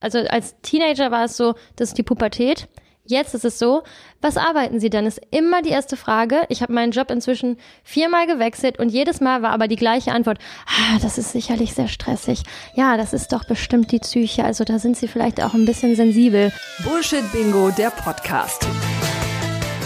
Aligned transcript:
Also 0.00 0.18
als 0.18 0.56
Teenager 0.62 1.10
war 1.10 1.24
es 1.24 1.36
so, 1.36 1.54
das 1.76 1.90
ist 1.90 1.98
die 1.98 2.02
Pubertät. 2.02 2.68
Jetzt 3.04 3.34
ist 3.34 3.44
es 3.44 3.58
so, 3.58 3.82
was 4.20 4.36
arbeiten 4.36 4.78
Sie 4.78 4.88
denn? 4.88 5.04
Ist 5.04 5.20
immer 5.30 5.62
die 5.62 5.70
erste 5.70 5.96
Frage. 5.96 6.42
Ich 6.48 6.62
habe 6.62 6.72
meinen 6.72 6.92
Job 6.92 7.10
inzwischen 7.10 7.56
viermal 7.82 8.26
gewechselt 8.26 8.78
und 8.78 8.88
jedes 8.90 9.20
Mal 9.20 9.42
war 9.42 9.50
aber 9.50 9.68
die 9.68 9.76
gleiche 9.76 10.12
Antwort. 10.12 10.38
Ah, 10.66 10.98
das 11.02 11.18
ist 11.18 11.32
sicherlich 11.32 11.74
sehr 11.74 11.88
stressig. 11.88 12.42
Ja, 12.74 12.96
das 12.96 13.12
ist 13.12 13.32
doch 13.32 13.44
bestimmt 13.44 13.90
die 13.90 13.98
Psyche. 13.98 14.44
Also 14.44 14.64
da 14.64 14.78
sind 14.78 14.96
Sie 14.96 15.08
vielleicht 15.08 15.42
auch 15.42 15.54
ein 15.54 15.64
bisschen 15.64 15.96
sensibel. 15.96 16.52
Bullshit 16.84 17.30
Bingo, 17.32 17.70
der 17.70 17.90
Podcast. 17.90 18.66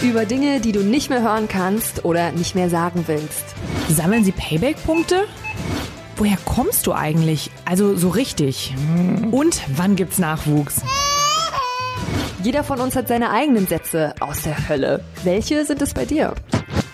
Über 0.03 0.25
Dinge, 0.25 0.59
die 0.59 0.71
du 0.71 0.81
nicht 0.81 1.09
mehr 1.09 1.23
hören 1.23 1.47
kannst 1.47 2.05
oder 2.05 2.31
nicht 2.31 2.53
mehr 2.53 2.69
sagen 2.69 3.05
willst. 3.07 3.55
Sammeln 3.89 4.23
Sie 4.23 4.33
Payback-Punkte? 4.33 5.25
Woher 6.17 6.37
kommst 6.45 6.87
du 6.87 6.93
eigentlich? 6.93 7.51
Also 7.65 7.95
so 7.95 8.09
richtig. 8.09 8.73
Und 9.31 9.61
wann 9.75 9.95
gibt's 9.95 10.17
Nachwuchs? 10.17 10.81
Jeder 12.41 12.63
von 12.63 12.79
uns 12.79 12.95
hat 12.95 13.07
seine 13.07 13.31
eigenen 13.31 13.67
Sätze 13.67 14.13
aus 14.19 14.43
der 14.43 14.69
Hölle. 14.69 15.03
Welche 15.23 15.65
sind 15.65 15.81
es 15.81 15.93
bei 15.93 16.05
dir? 16.05 16.33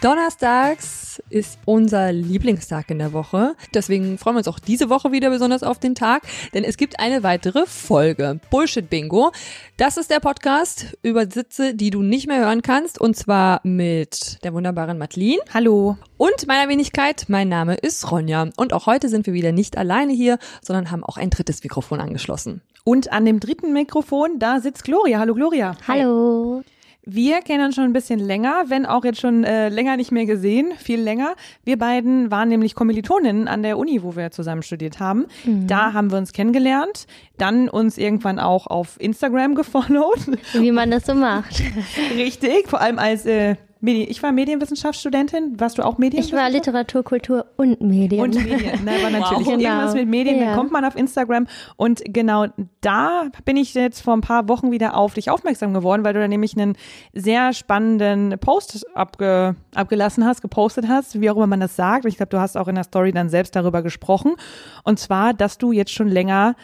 Donnerstags 0.01 1.10
ist 1.29 1.59
unser 1.65 2.11
Lieblingstag 2.11 2.89
in 2.89 2.99
der 2.99 3.13
Woche. 3.13 3.55
Deswegen 3.73 4.17
freuen 4.17 4.35
wir 4.35 4.39
uns 4.39 4.47
auch 4.47 4.59
diese 4.59 4.89
Woche 4.89 5.11
wieder 5.11 5.29
besonders 5.29 5.63
auf 5.63 5.79
den 5.79 5.95
Tag, 5.95 6.23
denn 6.53 6.63
es 6.63 6.77
gibt 6.77 6.99
eine 6.99 7.23
weitere 7.23 7.65
Folge. 7.65 8.39
Bullshit 8.49 8.89
Bingo. 8.89 9.31
Das 9.77 9.97
ist 9.97 10.11
der 10.11 10.19
Podcast 10.19 10.97
über 11.01 11.29
Sitze, 11.29 11.73
die 11.73 11.89
du 11.89 12.01
nicht 12.01 12.27
mehr 12.27 12.39
hören 12.39 12.61
kannst. 12.61 12.99
Und 12.99 13.15
zwar 13.15 13.61
mit 13.63 14.43
der 14.43 14.53
wunderbaren 14.53 14.97
Madeline. 14.97 15.41
Hallo. 15.53 15.97
Und 16.17 16.47
meiner 16.47 16.69
Wenigkeit. 16.69 17.25
Mein 17.27 17.49
Name 17.49 17.75
ist 17.75 18.11
Ronja. 18.11 18.49
Und 18.57 18.73
auch 18.73 18.85
heute 18.85 19.09
sind 19.09 19.25
wir 19.25 19.33
wieder 19.33 19.51
nicht 19.51 19.77
alleine 19.77 20.13
hier, 20.13 20.37
sondern 20.61 20.91
haben 20.91 21.03
auch 21.03 21.17
ein 21.17 21.29
drittes 21.29 21.63
Mikrofon 21.63 21.99
angeschlossen. 21.99 22.61
Und 22.83 23.11
an 23.11 23.25
dem 23.25 23.39
dritten 23.39 23.73
Mikrofon, 23.73 24.39
da 24.39 24.59
sitzt 24.59 24.83
Gloria. 24.83 25.19
Hallo 25.19 25.35
Gloria. 25.35 25.75
Hallo. 25.87 26.63
Wir 27.03 27.41
kennen 27.41 27.65
uns 27.65 27.75
schon 27.75 27.85
ein 27.85 27.93
bisschen 27.93 28.19
länger, 28.19 28.65
wenn 28.67 28.85
auch 28.85 29.03
jetzt 29.03 29.19
schon 29.19 29.43
äh, 29.43 29.69
länger 29.69 29.97
nicht 29.97 30.11
mehr 30.11 30.27
gesehen, 30.27 30.71
viel 30.77 31.01
länger. 31.01 31.35
Wir 31.63 31.77
beiden 31.77 32.29
waren 32.29 32.49
nämlich 32.49 32.75
Kommilitoninnen 32.75 33.47
an 33.47 33.63
der 33.63 33.79
Uni, 33.79 34.03
wo 34.03 34.15
wir 34.15 34.29
zusammen 34.29 34.61
studiert 34.61 34.99
haben. 34.99 35.25
Mhm. 35.43 35.65
Da 35.65 35.93
haben 35.93 36.11
wir 36.11 36.19
uns 36.19 36.31
kennengelernt, 36.31 37.07
dann 37.39 37.69
uns 37.69 37.97
irgendwann 37.97 38.37
auch 38.37 38.67
auf 38.67 38.99
Instagram 38.99 39.55
gefollowt. 39.55 40.27
Wie 40.53 40.71
man 40.71 40.91
das 40.91 41.07
so 41.07 41.15
macht. 41.15 41.63
Richtig, 42.15 42.69
vor 42.69 42.81
allem 42.81 42.99
als 42.99 43.25
äh, 43.25 43.55
Medi 43.83 44.03
ich 44.03 44.21
war 44.21 44.31
Medienwissenschaftsstudentin. 44.31 45.59
Warst 45.59 45.77
du 45.77 45.83
auch 45.83 45.93
Ich 45.93 45.97
Medienwissenschaft? 45.97 46.43
war 46.43 46.49
Literatur, 46.49 47.03
Kultur 47.03 47.45
und 47.57 47.81
Medien. 47.81 48.21
Und 48.21 48.35
Medien, 48.35 48.85
ne, 48.85 48.91
aber 48.99 49.09
natürlich. 49.19 49.47
Wow. 49.47 49.53
Irgendwas 49.59 49.91
Genau. 49.93 49.93
mit 49.95 50.07
Medien, 50.09 50.39
dann 50.39 50.47
Ja. 50.49 50.55
kommt 50.55 50.71
man 50.71 50.85
auf 50.85 50.95
Instagram. 50.95 51.47
Und 51.77 52.01
genau 52.05 52.45
da 52.81 53.23
bin 53.45 53.57
ich 53.57 53.73
jetzt 53.73 54.01
vor 54.01 54.13
ein 54.15 54.21
paar 54.21 54.47
Wochen 54.47 54.71
wieder 54.71 54.95
auf 54.95 55.15
dich 55.15 55.29
aufmerksam 55.29 55.73
geworden, 55.73 56.03
weil 56.03 56.13
du 56.13 56.19
da 56.19 56.27
nämlich 56.27 56.55
einen 56.55 56.75
sehr 57.13 57.53
spannenden 57.53 58.37
Post 58.39 58.85
abge, 58.95 59.55
abgelassen 59.75 60.25
hast, 60.25 60.41
gepostet 60.41 60.87
hast, 60.87 61.19
wie 61.19 61.29
auch 61.29 61.35
immer 61.35 61.47
man 61.47 61.59
das 61.59 61.75
sagt. 61.75 62.05
Ich 62.05 62.17
glaube, 62.17 62.29
du 62.29 62.39
hast 62.39 62.57
auch 62.57 62.67
in 62.67 62.75
der 62.75 62.83
Story 62.83 63.11
dann 63.11 63.29
selbst 63.29 63.55
darüber 63.55 63.81
gesprochen. 63.81 64.35
Und 64.83 64.99
zwar, 64.99 65.33
dass 65.33 65.57
du 65.57 65.71
jetzt 65.71 65.91
schon 65.91 66.07
länger 66.07 66.55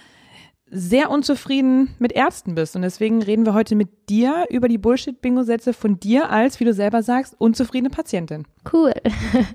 sehr 0.69 1.09
unzufrieden 1.09 1.95
mit 1.99 2.11
Ärzten 2.11 2.55
bist. 2.55 2.75
Und 2.75 2.81
deswegen 2.81 3.21
reden 3.21 3.45
wir 3.45 3.53
heute 3.53 3.75
mit 3.75 4.09
dir 4.09 4.45
über 4.49 4.67
die 4.67 4.77
Bullshit-Bingo-Sätze 4.77 5.73
von 5.73 5.99
dir 5.99 6.29
als, 6.29 6.59
wie 6.59 6.65
du 6.65 6.73
selber 6.73 7.03
sagst, 7.03 7.35
unzufriedene 7.37 7.89
Patientin. 7.89 8.45
Cool. 8.71 8.93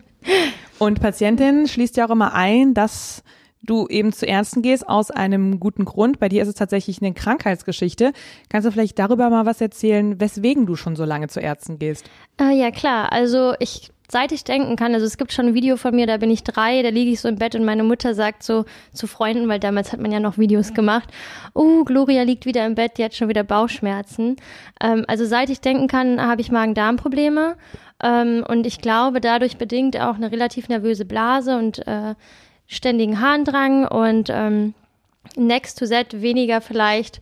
Und 0.79 1.01
Patientin 1.01 1.69
schließt 1.69 1.97
ja 1.97 2.07
auch 2.07 2.11
immer 2.11 2.33
ein, 2.35 2.75
dass 2.75 3.23
du 3.63 3.87
eben 3.89 4.13
zu 4.13 4.27
Ärzten 4.27 4.63
gehst 4.63 4.89
aus 4.89 5.11
einem 5.11 5.61
guten 5.61 5.85
Grund. 5.85 6.19
Bei 6.19 6.29
dir 6.29 6.43
ist 6.43 6.49
es 6.49 6.55
tatsächlich 6.55 7.01
eine 7.01 7.15
Krankheitsgeschichte. 7.15 8.13
Kannst 8.49 8.67
du 8.67 8.73
vielleicht 8.73 8.99
darüber 8.99 9.31
mal 9.31 9.47
was 9.47 9.61
erzählen, 9.61 10.21
weswegen 10.21 10.67
du 10.67 10.77
schon 10.77 10.97
so 10.97 11.05
lange 11.05 11.29
zu 11.29 11.41
Ärzten 11.41 11.79
gehst? 11.79 12.11
Äh, 12.41 12.59
ja, 12.59 12.71
klar. 12.71 13.13
Also 13.13 13.55
ich, 13.61 13.91
seit 14.11 14.33
ich 14.33 14.45
denken 14.45 14.77
kann, 14.77 14.95
also 14.95 15.07
es 15.07 15.17
gibt 15.17 15.33
schon 15.33 15.47
ein 15.47 15.55
Video 15.55 15.77
von 15.77 15.95
mir, 15.95 16.07
da 16.07 16.17
bin 16.17 16.31
ich 16.31 16.43
drei, 16.43 16.83
da 16.83 16.89
liege 16.89 17.13
ich 17.13 17.21
so 17.21 17.29
im 17.29 17.37
Bett 17.37 17.55
und 17.55 17.65
meine 17.65 17.85
Mutter 17.85 18.15
sagt 18.15 18.43
so 18.43 18.65
zu 18.93 19.07
Freunden, 19.07 19.49
weil 19.49 19.61
damals 19.61 19.93
hat 19.93 20.01
man 20.01 20.11
ja 20.11 20.21
noch 20.21 20.39
Videos 20.39 20.75
gemacht, 20.75 21.09
oh, 21.55 21.85
Gloria 21.85 22.23
liegt 22.23 22.47
wieder 22.47 22.67
im 22.67 22.75
Bett, 22.75 22.99
die 22.99 23.05
hat 23.05 23.15
schon 23.15 23.29
wieder 23.29 23.45
Bauchschmerzen. 23.45 24.37
Ähm, 24.83 25.05
also 25.07 25.25
seit 25.25 25.51
ich 25.51 25.61
denken 25.61 25.87
kann, 25.87 26.21
habe 26.21 26.41
ich 26.41 26.51
Magen-Darm-Probleme. 26.51 27.57
Ähm, 28.03 28.45
und 28.49 28.67
ich 28.67 28.81
glaube, 28.81 29.21
dadurch 29.21 29.57
bedingt 29.57 29.99
auch 30.01 30.17
eine 30.17 30.33
relativ 30.33 30.69
nervöse 30.69 31.05
Blase 31.05 31.57
und 31.57 31.87
äh, 31.87 32.15
ständigen 32.73 33.21
Harndrang 33.21 33.87
und 33.87 34.29
ähm, 34.31 34.75
next 35.37 35.79
to 35.79 35.87
that 35.87 36.21
weniger 36.21 36.61
vielleicht 36.61 37.21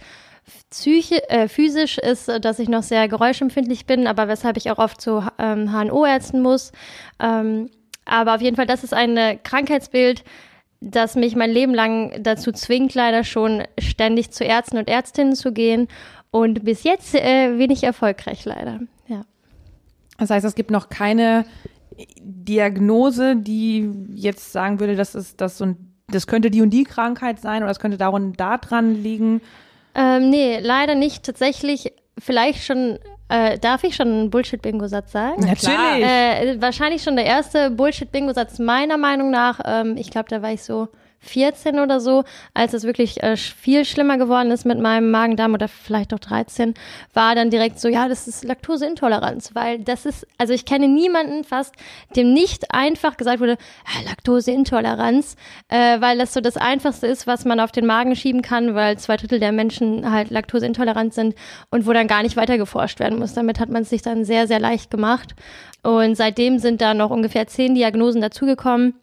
psychi 0.71 1.17
äh, 1.29 1.49
physisch 1.49 1.99
ist, 1.99 2.29
dass 2.29 2.59
ich 2.59 2.69
noch 2.69 2.83
sehr 2.83 3.09
geräuschempfindlich 3.09 3.87
bin, 3.87 4.07
aber 4.07 4.29
weshalb 4.29 4.57
ich 4.57 4.71
auch 4.71 4.79
oft 4.79 5.01
zu 5.01 5.23
ähm, 5.39 5.73
HNO-Ärzten 5.73 6.41
muss. 6.41 6.73
Ähm, 7.21 7.71
aber 8.05 8.35
auf 8.35 8.41
jeden 8.41 8.57
Fall, 8.57 8.67
das 8.67 8.83
ist 8.83 8.95
ein 8.95 9.17
äh, 9.17 9.37
Krankheitsbild, 9.37 10.25
das 10.81 11.15
mich 11.15 11.37
mein 11.37 11.51
Leben 11.51 11.75
lang 11.75 12.23
dazu 12.23 12.53
zwingt, 12.53 12.95
leider 12.95 13.23
schon 13.23 13.65
ständig 13.79 14.31
zu 14.31 14.45
Ärzten 14.45 14.79
und 14.79 14.89
Ärztinnen 14.89 15.35
zu 15.35 15.53
gehen. 15.53 15.89
Und 16.31 16.65
bis 16.65 16.85
jetzt 16.85 17.15
äh, 17.15 17.59
wenig 17.59 17.83
erfolgreich, 17.83 18.45
leider. 18.45 18.81
Ja. 19.09 19.23
Das 20.19 20.31
heißt, 20.31 20.47
es 20.47 20.55
gibt 20.55 20.71
noch 20.71 20.89
keine 20.89 21.45
Diagnose, 22.21 23.37
die 23.37 23.91
jetzt 24.15 24.53
sagen 24.53 24.81
würde, 24.81 24.97
das 24.97 25.15
ist 25.15 25.41
das 25.41 25.61
und 25.61 25.77
das 26.09 26.27
könnte 26.27 26.51
die 26.51 26.63
und 26.63 26.71
die 26.71 26.85
Krankheit 26.85 27.41
sein 27.41 27.59
oder 27.59 27.69
das 27.69 27.81
könnte 27.81 27.97
da 27.97 28.09
und 28.09 28.39
da 28.39 28.59
dran 28.59 29.03
liegen. 29.03 29.41
Ähm, 29.95 30.31
nee, 30.31 30.59
leider 30.61 30.95
nicht. 30.95 31.25
Tatsächlich, 31.25 31.93
vielleicht 32.19 32.65
schon, 32.65 32.99
äh, 33.29 33.59
darf 33.59 33.85
ich 33.85 33.97
schon 33.97 34.09
einen 34.09 34.31
Bullshit-Bingo-Satz 34.31 35.13
sagen? 35.13 35.41
Natürlich. 35.47 36.05
Äh, 36.05 36.61
wahrscheinlich 36.61 37.03
schon 37.03 37.17
der 37.17 37.27
erste 37.27 37.71
Bullshit-Bingo-Satz 37.71 38.59
meiner 38.59 38.97
Meinung 38.97 39.31
nach. 39.31 39.61
Ähm, 39.65 39.97
ich 39.97 40.11
glaube, 40.11 40.29
da 40.29 40.43
war 40.43 40.53
ich 40.53 40.63
so 40.63 40.89
14 41.21 41.79
oder 41.79 42.01
so, 42.01 42.25
als 42.55 42.73
es 42.73 42.85
wirklich 42.85 43.23
äh, 43.23 43.37
viel 43.37 43.85
schlimmer 43.85 44.19
geworden 44.19 44.51
ist 44.51 44.65
mit 44.65 44.81
meinem 44.81 45.11
Magen-Darm 45.11 45.55
oder 45.55 45.69
vielleicht 45.69 46.15
auch 46.15 46.19
13, 46.19 46.75
war 47.13 47.35
dann 47.35 47.51
direkt 47.51 47.79
so, 47.79 47.89
ja, 47.89 48.09
das 48.09 48.27
ist 48.27 48.43
Laktoseintoleranz, 48.45 49.55
weil 49.55 49.81
das 49.81 50.07
ist, 50.07 50.27
also 50.39 50.55
ich 50.55 50.65
kenne 50.65 50.89
niemanden 50.89 51.45
fast, 51.45 51.75
dem 52.17 52.33
nicht 52.33 52.75
einfach 52.75 53.17
gesagt 53.17 53.41
wurde, 53.41 53.59
ah, 53.85 54.09
Laktoseintoleranz, 54.09 55.37
äh, 55.69 56.01
weil 56.01 56.19
das 56.19 56.33
so 56.33 56.41
das 56.41 56.57
Einfachste 56.57 57.07
ist, 57.07 57.27
was 57.27 57.45
man 57.45 57.61
auf 57.61 57.73
den 57.73 57.87
Magen 57.87 58.17
schieben 58.17 58.43
kann, 58.43 58.75
weil 58.75 58.99
zwei 58.99 59.17
Drittel 59.17 59.41
der 59.41 59.53
Menschen 59.53 60.11
halt 60.11 60.31
laktoseintolerant 60.31 61.13
sind 61.13 61.35
und 61.71 61.87
wo 61.87 61.93
dann 61.93 62.09
gar 62.09 62.23
nicht 62.23 62.37
weiter 62.37 62.57
geforscht 62.57 62.99
werden 62.99 63.19
muss. 63.19 63.35
Damit 63.35 63.61
hat 63.61 63.69
man 63.69 63.83
es 63.83 63.91
sich 63.91 64.03
dann 64.03 64.25
sehr, 64.25 64.47
sehr 64.47 64.59
leicht 64.59 64.91
gemacht. 64.91 65.35
Und 65.83 66.17
seitdem 66.17 66.59
sind 66.59 66.81
da 66.81 66.95
noch 66.95 67.11
ungefähr 67.11 67.47
zehn 67.47 67.75
Diagnosen 67.75 68.21
dazugekommen 68.21 68.95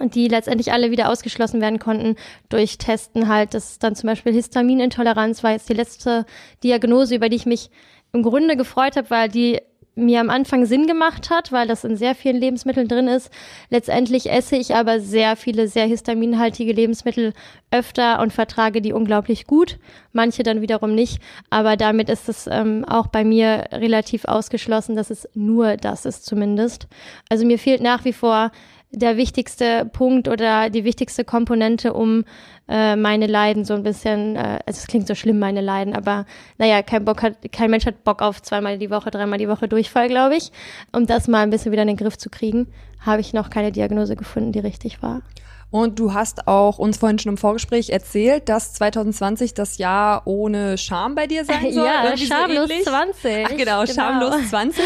die 0.00 0.28
letztendlich 0.28 0.72
alle 0.72 0.90
wieder 0.90 1.10
ausgeschlossen 1.10 1.60
werden 1.60 1.78
konnten 1.78 2.16
durch 2.48 2.78
Testen 2.78 3.28
halt. 3.28 3.54
Das 3.54 3.70
ist 3.70 3.82
dann 3.82 3.96
zum 3.96 4.08
Beispiel 4.08 4.32
Histaminintoleranz 4.32 5.42
war 5.42 5.52
jetzt 5.52 5.68
die 5.68 5.74
letzte 5.74 6.26
Diagnose, 6.62 7.16
über 7.16 7.28
die 7.28 7.36
ich 7.36 7.46
mich 7.46 7.70
im 8.12 8.22
Grunde 8.22 8.56
gefreut 8.56 8.96
habe, 8.96 9.10
weil 9.10 9.28
die 9.28 9.60
mir 9.98 10.20
am 10.20 10.30
Anfang 10.30 10.64
Sinn 10.64 10.86
gemacht 10.86 11.28
hat, 11.28 11.50
weil 11.50 11.66
das 11.66 11.84
in 11.84 11.96
sehr 11.96 12.14
vielen 12.14 12.36
Lebensmitteln 12.36 12.88
drin 12.88 13.08
ist. 13.08 13.30
Letztendlich 13.68 14.30
esse 14.30 14.56
ich 14.56 14.74
aber 14.74 15.00
sehr 15.00 15.34
viele 15.36 15.66
sehr 15.66 15.86
histaminhaltige 15.86 16.72
Lebensmittel 16.72 17.32
öfter 17.70 18.20
und 18.20 18.32
vertrage 18.32 18.80
die 18.80 18.92
unglaublich 18.92 19.46
gut, 19.46 19.78
manche 20.12 20.44
dann 20.44 20.60
wiederum 20.60 20.94
nicht. 20.94 21.20
Aber 21.50 21.76
damit 21.76 22.08
ist 22.08 22.28
es 22.28 22.46
ähm, 22.46 22.84
auch 22.84 23.08
bei 23.08 23.24
mir 23.24 23.66
relativ 23.72 24.24
ausgeschlossen, 24.24 24.94
dass 24.94 25.10
es 25.10 25.28
nur 25.34 25.76
das 25.76 26.06
ist 26.06 26.24
zumindest. 26.24 26.86
Also 27.28 27.44
mir 27.44 27.58
fehlt 27.58 27.82
nach 27.82 28.04
wie 28.04 28.12
vor 28.12 28.52
der 28.90 29.16
wichtigste 29.16 29.84
Punkt 29.84 30.28
oder 30.28 30.70
die 30.70 30.84
wichtigste 30.84 31.24
Komponente, 31.24 31.92
um 31.92 32.24
äh, 32.68 32.96
meine 32.96 33.26
Leiden 33.26 33.64
so 33.64 33.74
ein 33.74 33.82
bisschen, 33.82 34.36
äh, 34.36 34.60
also 34.66 34.78
es 34.78 34.86
klingt 34.86 35.06
so 35.06 35.14
schlimm, 35.14 35.38
meine 35.38 35.60
Leiden, 35.60 35.94
aber 35.94 36.24
naja, 36.56 36.82
kein 36.82 37.04
Bock 37.04 37.22
hat, 37.22 37.36
kein 37.52 37.70
Mensch 37.70 37.86
hat 37.86 38.04
Bock 38.04 38.22
auf 38.22 38.40
zweimal 38.40 38.78
die 38.78 38.90
Woche, 38.90 39.10
dreimal 39.10 39.38
die 39.38 39.48
Woche 39.48 39.68
Durchfall, 39.68 40.08
glaube 40.08 40.36
ich. 40.36 40.52
Um 40.92 41.06
das 41.06 41.28
mal 41.28 41.42
ein 41.42 41.50
bisschen 41.50 41.72
wieder 41.72 41.82
in 41.82 41.88
den 41.88 41.96
Griff 41.96 42.16
zu 42.16 42.30
kriegen, 42.30 42.68
habe 43.00 43.20
ich 43.20 43.32
noch 43.32 43.50
keine 43.50 43.72
Diagnose 43.72 44.16
gefunden, 44.16 44.52
die 44.52 44.60
richtig 44.60 45.02
war. 45.02 45.22
Und 45.70 45.98
du 45.98 46.14
hast 46.14 46.48
auch 46.48 46.78
uns 46.78 46.96
vorhin 46.96 47.18
schon 47.18 47.32
im 47.32 47.36
Vorgespräch 47.36 47.90
erzählt, 47.90 48.48
dass 48.48 48.72
2020 48.72 49.52
das 49.52 49.76
Jahr 49.76 50.22
ohne 50.24 50.78
Scham 50.78 51.14
bei 51.14 51.26
dir 51.26 51.44
sein 51.44 51.60
soll. 51.72 51.84
Ja, 51.84 52.16
so 52.16 52.24
schamlos 52.24 52.70
ähnlich. 52.70 52.84
20. 52.86 53.46
Ach 53.46 53.56
genau, 53.56 53.86
schamlos 53.86 54.34
20, 54.48 54.82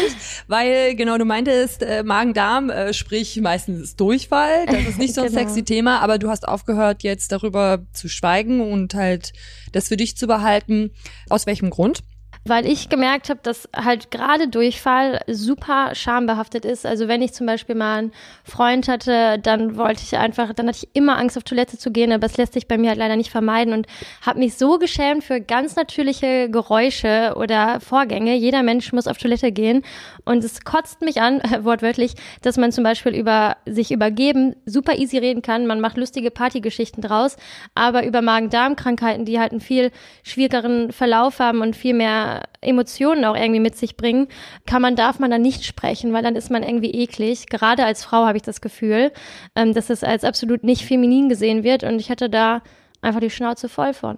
weil 0.47 0.95
genau 0.95 1.17
du 1.17 1.23
meintest, 1.23 1.83
äh, 1.83 2.03
Magen-Darm, 2.03 2.69
äh, 2.69 2.93
sprich 2.93 3.39
meistens 3.39 3.95
Durchfall, 3.95 4.65
das 4.65 4.81
ist 4.83 4.97
nicht 4.99 5.13
so 5.13 5.21
ein 5.21 5.27
Genau. 5.33 5.39
sexy 5.39 5.63
Thema, 5.63 5.99
aber 6.01 6.17
du 6.17 6.29
hast 6.29 6.47
aufgehört 6.47 7.01
jetzt 7.03 7.31
darüber 7.31 7.79
zu 7.93 8.09
schweigen 8.09 8.59
und 8.59 8.93
halt 8.93 9.31
das 9.71 9.87
für 9.87 9.95
dich 9.97 10.17
zu 10.17 10.27
behalten. 10.27 10.91
Aus 11.29 11.45
welchem 11.45 11.69
Grund? 11.69 11.99
Weil 12.45 12.65
ich 12.65 12.89
gemerkt 12.89 13.29
habe, 13.29 13.39
dass 13.41 13.69
halt 13.73 14.11
gerade 14.11 14.49
Durchfall 14.49 15.21
super 15.27 15.95
schambehaftet 15.95 16.65
ist. 16.65 16.85
Also 16.85 17.07
wenn 17.07 17.21
ich 17.21 17.33
zum 17.33 17.47
Beispiel 17.47 17.75
mal 17.75 17.99
einen 17.99 18.11
Freund 18.43 18.87
hatte, 18.89 19.39
dann 19.39 19.77
wollte 19.77 20.01
ich 20.03 20.17
einfach, 20.17 20.53
dann 20.53 20.67
hatte 20.67 20.79
ich 20.83 20.89
immer 20.93 21.17
Angst 21.17 21.37
auf 21.37 21.43
Toilette 21.43 21.77
zu 21.77 21.91
gehen, 21.91 22.11
aber 22.11 22.25
es 22.25 22.35
lässt 22.35 22.53
sich 22.53 22.67
bei 22.67 22.77
mir 22.77 22.89
halt 22.89 22.99
leider 22.99 23.15
nicht 23.15 23.31
vermeiden 23.31 23.73
und 23.73 23.87
habe 24.21 24.39
mich 24.39 24.55
so 24.55 24.77
geschämt 24.77 25.23
für 25.23 25.39
ganz 25.39 25.75
natürliche 25.77 26.49
Geräusche 26.49 27.33
oder 27.37 27.79
Vorgänge. 27.79 28.35
Jeder 28.35 28.61
Mensch 28.61 28.91
muss 28.91 29.07
auf 29.07 29.17
Toilette 29.17 29.51
gehen 29.53 29.83
und 30.25 30.43
es 30.43 30.65
kotzt 30.65 31.01
mich 31.01 31.21
an, 31.21 31.41
wortwörtlich, 31.61 32.15
dass 32.41 32.57
man 32.57 32.73
zum 32.73 32.83
Beispiel 32.83 33.15
über 33.15 33.55
sich 33.65 33.91
übergeben 33.91 34.55
super 34.65 34.95
easy 34.95 35.17
reden 35.17 35.41
kann. 35.41 35.65
Man 35.65 35.79
macht 35.79 35.97
lustige 35.97 36.29
Partygeschichten 36.29 37.01
draus, 37.01 37.37
aber 37.73 38.05
über 38.05 38.21
Magen-Darm-Krankheiten, 38.21 39.23
die 39.23 39.39
halt 39.39 39.51
einen 39.51 39.61
viel 39.61 39.91
schwierigeren 40.23 40.91
Verlauf 40.91 41.39
haben 41.39 41.61
und 41.61 41.75
viel 41.75 41.93
mehr 41.93 42.32
Emotionen 42.61 43.25
auch 43.25 43.35
irgendwie 43.35 43.59
mit 43.59 43.75
sich 43.75 43.97
bringen, 43.97 44.27
kann 44.65 44.81
man, 44.81 44.95
darf 44.95 45.19
man 45.19 45.31
dann 45.31 45.41
nicht 45.41 45.65
sprechen, 45.65 46.13
weil 46.13 46.23
dann 46.23 46.35
ist 46.35 46.51
man 46.51 46.63
irgendwie 46.63 46.91
eklig. 46.91 47.47
Gerade 47.47 47.85
als 47.85 48.03
Frau 48.03 48.25
habe 48.25 48.37
ich 48.37 48.43
das 48.43 48.61
Gefühl, 48.61 49.11
ähm, 49.55 49.73
dass 49.73 49.89
es 49.89 50.03
als 50.03 50.23
absolut 50.23 50.63
nicht 50.63 50.85
feminin 50.85 51.29
gesehen 51.29 51.63
wird 51.63 51.83
und 51.83 51.99
ich 51.99 52.09
hatte 52.09 52.29
da 52.29 52.61
einfach 53.01 53.19
die 53.19 53.29
Schnauze 53.29 53.69
voll 53.69 53.93
von. 53.93 54.17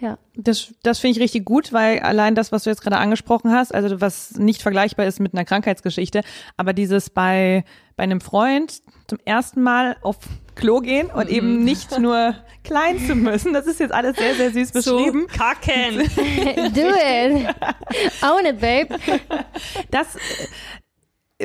Ja. 0.00 0.18
Das, 0.34 0.74
das 0.82 0.98
finde 0.98 1.16
ich 1.16 1.22
richtig 1.22 1.44
gut, 1.44 1.72
weil 1.72 2.00
allein 2.00 2.34
das, 2.34 2.52
was 2.52 2.64
du 2.64 2.70
jetzt 2.70 2.82
gerade 2.82 2.98
angesprochen 2.98 3.52
hast, 3.52 3.74
also 3.74 4.00
was 4.00 4.32
nicht 4.32 4.62
vergleichbar 4.62 5.06
ist 5.06 5.20
mit 5.20 5.34
einer 5.34 5.44
Krankheitsgeschichte, 5.44 6.22
aber 6.56 6.72
dieses 6.72 7.10
bei, 7.10 7.64
bei 7.96 8.02
einem 8.02 8.20
Freund 8.20 8.82
zum 9.06 9.18
ersten 9.24 9.62
Mal 9.62 9.96
auf 10.02 10.16
Klo 10.56 10.80
gehen 10.80 11.08
und 11.10 11.28
eben 11.28 11.58
mhm. 11.58 11.64
nicht 11.64 11.98
nur 11.98 12.34
klein 12.64 12.98
zu 12.98 13.14
müssen, 13.14 13.52
das 13.52 13.66
ist 13.66 13.80
jetzt 13.80 13.92
alles 13.92 14.16
sehr, 14.16 14.34
sehr 14.34 14.50
süß 14.50 14.72
beschrieben. 14.72 15.26
So 15.30 15.38
kacken. 15.38 15.98
Do 16.74 16.88
it. 16.88 17.54
Own 18.22 18.46
it, 18.46 18.60
babe. 18.60 18.98
Das, 19.90 20.16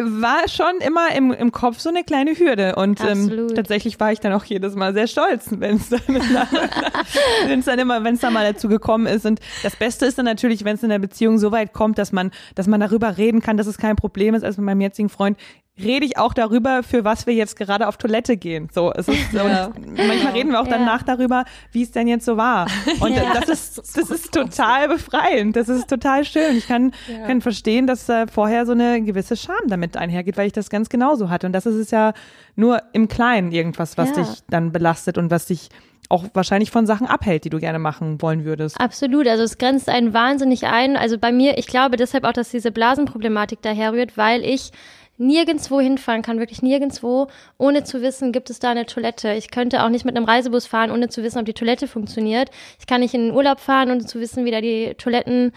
war 0.03 0.47
schon 0.47 0.79
immer 0.85 1.13
im, 1.15 1.31
im 1.31 1.51
Kopf 1.51 1.79
so 1.79 1.89
eine 1.89 2.03
kleine 2.03 2.31
Hürde. 2.37 2.75
Und 2.75 2.99
ähm, 3.03 3.49
tatsächlich 3.55 3.99
war 3.99 4.11
ich 4.11 4.19
dann 4.19 4.33
auch 4.33 4.43
jedes 4.43 4.75
Mal 4.75 4.93
sehr 4.93 5.07
stolz, 5.07 5.47
wenn 5.51 5.77
es 5.77 5.89
dann, 5.89 6.01
wenn's 6.07 7.65
dann 7.65 7.79
immer, 7.79 8.03
wenn 8.03 8.13
es 8.15 8.21
dann 8.21 8.33
mal 8.33 8.51
dazu 8.51 8.67
gekommen 8.67 9.07
ist. 9.07 9.25
Und 9.25 9.39
das 9.63 9.75
Beste 9.75 10.05
ist 10.05 10.17
dann 10.17 10.25
natürlich, 10.25 10.65
wenn 10.65 10.75
es 10.75 10.83
in 10.83 10.89
der 10.89 10.99
Beziehung 10.99 11.37
so 11.37 11.51
weit 11.51 11.73
kommt, 11.73 11.97
dass 11.97 12.11
man, 12.11 12.31
dass 12.55 12.67
man 12.67 12.79
darüber 12.79 13.17
reden 13.17 13.41
kann, 13.41 13.57
dass 13.57 13.67
es 13.67 13.77
kein 13.77 13.95
Problem 13.95 14.35
ist, 14.35 14.43
als 14.43 14.57
mit 14.57 14.65
meinem 14.65 14.81
jetzigen 14.81 15.09
Freund 15.09 15.37
rede 15.83 16.05
ich 16.05 16.17
auch 16.17 16.33
darüber, 16.33 16.83
für 16.83 17.03
was 17.03 17.27
wir 17.27 17.33
jetzt 17.33 17.55
gerade 17.55 17.87
auf 17.87 17.97
Toilette 17.97 18.37
gehen. 18.37 18.69
So, 18.71 18.91
es 18.93 19.07
ist, 19.07 19.17
ja. 19.33 19.71
manchmal 19.75 20.33
reden 20.33 20.51
wir 20.51 20.61
auch 20.61 20.67
ja. 20.67 20.77
danach 20.77 21.03
darüber, 21.03 21.45
wie 21.71 21.83
es 21.83 21.91
denn 21.91 22.07
jetzt 22.07 22.25
so 22.25 22.37
war. 22.37 22.67
Und 22.99 23.13
ja. 23.13 23.33
das 23.33 23.49
ist, 23.49 23.77
das 23.77 24.09
ist 24.09 24.33
total 24.33 24.87
befreiend. 24.87 25.55
Das 25.55 25.69
ist 25.69 25.89
total 25.89 26.25
schön. 26.25 26.57
Ich 26.57 26.67
kann, 26.67 26.91
kann 27.25 27.41
verstehen, 27.41 27.87
dass 27.87 28.07
äh, 28.09 28.27
vorher 28.27 28.65
so 28.65 28.73
eine 28.73 29.01
gewisse 29.01 29.35
Scham 29.35 29.67
damit 29.67 29.97
einhergeht, 29.97 30.37
weil 30.37 30.47
ich 30.47 30.53
das 30.53 30.69
ganz 30.69 30.89
genauso 30.89 31.29
hatte. 31.29 31.47
Und 31.47 31.53
das 31.53 31.65
ist 31.65 31.75
es 31.75 31.91
ja 31.91 32.13
nur 32.55 32.81
im 32.93 33.07
Kleinen 33.07 33.51
irgendwas, 33.51 33.97
was 33.97 34.11
dich 34.13 34.27
dann 34.49 34.71
belastet 34.71 35.17
und 35.17 35.31
was 35.31 35.45
dich 35.47 35.69
auch 36.09 36.25
wahrscheinlich 36.33 36.71
von 36.71 36.87
Sachen 36.87 37.05
abhält, 37.05 37.45
die 37.45 37.49
du 37.49 37.59
gerne 37.59 37.77
machen 37.77 38.21
wollen 38.21 38.43
würdest. 38.43 38.79
Absolut, 38.79 39.27
also 39.27 39.43
es 39.43 39.59
grenzt 39.59 39.87
einen 39.87 40.13
wahnsinnig 40.13 40.65
ein. 40.65 40.97
Also 40.97 41.19
bei 41.19 41.31
mir, 41.31 41.57
ich 41.59 41.67
glaube 41.67 41.97
deshalb 41.97 42.23
auch, 42.23 42.33
dass 42.33 42.49
diese 42.49 42.71
Blasenproblematik 42.71 43.61
daherrührt, 43.61 44.17
weil 44.17 44.43
ich 44.43 44.71
nirgendwo 45.19 45.80
hinfahren 45.80 46.21
kann, 46.21 46.39
wirklich 46.39 46.62
nirgendwo, 46.62 47.27
ohne 47.57 47.83
zu 47.83 48.01
wissen, 48.01 48.31
gibt 48.31 48.50
es 48.50 48.60
da 48.60 48.71
eine 48.71 48.86
Toilette. 48.86 49.33
Ich 49.33 49.51
könnte 49.51 49.83
auch 49.83 49.89
nicht 49.89 50.06
mit 50.06 50.16
einem 50.16 50.25
Reisebus 50.25 50.66
fahren, 50.66 50.92
ohne 50.92 51.10
zu 51.10 51.21
wissen, 51.21 51.39
ob 51.39 51.45
die 51.45 51.54
Toilette 51.54 51.88
funktioniert. 51.88 52.50
Ich 52.80 52.88
kann 52.88 53.01
nicht 53.01 53.13
in 53.13 53.27
den 53.27 53.36
Urlaub 53.36 53.60
fahren, 53.60 53.92
ohne 53.92 54.06
zu 54.06 54.19
wissen, 54.19 54.45
wie 54.45 54.51
da 54.51 54.62
die 54.62 54.95
Toiletten 54.98 55.51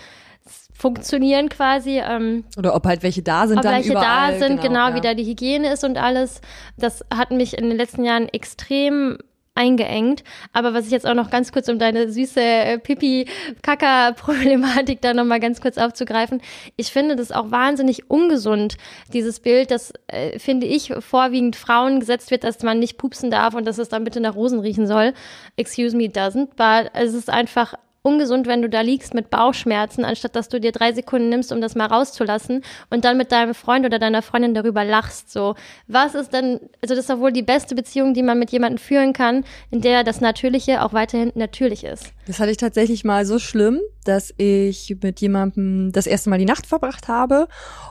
funktionieren 0.75 1.49
quasi. 1.49 2.01
Ähm, 2.01 2.45
Oder 2.59 2.75
ob 2.75 2.85
halt 2.85 3.05
welche 3.05 3.23
da 3.23 3.47
sind 3.47 3.59
ob 3.59 3.63
dann 3.63 3.75
welche 3.75 3.93
überall. 3.93 4.33
da 4.33 4.39
sind, 4.39 4.61
genau, 4.61 4.63
genau 4.63 4.89
ja. 4.89 4.95
wie 4.97 5.01
da 5.01 5.15
die 5.15 5.25
Hygiene 5.25 5.73
ist 5.73 5.85
und 5.85 5.97
alles. 5.97 6.41
Das 6.77 7.05
hat 7.15 7.31
mich 7.31 7.57
in 7.57 7.69
den 7.69 7.79
letzten 7.79 8.05
Jahren 8.05 8.29
extrem 8.29 9.19
eingeengt. 9.55 10.25
Aber 10.53 10.75
was 10.75 10.87
ich 10.87 10.93
jetzt 10.93 11.07
auch 11.07 11.15
noch 11.15 11.31
ganz 11.31 11.53
kurz, 11.53 11.69
um 11.69 11.79
deine 11.79 12.11
süße 12.11 12.41
äh, 12.41 12.79
Pipi-Kaka-Problematik 12.79 15.01
da 15.03 15.15
nochmal 15.15 15.39
ganz 15.41 15.61
kurz 15.61 15.79
aufzugreifen. 15.79 16.41
Ich 16.77 16.93
finde 16.93 17.17
das 17.17 17.33
auch 17.33 17.51
wahnsinnig 17.51 18.11
ungesund, 18.11 18.77
dieses 19.13 19.41
Bild, 19.41 19.71
das, 19.71 19.93
äh, 20.07 20.39
finde 20.39 20.67
ich, 20.67 20.93
vorwiegend 21.01 21.57
Frauen 21.57 22.01
gesetzt 22.01 22.31
wird, 22.31 22.45
dass 22.45 22.63
man 22.63 22.79
nicht 22.79 22.99
pupsen 22.99 23.31
darf 23.31 23.55
und 23.55 23.67
dass 23.67 23.79
es 23.79 23.89
dann 23.89 24.05
bitte 24.05 24.21
nach 24.21 24.35
Rosen 24.35 24.61
riechen 24.61 24.87
soll. 24.87 25.15
Excuse 25.57 25.97
me, 25.97 26.05
doesn't. 26.05 26.51
But 26.57 26.91
es 26.95 27.15
ist 27.15 27.31
einfach 27.31 27.75
ungesund, 28.03 28.47
wenn 28.47 28.63
du 28.63 28.69
da 28.69 28.81
liegst 28.81 29.15
mit 29.15 29.31
Bauchschmerzen, 29.31 30.05
anstatt 30.05 30.35
dass 30.37 30.49
du 30.49 30.61
dir 30.61 30.73
drei 30.73 30.93
Sekunden 30.93 31.29
nimmst, 31.29 31.53
um 31.53 31.61
das 31.61 31.75
mal 31.75 31.87
rauszulassen 31.87 32.63
und 32.91 33.05
dann 33.05 33.17
mit 33.17 33.33
deinem 33.33 33.55
Freund 33.55 33.87
oder 33.87 33.99
deiner 33.99 34.23
Freundin 34.23 34.55
darüber 34.55 34.85
lachst. 34.85 35.31
So, 35.31 35.55
was 35.87 36.15
ist 36.15 36.33
denn, 36.33 36.61
also 36.81 36.95
das 36.95 36.99
ist 36.99 37.11
doch 37.11 37.21
wohl 37.21 37.33
die 37.33 37.43
beste 37.43 37.75
Beziehung, 37.75 38.13
die 38.13 38.23
man 38.23 38.39
mit 38.39 38.51
jemandem 38.51 38.79
führen 38.79 39.13
kann, 39.13 39.45
in 39.71 39.81
der 39.81 40.03
das 40.03 40.21
Natürliche 40.21 40.83
auch 40.83 40.93
weiterhin 40.93 41.33
natürlich 41.35 41.85
ist. 41.85 42.13
Das 42.27 42.41
hatte 42.41 42.51
ich 42.51 42.57
tatsächlich 42.57 43.05
mal 43.05 43.25
so 43.25 43.39
schlimm, 43.39 43.81
dass 44.05 44.33
ich 44.37 44.97
mit 45.03 45.21
jemandem 45.21 45.93
das 45.93 46.07
erste 46.07 46.31
Mal 46.31 46.39
die 46.39 46.45
Nacht 46.45 46.67
verbracht 46.67 47.09
habe 47.09 47.49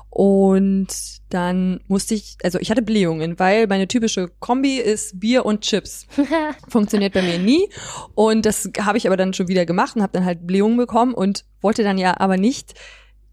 und 0.09 0.87
dann 1.29 1.79
musste 1.87 2.15
ich, 2.15 2.37
also 2.43 2.59
ich 2.59 2.69
hatte 2.69 2.81
Blähungen, 2.81 3.39
weil 3.39 3.67
meine 3.67 3.87
typische 3.87 4.29
Kombi 4.39 4.77
ist 4.77 5.19
Bier 5.19 5.45
und 5.45 5.61
Chips. 5.61 6.05
Funktioniert 6.67 7.13
bei 7.13 7.21
mir 7.21 7.39
nie. 7.39 7.69
Und 8.13 8.45
das 8.45 8.69
habe 8.79 8.97
ich 8.97 9.07
aber 9.07 9.15
dann 9.15 9.33
schon 9.33 9.47
wieder 9.47 9.65
gemacht 9.65 9.95
und 9.95 10.01
habe 10.01 10.11
dann 10.11 10.25
halt 10.25 10.45
Blähungen 10.45 10.75
bekommen 10.75 11.13
und 11.13 11.45
wollte 11.61 11.83
dann 11.83 11.97
ja 11.97 12.19
aber 12.19 12.35
nicht 12.35 12.73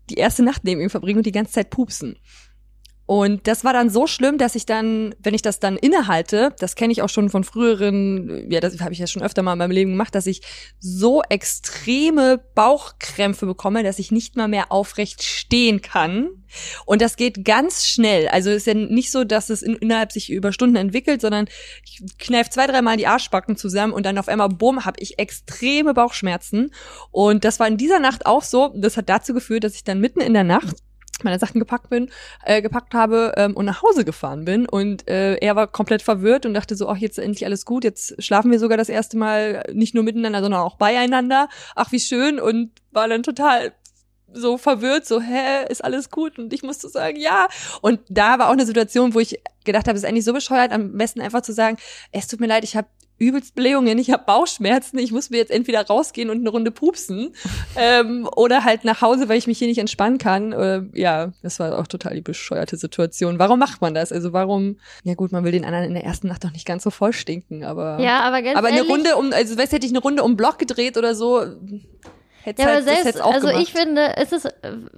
die 0.09 0.15
erste 0.15 0.45
Nacht 0.45 0.63
neben 0.65 0.81
ihm 0.81 0.91
verbringen 0.91 1.19
und 1.19 1.27
die 1.27 1.33
ganze 1.33 1.53
Zeit 1.53 1.71
pupsen. 1.71 2.17
Und 3.09 3.47
das 3.47 3.65
war 3.65 3.73
dann 3.73 3.89
so 3.89 4.07
schlimm, 4.07 4.37
dass 4.37 4.55
ich 4.55 4.67
dann, 4.67 5.15
wenn 5.19 5.33
ich 5.33 5.41
das 5.41 5.61
dann 5.61 5.79
innehalte, 5.79 6.55
das 6.59 6.75
kenne 6.75 6.93
ich 6.93 7.01
auch 7.01 7.09
schon 7.09 7.31
von 7.31 7.43
früheren, 7.43 8.51
ja, 8.51 8.61
das 8.61 8.79
habe 8.81 8.93
ich 8.93 8.99
ja 8.99 9.07
schon 9.07 9.23
öfter 9.23 9.43
mal 9.43 9.55
in 9.55 9.59
meinem 9.59 9.71
Leben 9.71 9.93
gemacht, 9.93 10.15
dass 10.15 10.27
ich 10.27 10.43
so 10.79 11.23
extreme 11.23 12.39
Bauchkrämpfe 12.55 13.47
bekomme, 13.47 13.83
dass 13.83 13.99
ich 13.99 14.11
nicht 14.11 14.37
mal 14.37 14.47
mehr 14.47 14.71
aufrecht 14.71 15.23
stehen 15.23 15.81
kann. 15.81 16.29
Und 16.85 17.01
das 17.01 17.17
geht 17.17 17.47
ganz 17.47 17.87
schnell. 17.87 18.29
Also 18.29 18.51
ist 18.51 18.67
ja 18.67 18.75
nicht 18.75 19.11
so, 19.11 19.25
dass 19.25 19.49
es 19.49 19.63
in, 19.63 19.77
innerhalb 19.77 20.13
sich 20.13 20.31
über 20.31 20.53
Stunden 20.53 20.77
entwickelt, 20.77 21.23
sondern 21.23 21.49
ich 21.87 22.03
kneif 22.19 22.51
zwei, 22.51 22.67
dreimal 22.67 22.99
die 22.99 23.07
Arschbacken 23.07 23.57
zusammen 23.57 23.95
und 23.95 24.05
dann 24.05 24.19
auf 24.19 24.29
einmal, 24.29 24.51
bumm, 24.51 24.85
habe 24.85 25.01
ich 25.01 25.19
extreme 25.19 25.95
Bauchschmerzen. 25.95 26.75
Und 27.11 27.47
das 27.47 27.59
war 27.59 27.69
in 27.69 27.79
dieser 27.79 28.01
Nacht 28.01 28.27
auch 28.27 28.43
so. 28.43 28.75
Das 28.77 28.99
hat 28.99 29.09
dazu 29.09 29.33
geführt, 29.33 29.65
dass 29.65 29.77
ich 29.77 29.85
dann 29.85 29.99
mitten 29.99 30.21
in 30.21 30.35
der 30.35 30.45
Nacht 30.45 30.77
meine 31.25 31.39
Sachen 31.39 31.59
gepackt 31.59 31.91
bin, 31.91 32.11
äh, 32.45 32.63
gepackt 32.63 32.95
habe 32.95 33.35
ähm, 33.37 33.57
und 33.57 33.65
nach 33.65 33.83
Hause 33.83 34.05
gefahren 34.05 34.45
bin. 34.45 34.67
Und 34.69 35.09
äh, 35.09 35.37
er 35.37 35.57
war 35.57 35.67
komplett 35.67 36.03
verwirrt 36.03 36.47
und 36.47 36.55
dachte 36.55 36.77
so, 36.77 36.89
ach 36.89 36.97
jetzt 36.97 37.19
endlich 37.19 37.45
alles 37.45 37.65
gut, 37.65 37.85
jetzt 37.85 38.23
schlafen 38.23 38.51
wir 38.51 38.59
sogar 38.59 38.79
das 38.79 38.89
erste 38.89 39.17
Mal 39.17 39.65
nicht 39.73 39.95
nur 39.95 40.05
miteinander, 40.05 40.43
sondern 40.43 40.61
auch 40.61 40.77
beieinander. 40.77 41.49
Ach 41.75 41.93
wie 41.93 42.01
schön. 42.01 42.41
Und 42.41 42.73
war 42.91 43.09
dann 43.09 43.23
total 43.23 43.73
so 44.33 44.59
verwirrt, 44.59 45.07
so, 45.07 45.21
hä, 45.21 45.65
ist 45.69 45.85
alles 45.85 46.11
gut? 46.11 46.39
Und 46.39 46.53
ich 46.53 46.63
musste 46.63 46.89
sagen, 46.89 47.19
ja. 47.19 47.49
Und 47.81 48.01
da 48.09 48.39
war 48.39 48.49
auch 48.49 48.53
eine 48.53 48.67
Situation, 48.67 49.15
wo 49.15 49.21
ich 49.21 49.41
gedacht 49.65 49.89
habe, 49.89 49.97
es 49.97 50.05
ist 50.05 50.09
eigentlich 50.09 50.25
so 50.25 50.33
bescheuert, 50.33 50.73
am 50.73 50.97
besten 50.97 51.21
einfach 51.21 51.43
zu 51.43 51.53
sagen, 51.53 51.77
es 52.13 52.27
tut 52.27 52.41
mir 52.41 52.47
leid, 52.47 52.65
ich 52.65 52.77
habe 52.77 52.89
übelst 53.19 53.55
Blähungen, 53.55 53.99
ich 53.99 54.11
habe 54.11 54.25
Bauchschmerzen, 54.25 54.99
ich 54.99 55.13
muss 55.13 55.31
mir 55.31 55.39
jetzt 55.39 55.51
entweder 55.51 55.85
rausgehen 55.85 56.31
und 56.31 56.39
eine 56.39 56.51
Runde 56.51 56.71
pupsen 56.71 57.35
ähm, 57.77 58.29
oder 58.37 58.65
halt 58.65 58.85
nach 58.85 59.03
Hause, 59.03 59.29
weil 59.29 59.39
ich 59.39 59.47
mich 59.47 59.59
hier 59.59 59.69
nicht 59.69 59.79
entspannen 59.79 60.19
kann. 60.19 60.53
Äh, 60.53 60.83
ja, 60.95 61.33
das 61.43 61.59
war 61.59 61.79
auch 61.79 61.87
total 61.87 62.15
die 62.15 62.21
bescheuerte 62.21 62.77
Situation. 62.77 63.39
Warum 63.39 63.59
macht 63.59 63.81
man 63.81 63.95
das? 63.95 64.13
Also 64.13 64.33
warum? 64.33 64.79
Ja 65.03 65.15
gut, 65.15 65.33
man 65.33 65.45
will 65.45 65.53
den 65.53 65.65
anderen 65.65 65.85
in 65.85 65.95
der 65.95 66.05
ersten 66.05 66.29
Nacht 66.29 66.45
doch 66.45 66.53
nicht 66.53 66.67
ganz 66.67 66.85
so 66.85 66.91
voll 66.91 67.13
stinken, 67.13 67.65
aber 67.65 67.99
ja, 68.01 68.21
aber 68.21 68.43
ganz 68.43 68.57
aber 68.57 68.69
eine 68.69 68.79
ehrlich, 68.79 68.93
Runde 68.93 69.17
um, 69.17 69.33
also 69.33 69.59
weißt 69.59 69.73
hätte 69.73 69.87
ich 69.87 69.93
eine 69.93 70.01
Runde 70.01 70.23
um 70.23 70.37
Block 70.37 70.59
gedreht 70.59 70.97
oder 70.97 71.15
so. 71.15 71.45
Hätte 72.49 72.63
ja, 72.63 72.69
halt, 72.69 72.89
aber 72.89 72.97
selbst, 73.03 73.21
also 73.21 73.49
gemacht. 73.49 73.63
ich 73.63 73.73
finde, 73.73 74.17
es 74.17 74.33
ist, 74.33 74.49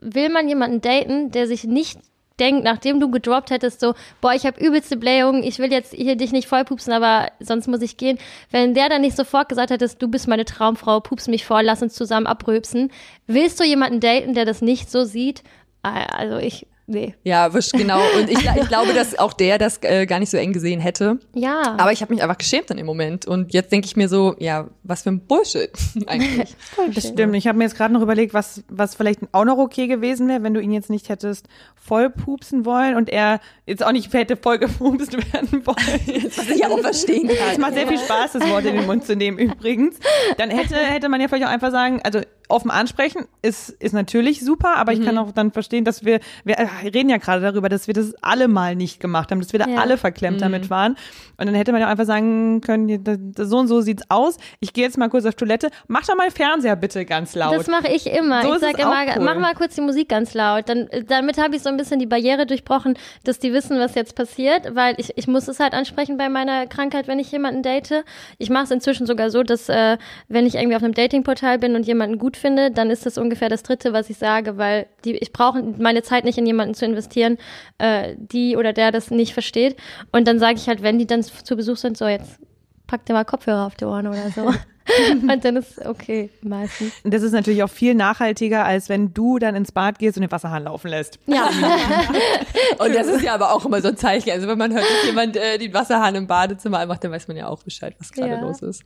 will 0.01 0.29
man 0.29 0.49
jemanden 0.49 0.81
daten, 0.81 1.33
der 1.33 1.49
sich 1.49 1.65
nicht 1.65 1.99
denkt, 2.39 2.63
nachdem 2.65 3.01
du 3.01 3.11
gedroppt 3.11 3.51
hättest, 3.51 3.81
so, 3.81 3.95
boah, 4.21 4.33
ich 4.33 4.47
habe 4.47 4.65
übelste 4.65 4.97
Blähung, 4.97 5.43
ich 5.43 5.59
will 5.59 5.73
jetzt 5.73 5.93
hier 5.93 6.17
dich 6.17 6.31
nicht 6.31 6.49
vollpupsen, 6.49 6.93
aber 6.93 7.33
sonst 7.41 7.67
muss 7.67 7.83
ich 7.83 7.97
gehen. 7.97 8.19
Wenn 8.53 8.73
der 8.73 8.89
dann 8.89 9.03
nicht 9.03 9.17
sofort 9.17 9.49
gesagt 9.49 9.71
hättest, 9.71 10.01
du 10.01 10.09
bist 10.09 10.29
meine 10.29 10.45
Traumfrau, 10.45 11.01
pups 11.01 11.27
mich 11.27 11.45
vor, 11.45 11.63
lass 11.63 11.83
uns 11.83 11.95
zusammen 11.95 12.29
abrübsen, 12.29 12.93
willst 13.27 13.59
du 13.59 13.65
jemanden 13.65 13.99
daten, 13.99 14.35
der 14.35 14.45
das 14.45 14.63
nicht 14.63 14.91
so 14.91 15.05
sieht? 15.05 15.43
Ah, 15.83 16.05
also 16.05 16.39
ich, 16.39 16.69
Nee. 16.91 17.15
Ja, 17.23 17.49
genau. 17.49 18.01
Und 18.19 18.29
ich, 18.29 18.39
ich 18.39 18.69
glaube, 18.69 18.93
dass 18.93 19.17
auch 19.17 19.33
der 19.33 19.59
das 19.59 19.79
äh, 19.83 20.07
gar 20.07 20.19
nicht 20.19 20.31
so 20.31 20.37
eng 20.37 20.53
gesehen 20.53 20.81
hätte. 20.81 21.21
Ja. 21.35 21.77
Aber 21.79 21.93
ich 21.93 22.03
habe 22.03 22.13
mich 22.13 22.21
einfach 22.21 22.37
geschämt 22.37 22.69
in 22.73 22.79
dem 22.79 22.87
Moment. 22.87 23.27
Und 23.27 23.55
jetzt 23.55 23.71
denke 23.71 23.87
ich 23.87 23.95
mir 23.95 24.09
so, 24.09 24.35
ja, 24.41 24.67
was 24.83 25.03
für 25.03 25.11
ein 25.11 25.21
Bullshit 25.21 25.71
eigentlich. 26.09 26.57
das 26.95 27.07
stimmt. 27.07 27.37
Ich 27.37 27.47
habe 27.47 27.57
mir 27.57 27.65
jetzt 27.65 27.77
gerade 27.77 27.95
noch 27.95 28.03
überlegt, 28.03 28.35
was, 28.35 28.65
was 28.69 28.97
vielleicht 28.97 29.21
auch 29.31 29.45
noch 29.45 29.57
okay 29.59 29.87
gewesen 29.87 30.27
wäre, 30.27 30.43
wenn 30.43 30.53
du 30.53 30.61
ihn 30.61 30.73
jetzt 30.73 30.91
nicht 30.91 31.09
hättest 31.11 31.47
voll 31.77 32.11
pupsen 32.11 32.65
wollen 32.65 32.97
und 32.97 33.09
er 33.09 33.39
jetzt 33.67 33.87
auch 33.87 33.93
nicht 33.93 34.13
hätte 34.13 34.37
voll 34.37 34.59
gepupst 34.59 35.13
werden 35.33 35.65
wollen. 35.65 36.33
was 36.37 36.49
ich 36.49 36.67
auch 36.67 36.81
verstehen 36.81 37.29
kann. 37.29 37.53
Es 37.53 37.59
macht 37.59 37.75
sehr 37.75 37.87
viel 37.87 37.99
Spaß, 37.99 38.33
das 38.33 38.49
Wort 38.49 38.65
in 38.65 38.75
den 38.75 38.87
Mund 38.87 39.07
zu 39.07 39.15
nehmen 39.15 39.39
übrigens. 39.39 39.97
Dann 40.39 40.51
hätte, 40.51 40.75
hätte 40.75 41.09
man 41.09 41.21
ja 41.21 41.29
vielleicht 41.29 41.47
auch 41.47 41.53
einfach 41.53 41.71
sagen, 41.71 42.01
also 42.03 42.21
offen 42.51 42.71
ansprechen 42.71 43.27
ist, 43.43 43.71
ist 43.71 43.93
natürlich 43.93 44.45
super, 44.45 44.77
aber 44.77 44.93
ich 44.93 45.03
kann 45.05 45.15
Mhm. 45.15 45.21
auch 45.21 45.33
dann 45.33 45.53
verstehen, 45.53 45.85
dass 45.85 46.05
wir, 46.05 46.21
wir 46.45 46.57
äh, 46.59 46.67
reden 46.93 47.09
ja 47.09 47.17
gerade 47.19 47.41
darüber, 47.43 47.69
dass 47.69 47.87
wir 47.87 47.95
das 47.95 48.15
alle 48.23 48.49
mal 48.49 48.77
nicht 48.77 49.01
gemacht 49.01 49.31
haben, 49.31 49.41
dass 49.41 49.53
wir 49.53 49.61
da 49.61 49.69
Ja. 49.69 49.79
alle 49.81 49.97
verklemmt 49.97 50.39
Mhm. 50.39 50.43
damit 50.43 50.71
waren. 50.71 50.97
Und 51.39 51.47
dann 51.47 51.55
hätte 51.55 51.73
man 51.73 51.81
ja 51.81 51.89
einfach 51.89 52.05
sagen 52.05 52.61
können, 52.61 53.33
so 53.37 53.59
und 53.59 53.69
so 53.69 53.81
sieht's 53.81 54.03
aus. 54.09 54.37
Ich 54.61 54.73
gehe 54.73 54.85
jetzt 54.85 54.99
mal 54.99 55.09
kurz 55.09 55.25
auf 55.25 55.35
Toilette. 55.35 55.71
Mach 55.89 56.07
doch 56.07 56.15
mal 56.17 56.31
Fernseher 56.31 56.77
bitte 56.77 57.05
ganz 57.07 57.35
laut. 57.35 57.55
Das 57.57 57.67
mache 57.69 57.89
ich 57.89 58.07
immer. 58.07 58.43
So 58.43 58.49
ich 58.49 58.55
ist 58.57 58.61
sag 58.61 58.79
es 58.79 58.85
auch 58.85 58.93
immer, 58.93 59.17
cool. 59.17 59.25
mach 59.25 59.37
mal 59.39 59.55
kurz 59.55 59.75
die 59.75 59.81
Musik 59.81 60.09
ganz 60.09 60.35
laut. 60.35 60.69
Dann, 60.69 60.89
damit 61.09 61.39
habe 61.39 61.57
ich 61.57 61.63
so 61.63 61.69
ein 61.71 61.77
bisschen 61.77 61.99
die 61.99 62.07
Barriere 62.07 62.47
durchbrochen, 62.47 62.99
dass 63.25 63.39
die 63.39 63.53
wissen, 63.53 63.79
was 63.79 63.95
jetzt 63.95 64.15
passiert, 64.17 64.75
weil 64.75 64.95
ich, 64.99 65.17
ich 65.17 65.27
muss 65.29 65.49
es 65.49 65.61
halt 65.61 65.73
ansprechen 65.73 66.17
bei 66.19 66.29
meiner 66.29 66.67
Krankheit, 66.67 67.09
wenn 67.09 67.19
ich 67.19 67.33
jemanden 67.33 67.63
date. 67.63 68.05
Ich 68.39 68.51
mache 68.51 68.65
es 68.65 68.71
inzwischen 68.71 69.07
sogar 69.07 69.31
so, 69.31 69.43
dass 69.43 69.69
äh, 69.69 69.97
wenn 70.29 70.47
ich 70.47 70.57
irgendwie 70.57 70.77
auf 70.77 70.83
einem 70.83 70.95
Datingportal 70.95 71.59
bin 71.59 71.75
und 71.75 71.87
jemanden 71.87 72.19
gut 72.19 72.37
finde, 72.41 72.71
dann 72.71 72.91
ist 72.91 73.07
das 73.07 73.19
ungefähr 73.19 73.49
das 73.49 73.63
Dritte, 73.63 73.93
was 73.93 74.11
ich 74.11 74.19
sage, 74.19 74.57
weil 74.57 74.87
die, 75.05 75.17
ich 75.17 75.33
brauche 75.33 75.63
meine 75.63 76.03
Zeit 76.03 76.25
nicht 76.25 76.39
in 76.39 76.47
jemanden 76.47 76.75
zu 76.75 76.85
investieren, 76.85 77.39
äh, 77.79 78.15
die 78.17 78.57
oder 78.57 78.73
der 78.73 78.91
das 78.93 79.11
nicht 79.11 79.33
versteht. 79.33 79.77
Und 80.13 80.27
dann 80.27 80.39
sage 80.39 80.57
ich 80.57 80.69
halt, 80.69 80.83
wenn 80.83 80.99
die 80.99 81.07
dann 81.07 81.23
zu 81.23 81.57
Besuch 81.57 81.77
sind, 81.77 81.97
so 81.97 82.07
jetzt 82.07 82.41
pack 82.87 83.05
dir 83.07 83.13
mal 83.13 83.25
Kopfhörer 83.25 83.67
auf 83.67 83.77
die 83.77 83.85
Ohren 83.85 84.07
oder 84.09 84.31
so. 84.31 84.53
und 85.23 85.45
dann 85.45 85.57
ist 85.57 85.85
okay, 85.85 86.31
meistens. 86.43 86.93
Das 87.05 87.23
ist 87.23 87.33
natürlich 87.33 87.63
auch 87.63 87.71
viel 87.71 87.95
nachhaltiger, 87.95 88.65
als 88.65 88.89
wenn 88.89 89.13
du 89.15 89.39
dann 89.39 89.55
ins 89.55 89.73
Bad 89.73 89.99
gehst 89.99 90.17
und 90.17 90.23
den 90.23 90.31
Wasserhahn 90.33 90.65
laufen 90.65 90.89
lässt. 90.89 91.19
Ja. 91.27 91.49
Und 92.79 92.95
das 92.95 93.07
ist 93.07 93.23
ja 93.23 93.35
aber 93.35 93.53
auch 93.53 93.65
immer 93.65 93.81
so 93.83 93.89
ein 93.89 93.97
Zeichen. 93.97 94.31
Also 94.31 94.49
wenn 94.49 94.59
man 94.59 94.73
hört, 94.73 94.85
dass 94.85 95.05
jemand 95.07 95.37
äh, 95.37 95.59
den 95.59 95.73
Wasserhahn 95.75 96.15
im 96.15 96.27
Badezimmer 96.27 96.79
anmacht, 96.79 97.03
dann 97.05 97.11
weiß 97.11 97.29
man 97.29 97.37
ja 97.37 97.47
auch 97.49 97.63
Bescheid, 97.63 97.95
was 97.99 98.13
gerade 98.13 98.31
Ja. 98.33 98.41
los 98.41 98.63
ist. 98.63 98.83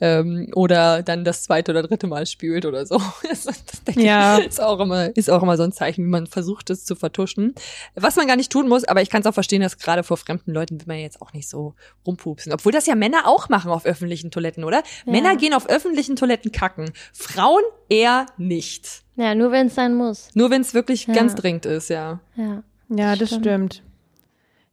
Ähm, 0.00 0.50
oder 0.54 1.02
dann 1.02 1.24
das 1.24 1.42
zweite 1.42 1.70
oder 1.72 1.82
dritte 1.82 2.06
Mal 2.06 2.26
spült 2.26 2.66
oder 2.66 2.84
so. 2.86 3.00
Das, 3.28 3.44
das 3.44 3.84
denke 3.86 4.02
Ja. 4.02 4.38
ich, 4.38 4.46
ist 4.46 4.60
auch 4.62 4.80
immer, 4.80 5.14
ist 5.16 5.30
auch 5.30 5.42
immer 5.42 5.56
so 5.56 5.62
ein 5.62 5.72
Zeichen, 5.72 6.04
wie 6.04 6.08
man 6.08 6.26
versucht, 6.26 6.70
es 6.70 6.84
zu 6.84 6.94
vertuschen. 6.96 7.54
Was 7.94 8.16
man 8.16 8.26
gar 8.26 8.36
nicht 8.36 8.50
tun 8.50 8.68
muss, 8.68 8.84
aber 8.84 9.02
ich 9.02 9.10
kann 9.10 9.20
es 9.20 9.26
auch 9.26 9.34
verstehen, 9.34 9.62
dass 9.62 9.78
gerade 9.78 10.02
vor 10.02 10.16
fremden 10.16 10.52
Leuten 10.52 10.80
will 10.80 10.86
man 10.86 10.98
jetzt 10.98 11.20
auch 11.22 11.32
nicht 11.32 11.48
so 11.48 11.74
rumpupsen. 12.06 12.52
Obwohl 12.52 12.72
das 12.72 12.86
ja 12.86 12.94
Männer 12.94 13.26
auch 13.26 13.48
machen 13.48 13.70
auf 13.70 13.84
öffentlichen 13.84 14.30
Toiletten, 14.30 14.64
oder? 14.64 14.82
Ja. 15.04 15.12
Männer 15.12 15.36
gehen 15.36 15.45
auf 15.54 15.68
öffentlichen 15.68 16.16
Toiletten 16.16 16.52
kacken. 16.52 16.90
Frauen 17.12 17.62
eher 17.88 18.26
nicht. 18.36 19.02
Ja, 19.16 19.34
nur 19.34 19.50
wenn 19.52 19.68
es 19.68 19.74
sein 19.74 19.94
muss. 19.94 20.28
Nur 20.34 20.50
wenn 20.50 20.60
es 20.60 20.74
wirklich 20.74 21.06
Ja. 21.06 21.14
ganz 21.14 21.34
dringend 21.34 21.66
ist, 21.66 21.88
ja. 21.90 22.20
Ja. 22.36 22.62
Ja, 22.88 23.16
das 23.16 23.28
Stimmt. 23.30 23.44
stimmt. 23.44 23.82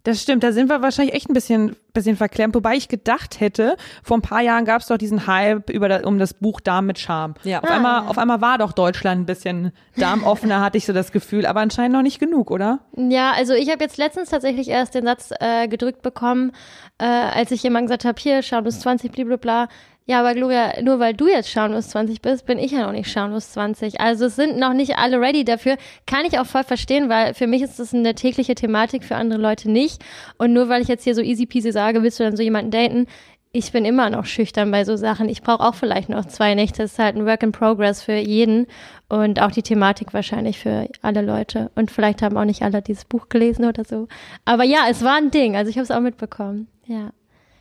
Das 0.05 0.21
stimmt, 0.21 0.43
da 0.43 0.51
sind 0.51 0.67
wir 0.69 0.81
wahrscheinlich 0.81 1.15
echt 1.15 1.29
ein 1.29 1.33
bisschen, 1.33 1.77
bisschen 1.93 2.17
verklemmt. 2.17 2.53
Wobei 2.55 2.75
ich 2.75 2.89
gedacht 2.89 3.39
hätte, 3.39 3.77
vor 4.03 4.17
ein 4.17 4.21
paar 4.21 4.41
Jahren 4.41 4.65
gab 4.65 4.81
es 4.81 4.87
doch 4.87 4.97
diesen 4.97 5.27
Hype 5.27 5.69
über 5.69 5.87
das, 5.87 6.03
um 6.03 6.19
das 6.19 6.33
Buch 6.33 6.59
Darm 6.59 6.87
mit 6.87 6.99
Charme. 6.99 7.35
Ja. 7.43 7.59
Auf, 7.63 7.69
Ah, 7.69 7.75
einmal, 7.75 8.01
ja. 8.03 8.07
auf 8.09 8.17
einmal 8.17 8.41
war 8.41 8.57
doch 8.57 8.73
Deutschland 8.73 9.21
ein 9.21 9.25
bisschen 9.25 9.71
darmoffener, 9.95 10.59
hatte 10.65 10.77
ich 10.77 10.85
so 10.85 10.91
das 10.91 11.13
Gefühl, 11.13 11.45
aber 11.45 11.61
anscheinend 11.61 11.93
noch 11.95 12.01
nicht 12.01 12.19
genug, 12.19 12.51
oder? 12.51 12.79
Ja, 12.97 13.31
also 13.31 13.53
ich 13.53 13.69
habe 13.71 13.81
jetzt 13.81 13.95
letztens 13.95 14.29
tatsächlich 14.29 14.67
erst 14.67 14.93
den 14.93 15.05
Satz 15.05 15.29
äh, 15.39 15.69
gedrückt 15.69 16.01
bekommen, 16.01 16.51
äh, 16.97 17.05
als 17.05 17.51
ich 17.51 17.63
jemand 17.63 17.85
gesagt 17.87 18.03
habe, 18.03 18.19
hier, 18.21 18.41
Schamlos 18.41 18.81
20, 18.81 19.09
blablabla. 19.13 19.69
Ja, 20.05 20.19
aber 20.19 20.33
Gloria, 20.33 20.81
nur 20.81 20.99
weil 20.99 21.13
du 21.13 21.27
jetzt 21.27 21.49
Schamlos 21.49 21.89
20 21.89 22.21
bist, 22.21 22.45
bin 22.45 22.59
ich 22.59 22.71
ja 22.71 22.85
noch 22.85 22.91
nicht 22.91 23.09
Schamlos 23.09 23.51
20. 23.53 24.01
Also 24.01 24.25
es 24.25 24.35
sind 24.35 24.57
noch 24.57 24.73
nicht 24.73 24.97
alle 24.97 25.21
ready 25.21 25.45
dafür. 25.45 25.77
Kann 26.05 26.25
ich 26.25 26.37
auch 26.39 26.45
voll 26.45 26.65
verstehen, 26.65 27.07
weil 27.07 27.33
für 27.33 27.47
mich 27.47 27.61
ist 27.61 27.79
das 27.79 27.93
eine 27.93 28.13
tägliche 28.13 28.53
Thematik, 28.53 29.05
für 29.05 29.15
andere 29.15 29.39
Leute 29.39 29.71
nicht. 29.71 30.03
Und 30.37 30.51
nur 30.51 30.67
weil 30.67 30.81
ich 30.81 30.89
jetzt 30.89 31.05
hier 31.05 31.15
so 31.15 31.21
easy 31.21 31.45
peasy 31.45 31.71
sage, 31.71 32.03
willst 32.03 32.19
du 32.19 32.23
dann 32.23 32.35
so 32.35 32.43
jemanden 32.43 32.71
daten? 32.71 33.07
Ich 33.53 33.71
bin 33.71 33.85
immer 33.85 34.09
noch 34.09 34.25
schüchtern 34.25 34.71
bei 34.71 34.83
so 34.83 34.97
Sachen. 34.97 35.29
Ich 35.29 35.41
brauche 35.41 35.63
auch 35.63 35.75
vielleicht 35.75 36.09
noch 36.09 36.25
zwei 36.25 36.53
Nächte. 36.55 36.81
Das 36.81 36.93
ist 36.93 36.99
halt 36.99 37.15
ein 37.15 37.25
Work 37.25 37.43
in 37.43 37.51
Progress 37.51 38.01
für 38.01 38.15
jeden 38.15 38.65
und 39.09 39.41
auch 39.41 39.51
die 39.51 39.61
Thematik 39.61 40.13
wahrscheinlich 40.13 40.59
für 40.59 40.89
alle 41.01 41.21
Leute. 41.21 41.71
Und 41.75 41.91
vielleicht 41.91 42.23
haben 42.23 42.35
auch 42.35 42.45
nicht 42.45 42.63
alle 42.63 42.81
dieses 42.81 43.05
Buch 43.05 43.29
gelesen 43.29 43.65
oder 43.65 43.85
so. 43.85 44.07
Aber 44.43 44.63
ja, 44.63 44.87
es 44.89 45.03
war 45.03 45.15
ein 45.15 45.31
Ding. 45.31 45.55
Also 45.55 45.69
ich 45.69 45.77
habe 45.77 45.83
es 45.83 45.91
auch 45.91 46.01
mitbekommen. 46.01 46.67
Ja. 46.87 47.11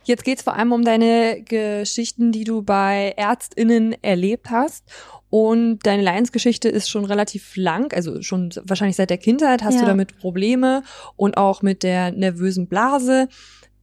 Jetzt 0.05 0.23
geht's 0.23 0.41
vor 0.43 0.55
allem 0.55 0.71
um 0.71 0.83
deine 0.83 1.41
Geschichten, 1.43 2.31
die 2.31 2.43
du 2.43 2.61
bei 2.61 3.13
ÄrztInnen 3.17 3.95
erlebt 4.03 4.49
hast. 4.49 4.83
Und 5.29 5.79
deine 5.83 6.03
Leidensgeschichte 6.03 6.69
ist 6.69 6.89
schon 6.89 7.05
relativ 7.05 7.55
lang, 7.55 7.91
also 7.93 8.21
schon 8.21 8.53
wahrscheinlich 8.65 8.97
seit 8.97 9.09
der 9.09 9.17
Kindheit 9.17 9.63
hast 9.63 9.75
Ja. 9.75 9.79
du 9.81 9.85
damit 9.87 10.19
Probleme 10.19 10.83
und 11.15 11.37
auch 11.37 11.63
mit 11.63 11.81
der 11.81 12.11
nervösen 12.11 12.67
Blase. 12.67 13.27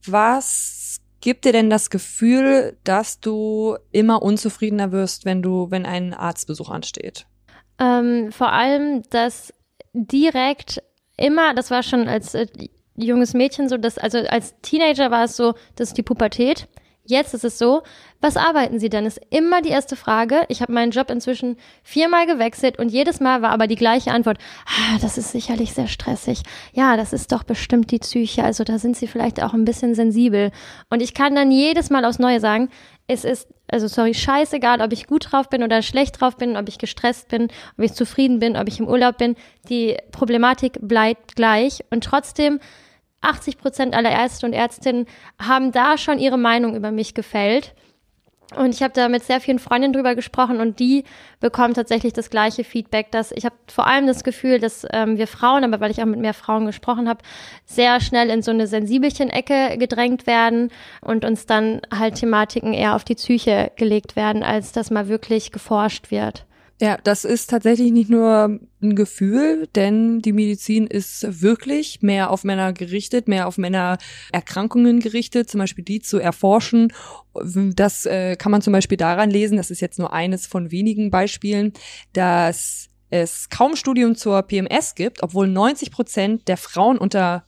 Was 0.06 1.00
gibt 1.20 1.44
dir 1.44 1.52
denn 1.52 1.68
das 1.68 1.90
Gefühl, 1.90 2.76
dass 2.84 3.18
du 3.20 3.76
immer 3.90 4.22
unzufriedener 4.22 4.92
wirst, 4.92 5.24
wenn 5.24 5.42
du, 5.42 5.70
wenn 5.70 5.86
ein 5.86 6.14
Arztbesuch 6.14 6.70
ansteht? 6.70 7.26
Ähm, 7.80 8.30
vor 8.30 8.52
allem, 8.52 9.02
dass 9.10 9.52
direkt 9.92 10.82
immer, 11.16 11.54
das 11.54 11.70
war 11.70 11.82
schon 11.82 12.06
als 12.08 12.34
äh, 12.34 12.46
junges 13.06 13.34
Mädchen 13.34 13.68
so, 13.68 13.76
dass, 13.76 13.98
also 13.98 14.18
als 14.18 14.54
Teenager 14.62 15.10
war 15.10 15.24
es 15.24 15.36
so, 15.36 15.54
das 15.76 15.88
ist 15.88 15.98
die 15.98 16.02
Pubertät. 16.02 16.68
Jetzt 17.10 17.34
ist 17.34 17.44
es 17.44 17.58
so, 17.58 17.82
was 18.20 18.36
arbeiten 18.36 18.78
Sie 18.78 18.88
denn? 18.88 19.06
Ist 19.06 19.20
immer 19.30 19.62
die 19.62 19.70
erste 19.70 19.96
Frage. 19.96 20.42
Ich 20.48 20.60
habe 20.60 20.72
meinen 20.72 20.92
Job 20.92 21.10
inzwischen 21.10 21.56
viermal 21.82 22.26
gewechselt 22.26 22.78
und 22.78 22.90
jedes 22.90 23.18
Mal 23.18 23.42
war 23.42 23.50
aber 23.50 23.66
die 23.66 23.74
gleiche 23.74 24.12
Antwort. 24.12 24.38
Ah, 24.66 24.98
das 25.00 25.18
ist 25.18 25.32
sicherlich 25.32 25.72
sehr 25.72 25.88
stressig. 25.88 26.42
Ja, 26.72 26.96
das 26.96 27.12
ist 27.12 27.32
doch 27.32 27.42
bestimmt 27.42 27.90
die 27.90 27.98
Psyche. 27.98 28.44
Also 28.44 28.62
da 28.62 28.78
sind 28.78 28.96
Sie 28.96 29.08
vielleicht 29.08 29.42
auch 29.42 29.54
ein 29.54 29.64
bisschen 29.64 29.94
sensibel. 29.94 30.52
Und 30.88 31.02
ich 31.02 31.14
kann 31.14 31.34
dann 31.34 31.50
jedes 31.50 31.90
Mal 31.90 32.04
aufs 32.04 32.18
Neue 32.18 32.38
sagen, 32.38 32.68
es 33.08 33.24
ist, 33.24 33.48
also 33.66 33.88
sorry, 33.88 34.14
scheißegal, 34.14 34.80
ob 34.80 34.92
ich 34.92 35.08
gut 35.08 35.32
drauf 35.32 35.48
bin 35.48 35.64
oder 35.64 35.82
schlecht 35.82 36.20
drauf 36.20 36.36
bin, 36.36 36.56
ob 36.56 36.68
ich 36.68 36.78
gestresst 36.78 37.28
bin, 37.28 37.48
ob 37.76 37.84
ich 37.84 37.94
zufrieden 37.94 38.38
bin, 38.38 38.56
ob 38.56 38.68
ich 38.68 38.78
im 38.78 38.86
Urlaub 38.86 39.18
bin. 39.18 39.34
Die 39.68 39.96
Problematik 40.12 40.78
bleibt 40.80 41.34
gleich 41.34 41.80
und 41.90 42.04
trotzdem 42.04 42.60
80 43.20 43.58
Prozent 43.58 43.94
aller 43.94 44.10
Ärzte 44.10 44.46
und 44.46 44.52
Ärztinnen 44.52 45.06
haben 45.40 45.72
da 45.72 45.98
schon 45.98 46.18
ihre 46.18 46.38
Meinung 46.38 46.74
über 46.74 46.90
mich 46.90 47.14
gefällt. 47.14 47.74
Und 48.56 48.74
ich 48.74 48.82
habe 48.82 48.92
da 48.92 49.08
mit 49.08 49.22
sehr 49.22 49.40
vielen 49.40 49.60
Freundinnen 49.60 49.92
drüber 49.92 50.16
gesprochen 50.16 50.60
und 50.60 50.80
die 50.80 51.04
bekommen 51.38 51.74
tatsächlich 51.74 52.12
das 52.12 52.30
gleiche 52.30 52.64
Feedback, 52.64 53.12
dass 53.12 53.30
ich 53.30 53.44
habe 53.44 53.54
vor 53.68 53.86
allem 53.86 54.08
das 54.08 54.24
Gefühl, 54.24 54.58
dass 54.58 54.84
ähm, 54.92 55.18
wir 55.18 55.28
Frauen, 55.28 55.62
aber 55.62 55.78
weil 55.80 55.92
ich 55.92 56.02
auch 56.02 56.06
mit 56.06 56.18
mehr 56.18 56.34
Frauen 56.34 56.66
gesprochen 56.66 57.08
habe, 57.08 57.20
sehr 57.64 58.00
schnell 58.00 58.28
in 58.28 58.42
so 58.42 58.50
eine 58.50 58.66
Sensibelchen-Ecke 58.66 59.78
gedrängt 59.78 60.26
werden 60.26 60.70
und 61.00 61.24
uns 61.24 61.46
dann 61.46 61.80
halt 61.96 62.16
Thematiken 62.16 62.72
eher 62.72 62.96
auf 62.96 63.04
die 63.04 63.14
Psyche 63.14 63.70
gelegt 63.76 64.16
werden, 64.16 64.42
als 64.42 64.72
dass 64.72 64.90
mal 64.90 65.08
wirklich 65.08 65.52
geforscht 65.52 66.10
wird. 66.10 66.44
Ja, 66.80 66.96
das 66.96 67.26
ist 67.26 67.50
tatsächlich 67.50 67.92
nicht 67.92 68.08
nur 68.08 68.58
ein 68.82 68.96
Gefühl, 68.96 69.68
denn 69.74 70.22
die 70.22 70.32
Medizin 70.32 70.86
ist 70.86 71.42
wirklich 71.42 72.00
mehr 72.00 72.30
auf 72.30 72.42
Männer 72.42 72.72
gerichtet, 72.72 73.28
mehr 73.28 73.46
auf 73.46 73.58
Männererkrankungen 73.58 75.00
gerichtet, 75.00 75.50
zum 75.50 75.58
Beispiel 75.58 75.84
die 75.84 76.00
zu 76.00 76.18
erforschen. 76.18 76.90
Das 77.34 78.06
äh, 78.06 78.34
kann 78.36 78.50
man 78.50 78.62
zum 78.62 78.72
Beispiel 78.72 78.96
daran 78.96 79.28
lesen, 79.28 79.58
das 79.58 79.70
ist 79.70 79.80
jetzt 79.80 79.98
nur 79.98 80.14
eines 80.14 80.46
von 80.46 80.70
wenigen 80.70 81.10
Beispielen, 81.10 81.74
dass 82.14 82.88
es 83.10 83.50
kaum 83.50 83.76
Studien 83.76 84.16
zur 84.16 84.40
PMS 84.40 84.94
gibt, 84.94 85.22
obwohl 85.22 85.48
90 85.48 85.90
Prozent 85.90 86.48
der 86.48 86.56
Frauen 86.56 86.96
unter 86.96 87.44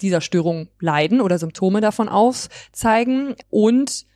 dieser 0.00 0.20
Störung 0.20 0.68
leiden 0.80 1.20
oder 1.20 1.38
Symptome 1.38 1.80
davon 1.80 2.08
aufzeigen 2.08 3.36
und 3.48 4.06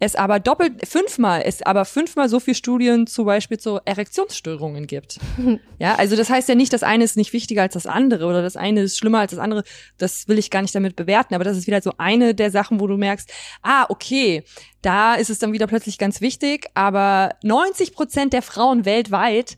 es 0.00 0.16
aber 0.16 0.40
doppelt 0.40 0.88
fünfmal, 0.88 1.42
es 1.44 1.60
aber 1.60 1.84
fünfmal 1.84 2.30
so 2.30 2.40
viel 2.40 2.54
Studien 2.54 3.06
zum 3.06 3.26
Beispiel 3.26 3.58
zu 3.58 3.80
Erektionsstörungen 3.84 4.86
gibt. 4.86 5.20
Ja, 5.78 5.94
also 5.94 6.14
das 6.14 6.28
heißt 6.28 6.46
ja 6.46 6.54
nicht, 6.54 6.74
das 6.74 6.82
eine 6.82 7.04
ist 7.04 7.16
nicht 7.16 7.32
wichtiger 7.32 7.62
als 7.62 7.72
das 7.72 7.86
andere 7.86 8.26
oder 8.26 8.42
das 8.42 8.54
eine 8.54 8.82
ist 8.82 8.98
schlimmer 8.98 9.20
als 9.20 9.30
das 9.30 9.40
andere. 9.40 9.64
Das 9.96 10.28
will 10.28 10.38
ich 10.38 10.50
gar 10.50 10.60
nicht 10.60 10.74
damit 10.74 10.94
bewerten, 10.94 11.34
aber 11.34 11.42
das 11.42 11.56
ist 11.56 11.66
wieder 11.66 11.80
so 11.80 11.94
eine 11.96 12.34
der 12.34 12.50
Sachen, 12.50 12.80
wo 12.80 12.86
du 12.86 12.98
merkst, 12.98 13.30
ah, 13.62 13.86
okay, 13.88 14.44
da 14.82 15.14
ist 15.14 15.30
es 15.30 15.38
dann 15.38 15.54
wieder 15.54 15.66
plötzlich 15.66 15.96
ganz 15.96 16.20
wichtig, 16.20 16.66
aber 16.74 17.30
90 17.42 17.94
Prozent 17.94 18.34
der 18.34 18.42
Frauen 18.42 18.84
weltweit 18.84 19.56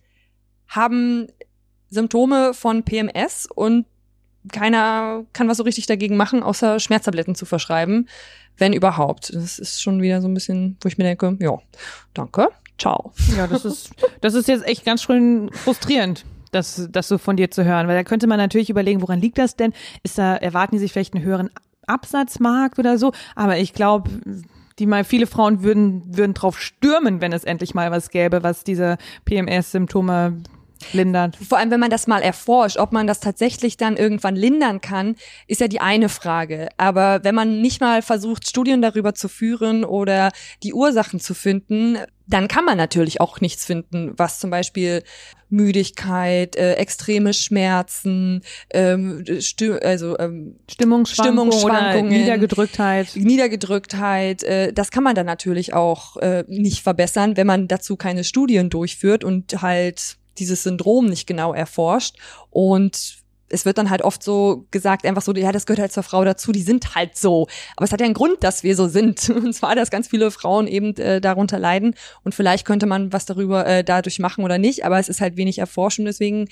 haben 0.68 1.26
Symptome 1.90 2.54
von 2.54 2.84
PMS 2.84 3.48
und 3.52 3.86
keiner 4.50 5.24
kann 5.32 5.48
was 5.48 5.58
so 5.58 5.62
richtig 5.62 5.86
dagegen 5.86 6.16
machen, 6.16 6.42
außer 6.42 6.80
Schmerztabletten 6.80 7.34
zu 7.34 7.46
verschreiben, 7.46 8.08
wenn 8.56 8.72
überhaupt. 8.72 9.32
Das 9.34 9.58
ist 9.58 9.82
schon 9.82 10.02
wieder 10.02 10.20
so 10.20 10.28
ein 10.28 10.34
bisschen, 10.34 10.76
wo 10.80 10.88
ich 10.88 10.98
mir 10.98 11.04
denke, 11.04 11.36
ja, 11.40 11.58
danke, 12.14 12.48
ciao. 12.78 13.12
Ja, 13.36 13.46
das 13.46 13.64
ist, 13.64 13.90
das 14.20 14.34
ist 14.34 14.48
jetzt 14.48 14.66
echt 14.66 14.84
ganz 14.84 15.02
schön 15.02 15.50
frustrierend. 15.52 16.24
Das, 16.50 16.88
das 16.92 17.08
so 17.08 17.16
von 17.16 17.38
dir 17.38 17.50
zu 17.50 17.64
hören, 17.64 17.88
weil 17.88 17.96
da 17.96 18.04
könnte 18.04 18.26
man 18.26 18.36
natürlich 18.36 18.68
überlegen, 18.68 19.00
woran 19.00 19.22
liegt 19.22 19.38
das 19.38 19.56
denn? 19.56 19.72
Ist 20.02 20.18
da, 20.18 20.36
erwarten 20.36 20.74
die 20.74 20.80
sich 20.80 20.92
vielleicht 20.92 21.14
einen 21.14 21.24
höheren 21.24 21.48
Absatzmarkt 21.86 22.78
oder 22.78 22.98
so? 22.98 23.12
Aber 23.34 23.56
ich 23.56 23.72
glaube, 23.72 24.10
die 24.78 24.84
mal 24.84 25.04
viele 25.04 25.26
Frauen 25.26 25.62
würden, 25.62 26.02
würden 26.16 26.34
drauf 26.34 26.60
stürmen, 26.60 27.22
wenn 27.22 27.32
es 27.32 27.44
endlich 27.44 27.72
mal 27.72 27.90
was 27.90 28.10
gäbe, 28.10 28.42
was 28.42 28.64
diese 28.64 28.98
PMS-Symptome 29.24 30.42
lindert. 30.92 31.36
Vor 31.36 31.58
allem, 31.58 31.70
wenn 31.70 31.80
man 31.80 31.90
das 31.90 32.06
mal 32.06 32.22
erforscht, 32.22 32.76
ob 32.78 32.92
man 32.92 33.06
das 33.06 33.20
tatsächlich 33.20 33.76
dann 33.76 33.96
irgendwann 33.96 34.36
lindern 34.36 34.80
kann, 34.80 35.16
ist 35.46 35.60
ja 35.60 35.68
die 35.68 35.80
eine 35.80 36.08
Frage. 36.08 36.68
Aber 36.76 37.24
wenn 37.24 37.34
man 37.34 37.60
nicht 37.60 37.80
mal 37.80 38.02
versucht, 38.02 38.48
Studien 38.48 38.82
darüber 38.82 39.14
zu 39.14 39.28
führen 39.28 39.84
oder 39.84 40.30
die 40.62 40.74
Ursachen 40.74 41.20
zu 41.20 41.34
finden, 41.34 41.98
dann 42.26 42.48
kann 42.48 42.64
man 42.64 42.76
natürlich 42.76 43.20
auch 43.20 43.40
nichts 43.40 43.64
finden, 43.64 44.12
was 44.16 44.38
zum 44.38 44.50
Beispiel 44.50 45.02
Müdigkeit, 45.50 46.56
äh, 46.56 46.74
extreme 46.74 47.34
Schmerzen, 47.34 48.42
ähm, 48.72 49.22
Sti 49.40 49.72
also 49.72 50.18
ähm, 50.18 50.56
Stimmungsschwankungen, 50.70 51.52
Stimmungsschwankungen 51.52 52.08
Niedergedrücktheit. 52.08 53.10
Niedergedrücktheit, 53.14 54.42
äh, 54.44 54.72
das 54.72 54.90
kann 54.90 55.04
man 55.04 55.14
dann 55.14 55.26
natürlich 55.26 55.74
auch 55.74 56.16
äh, 56.16 56.44
nicht 56.48 56.82
verbessern, 56.82 57.36
wenn 57.36 57.46
man 57.46 57.68
dazu 57.68 57.96
keine 57.96 58.24
Studien 58.24 58.70
durchführt 58.70 59.24
und 59.24 59.60
halt 59.60 60.16
dieses 60.38 60.62
Syndrom 60.62 61.06
nicht 61.06 61.26
genau 61.26 61.52
erforscht. 61.52 62.16
Und 62.50 63.22
es 63.52 63.66
wird 63.66 63.78
dann 63.78 63.90
halt 63.90 64.02
oft 64.02 64.22
so 64.22 64.66
gesagt, 64.70 65.06
einfach 65.06 65.22
so, 65.22 65.32
ja, 65.34 65.52
das 65.52 65.66
gehört 65.66 65.80
halt 65.80 65.92
zur 65.92 66.02
Frau 66.02 66.24
dazu, 66.24 66.52
die 66.52 66.62
sind 66.62 66.94
halt 66.94 67.16
so. 67.16 67.46
Aber 67.76 67.84
es 67.84 67.92
hat 67.92 68.00
ja 68.00 68.06
einen 68.06 68.14
Grund, 68.14 68.42
dass 68.42 68.62
wir 68.62 68.74
so 68.74 68.88
sind. 68.88 69.28
Und 69.30 69.52
zwar, 69.52 69.74
dass 69.74 69.90
ganz 69.90 70.08
viele 70.08 70.30
Frauen 70.30 70.66
eben 70.66 70.96
äh, 70.96 71.20
darunter 71.20 71.58
leiden. 71.58 71.94
Und 72.24 72.34
vielleicht 72.34 72.66
könnte 72.66 72.86
man 72.86 73.12
was 73.12 73.26
darüber 73.26 73.66
äh, 73.66 73.84
dadurch 73.84 74.18
machen 74.18 74.42
oder 74.42 74.58
nicht, 74.58 74.84
aber 74.84 74.98
es 74.98 75.08
ist 75.08 75.20
halt 75.20 75.36
wenig 75.36 75.58
erforscht 75.58 75.98
und 75.98 76.06
deswegen 76.06 76.48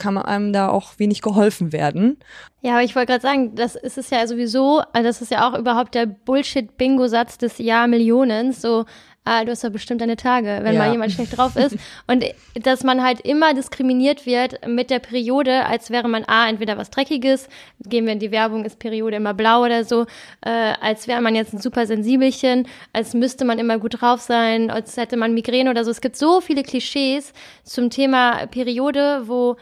kann 0.00 0.18
einem 0.18 0.52
da 0.52 0.68
auch 0.68 0.98
wenig 0.98 1.20
geholfen 1.20 1.72
werden. 1.72 2.18
Ja, 2.62 2.72
aber 2.72 2.82
ich 2.82 2.96
wollte 2.96 3.12
gerade 3.12 3.22
sagen, 3.22 3.54
das 3.54 3.76
ist 3.76 3.98
es 3.98 4.10
ja 4.10 4.26
sowieso, 4.26 4.82
also 4.92 5.06
das 5.06 5.20
ist 5.20 5.30
ja 5.30 5.48
auch 5.48 5.56
überhaupt 5.56 5.94
der 5.94 6.06
Bullshit-Bingo-Satz 6.06 7.38
des 7.38 7.58
Jahrmillionens, 7.58 8.62
so 8.62 8.86
ah, 9.24 9.44
du 9.44 9.52
hast 9.52 9.62
ja 9.62 9.68
bestimmt 9.68 10.00
deine 10.00 10.16
Tage, 10.16 10.60
wenn 10.62 10.74
Ja. 10.74 10.80
mal 10.80 10.92
jemand 10.92 11.12
schlecht 11.12 11.36
drauf 11.36 11.54
ist. 11.56 11.76
Und 12.06 12.24
dass 12.62 12.82
man 12.84 13.02
halt 13.02 13.20
immer 13.20 13.54
diskriminiert 13.54 14.26
wird 14.26 14.66
mit 14.66 14.90
der 14.90 14.98
Periode, 14.98 15.66
als 15.66 15.90
wäre 15.90 16.08
man 16.08 16.24
A, 16.26 16.48
entweder 16.48 16.76
was 16.76 16.90
Dreckiges, 16.90 17.48
gehen 17.84 18.06
wir 18.06 18.12
in 18.12 18.18
die 18.18 18.30
Werbung, 18.30 18.64
ist 18.64 18.78
Periode 18.78 19.16
immer 19.16 19.34
blau 19.34 19.64
oder 19.64 19.84
so, 19.84 20.06
äh, 20.44 20.50
als 20.80 21.06
wäre 21.06 21.20
man 21.20 21.34
jetzt 21.34 21.52
ein 21.52 21.60
super 21.60 21.86
Sensibelchen, 21.86 22.66
als 22.92 23.14
müsste 23.14 23.44
man 23.44 23.58
immer 23.58 23.78
gut 23.78 24.00
drauf 24.00 24.20
sein, 24.20 24.70
als 24.70 24.96
hätte 24.96 25.16
man 25.16 25.34
Migräne 25.34 25.70
oder 25.70 25.84
so. 25.84 25.90
Es 25.90 26.00
gibt 26.00 26.16
so 26.16 26.40
viele 26.40 26.62
Klischees 26.62 27.32
zum 27.64 27.90
Thema 27.90 28.46
Periode, 28.46 29.22
wo 29.26 29.56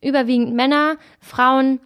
überwiegend 0.00 0.54
Männer, 0.54 0.96
Frauen 1.20 1.80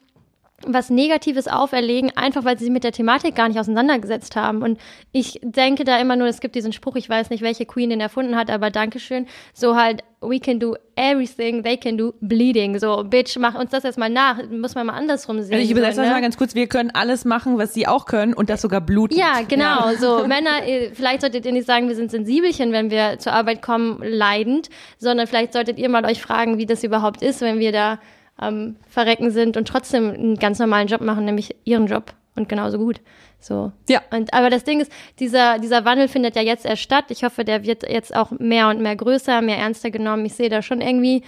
was 0.66 0.90
Negatives 0.90 1.49
auferlegen, 1.49 2.12
einfach 2.16 2.45
weil 2.45 2.59
sie 2.59 2.64
sich 2.64 2.73
mit 2.73 2.85
der 2.85 2.92
Thematik 2.92 3.35
gar 3.35 3.49
nicht 3.49 3.59
auseinandergesetzt 3.59 4.37
haben. 4.37 4.62
Und 4.62 4.78
ich 5.12 5.40
denke 5.42 5.85
da 5.85 5.99
immer 5.99 6.16
nur, 6.16 6.28
es 6.28 6.40
gibt 6.40 6.54
diesen 6.54 6.73
Spruch, 6.73 6.97
ich 6.97 7.09
weiß 7.09 7.31
nicht, 7.31 7.42
welche 7.42 7.66
Queen 7.66 7.90
den 7.90 8.00
erfunden 8.00 8.37
hat, 8.37 8.50
aber 8.50 8.71
Dankeschön, 8.71 9.26
so 9.52 9.76
halt, 9.76 10.02
we 10.23 10.38
can 10.38 10.59
do 10.59 10.76
everything, 10.97 11.62
they 11.62 11.76
can 11.76 11.99
do 11.99 12.14
bleeding. 12.21 12.78
So, 12.78 13.04
Bitch, 13.04 13.37
mach 13.38 13.54
uns 13.54 13.71
das 13.71 13.83
jetzt 13.83 13.99
mal 13.99 14.09
nach, 14.09 14.38
muss 14.50 14.75
man 14.75 14.87
mal 14.87 14.95
andersrum 14.95 15.42
sehen. 15.42 15.54
Also 15.54 15.64
ich 15.64 15.71
übersetze 15.71 15.97
so, 15.97 16.02
das 16.02 16.09
ne? 16.09 16.14
mal 16.14 16.23
ganz 16.23 16.37
kurz. 16.37 16.54
Wir 16.54 16.69
können 16.69 16.90
alles 16.92 17.25
machen, 17.25 17.59
was 17.59 17.75
sie 17.75 17.87
auch 17.87 18.07
können 18.07 18.35
und 18.35 18.49
das 18.49 18.62
sogar 18.62 18.81
blutend. 18.81 19.19
Ja, 19.19 19.40
genau. 19.47 19.92
So 19.99 20.26
Männer, 20.26 20.62
vielleicht 20.95 21.23
solltet 21.23 21.45
ihr 21.45 21.52
nicht 21.52 21.66
sagen, 21.66 21.88
wir 21.88 21.97
sind 21.97 22.11
Sensibelchen, 22.11 22.73
wenn 22.73 22.90
wir 22.90 23.19
zur 23.19 23.33
Arbeit 23.33 23.62
kommen, 23.62 24.00
leidend, 24.02 24.69
sondern 24.99 25.26
vielleicht 25.26 25.52
solltet 25.52 25.78
ihr 25.78 25.88
mal 25.88 26.04
euch 26.04 26.23
fragen, 26.23 26.59
wie 26.59 26.66
das 26.66 26.85
überhaupt 26.85 27.23
ist, 27.23 27.40
wenn 27.40 27.59
wir 27.59 27.73
da 27.73 27.99
am 28.37 28.77
Verrecken 28.89 29.31
sind 29.31 29.57
und 29.57 29.69
trotzdem 29.69 30.11
einen 30.11 30.37
ganz 30.37 30.59
normalen 30.59 30.89
Job 30.89 31.01
machen, 31.01 31.25
nämlich 31.25 31.55
ihren 31.65 31.87
Job 31.87 32.15
und 32.35 32.49
genauso 32.49 32.79
gut. 32.79 33.01
So. 33.39 33.73
Ja. 33.89 34.01
Und 34.11 34.33
aber 34.33 34.51
das 34.51 34.65
Ding 34.65 34.81
ist, 34.81 34.93
dieser 35.19 35.59
dieser 35.59 35.85
Wandel 35.85 36.09
findet 36.09 36.37
ja 36.37 36.43
jetzt 36.43 36.65
erst 36.65 36.83
statt. 36.83 37.07
Ich 37.09 37.25
hoffe, 37.25 37.45
der 37.45 37.65
wird 37.65 37.89
jetzt 37.89 38.15
auch 38.15 38.31
mehr 38.31 38.69
und 38.69 38.81
mehr 38.81 38.97
größer, 38.97 39.43
mehr 39.43 39.59
ernster 39.59 39.91
genommen. 39.91 40.25
Ich 40.25 40.35
sehe 40.35 40.49
da 40.49 40.62
schon 40.62 40.81
irgendwie 40.81 41.23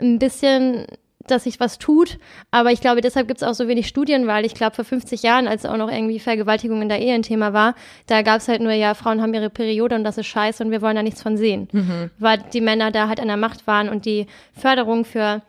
ein 0.00 0.18
bisschen 0.18 0.86
dass 1.30 1.44
sich 1.44 1.60
was 1.60 1.78
tut. 1.78 2.18
Aber 2.50 2.72
ich 2.72 2.80
glaube, 2.80 3.00
deshalb 3.00 3.28
gibt 3.28 3.42
es 3.42 3.46
auch 3.46 3.54
so 3.54 3.68
wenig 3.68 3.86
Studien, 3.86 4.26
weil 4.26 4.44
ich 4.44 4.54
glaube, 4.54 4.74
vor 4.74 4.84
50 4.84 5.22
Jahren, 5.22 5.48
als 5.48 5.64
auch 5.66 5.76
noch 5.76 5.90
irgendwie 5.90 6.18
Vergewaltigung 6.18 6.82
in 6.82 6.88
der 6.88 7.00
Ehe 7.00 7.14
ein 7.14 7.22
Thema 7.22 7.52
war, 7.52 7.74
da 8.06 8.22
gab 8.22 8.38
es 8.38 8.48
halt 8.48 8.60
nur, 8.60 8.72
ja, 8.72 8.94
Frauen 8.94 9.20
haben 9.22 9.34
ihre 9.34 9.50
Periode 9.50 9.94
und 9.94 10.04
das 10.04 10.18
ist 10.18 10.26
scheiße 10.26 10.64
und 10.64 10.70
wir 10.70 10.82
wollen 10.82 10.96
da 10.96 11.02
nichts 11.02 11.22
von 11.22 11.36
sehen. 11.36 11.68
Weil 12.18 12.38
die 12.52 12.60
Männer 12.60 12.90
da 12.90 13.08
halt 13.08 13.20
an 13.20 13.28
der 13.28 13.36
Macht 13.36 13.66
waren 13.66 13.88
und 13.88 14.04
die 14.04 14.26
Förderung 14.52 15.04
für 15.04 15.42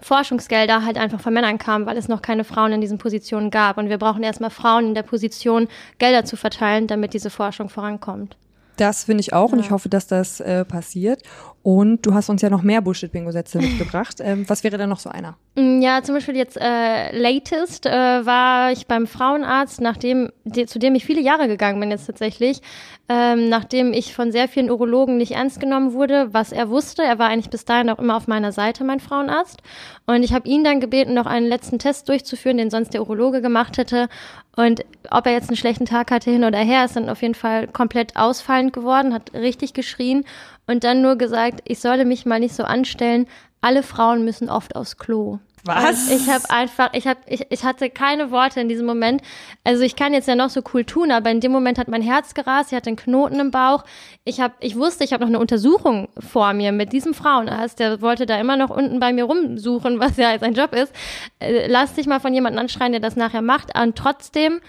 Forschungsgelder 0.00 0.84
halt 0.84 0.96
einfach 0.96 1.20
von 1.20 1.34
Männern 1.34 1.58
kam, 1.58 1.86
weil 1.86 1.96
es 1.96 2.08
noch 2.08 2.22
keine 2.22 2.44
Frauen 2.44 2.72
in 2.72 2.80
diesen 2.80 2.98
Positionen 2.98 3.50
gab. 3.50 3.78
Und 3.78 3.88
wir 3.88 3.98
brauchen 3.98 4.22
erstmal 4.22 4.50
Frauen 4.50 4.88
in 4.88 4.94
der 4.94 5.02
Position, 5.02 5.68
Gelder 5.98 6.24
zu 6.24 6.36
verteilen, 6.36 6.86
damit 6.86 7.14
diese 7.14 7.30
Forschung 7.30 7.68
vorankommt. 7.68 8.36
Das 8.76 9.04
finde 9.04 9.20
ich 9.20 9.32
auch 9.32 9.52
und 9.52 9.60
ich 9.60 9.70
hoffe, 9.70 9.88
dass 9.88 10.06
das 10.06 10.40
äh, 10.40 10.64
passiert. 10.64 11.22
Und 11.62 12.04
du 12.06 12.14
hast 12.14 12.28
uns 12.28 12.42
ja 12.42 12.50
noch 12.50 12.62
mehr 12.62 12.80
Bullshit-Bingo-Sätze 12.80 13.58
mitgebracht. 13.60 14.16
Ähm, 14.20 14.44
was 14.48 14.64
wäre 14.64 14.78
da 14.78 14.86
noch 14.86 14.98
so 14.98 15.10
einer? 15.10 15.36
Mm, 15.54 15.80
Ja, 15.80 16.02
zum 16.02 16.16
Beispiel 16.16 16.36
jetzt 16.36 16.56
äh, 16.60 17.16
latest 17.16 17.86
äh, 17.86 17.90
war 17.90 18.72
ich 18.72 18.86
beim 18.88 19.06
Frauenarzt, 19.06 19.80
nachdem 19.80 20.30
de, 20.44 20.66
zu 20.66 20.78
dem 20.78 20.94
ich 20.96 21.04
viele 21.04 21.20
Jahre 21.20 21.46
gegangen 21.46 21.78
bin 21.78 21.90
jetzt 21.92 22.06
tatsächlich, 22.06 22.62
ähm, 23.08 23.48
nachdem 23.48 23.92
ich 23.92 24.14
von 24.14 24.32
sehr 24.32 24.48
vielen 24.48 24.70
Urologen 24.70 25.18
nicht 25.18 25.32
ernst 25.32 25.60
genommen 25.60 25.92
wurde, 25.92 26.32
was 26.32 26.50
er 26.50 26.68
wusste. 26.68 27.02
Er 27.02 27.18
war 27.20 27.28
eigentlich 27.28 27.50
bis 27.50 27.64
dahin 27.64 27.90
auch 27.90 27.98
immer 28.00 28.16
auf 28.16 28.26
meiner 28.26 28.50
Seite, 28.50 28.82
mein 28.82 29.00
Frauenarzt. 29.00 29.62
Und 30.06 30.24
ich 30.24 30.32
habe 30.32 30.48
ihn 30.48 30.64
dann 30.64 30.80
gebeten, 30.80 31.14
noch 31.14 31.26
einen 31.26 31.46
letzten 31.46 31.78
Test 31.78 32.08
durchzuführen, 32.08 32.56
den 32.56 32.70
sonst 32.70 32.92
der 32.94 33.02
Urologe 33.02 33.40
gemacht 33.40 33.78
hätte. 33.78 34.08
Und 34.56 34.84
ob 35.10 35.26
er 35.26 35.32
jetzt 35.32 35.48
einen 35.48 35.56
schlechten 35.56 35.86
Tag 35.86 36.10
hatte 36.10 36.30
hin 36.30 36.44
oder 36.44 36.58
her, 36.58 36.84
ist 36.84 36.96
dann 36.96 37.08
auf 37.08 37.22
jeden 37.22 37.34
Fall 37.34 37.66
komplett 37.66 38.16
ausfallend 38.16 38.72
geworden, 38.72 39.14
hat 39.14 39.32
richtig 39.32 39.72
geschrien 39.72 40.24
und 40.66 40.84
dann 40.84 41.00
nur 41.00 41.16
gesagt, 41.16 41.60
ich 41.64 41.80
solle 41.80 42.04
mich 42.04 42.26
mal 42.26 42.40
nicht 42.40 42.54
so 42.54 42.64
anstellen. 42.64 43.26
Alle 43.62 43.82
Frauen 43.82 44.24
müssen 44.24 44.50
oft 44.50 44.76
aufs 44.76 44.98
Klo. 44.98 45.38
Was? 45.64 46.10
Ich 46.10 46.28
habe 46.28 46.50
einfach, 46.50 46.90
ich 46.92 47.06
habe, 47.06 47.20
ich, 47.26 47.46
ich 47.50 47.62
hatte 47.62 47.88
keine 47.88 48.32
Worte 48.32 48.60
in 48.60 48.68
diesem 48.68 48.84
Moment. 48.84 49.22
Also 49.62 49.84
ich 49.84 49.94
kann 49.94 50.12
jetzt 50.12 50.26
ja 50.26 50.34
noch 50.34 50.50
so 50.50 50.60
cool 50.74 50.84
tun, 50.84 51.12
aber 51.12 51.30
in 51.30 51.38
dem 51.38 51.52
Moment 51.52 51.78
hat 51.78 51.86
mein 51.86 52.02
Herz 52.02 52.34
gerast, 52.34 52.72
ich 52.72 52.76
hatte 52.76 52.88
einen 52.90 52.96
Knoten 52.96 53.38
im 53.38 53.52
Bauch. 53.52 53.84
Ich 54.24 54.40
habe, 54.40 54.54
ich 54.58 54.76
wusste, 54.76 55.04
ich 55.04 55.12
habe 55.12 55.22
noch 55.22 55.30
eine 55.30 55.38
Untersuchung 55.38 56.08
vor 56.18 56.52
mir 56.52 56.72
mit 56.72 56.92
diesem 56.92 57.14
Frauenarzt, 57.14 57.78
der 57.78 58.00
wollte 58.00 58.26
da 58.26 58.40
immer 58.40 58.56
noch 58.56 58.70
unten 58.70 58.98
bei 58.98 59.12
mir 59.12 59.24
rumsuchen, 59.24 60.00
was 60.00 60.16
ja 60.16 60.36
sein 60.38 60.54
Job 60.54 60.74
ist. 60.74 60.92
Äh, 61.38 61.68
lass 61.68 61.94
dich 61.94 62.06
mal 62.06 62.18
von 62.18 62.34
jemandem 62.34 62.60
anschreien, 62.60 62.92
der 62.92 63.00
das 63.00 63.14
nachher 63.14 63.42
macht. 63.42 63.78
Und 63.78 63.96
trotzdem 63.96 64.60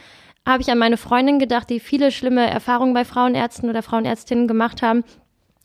habe 0.46 0.62
ich 0.62 0.70
an 0.70 0.78
meine 0.78 0.98
Freundin 0.98 1.40
gedacht, 1.40 1.72
die 1.72 1.80
viele 1.80 2.12
schlimme 2.12 2.46
Erfahrungen 2.48 2.94
bei 2.94 3.06
Frauenärzten 3.06 3.70
oder 3.70 3.82
Frauenärztinnen 3.82 4.48
gemacht 4.48 4.84
haben 4.84 5.04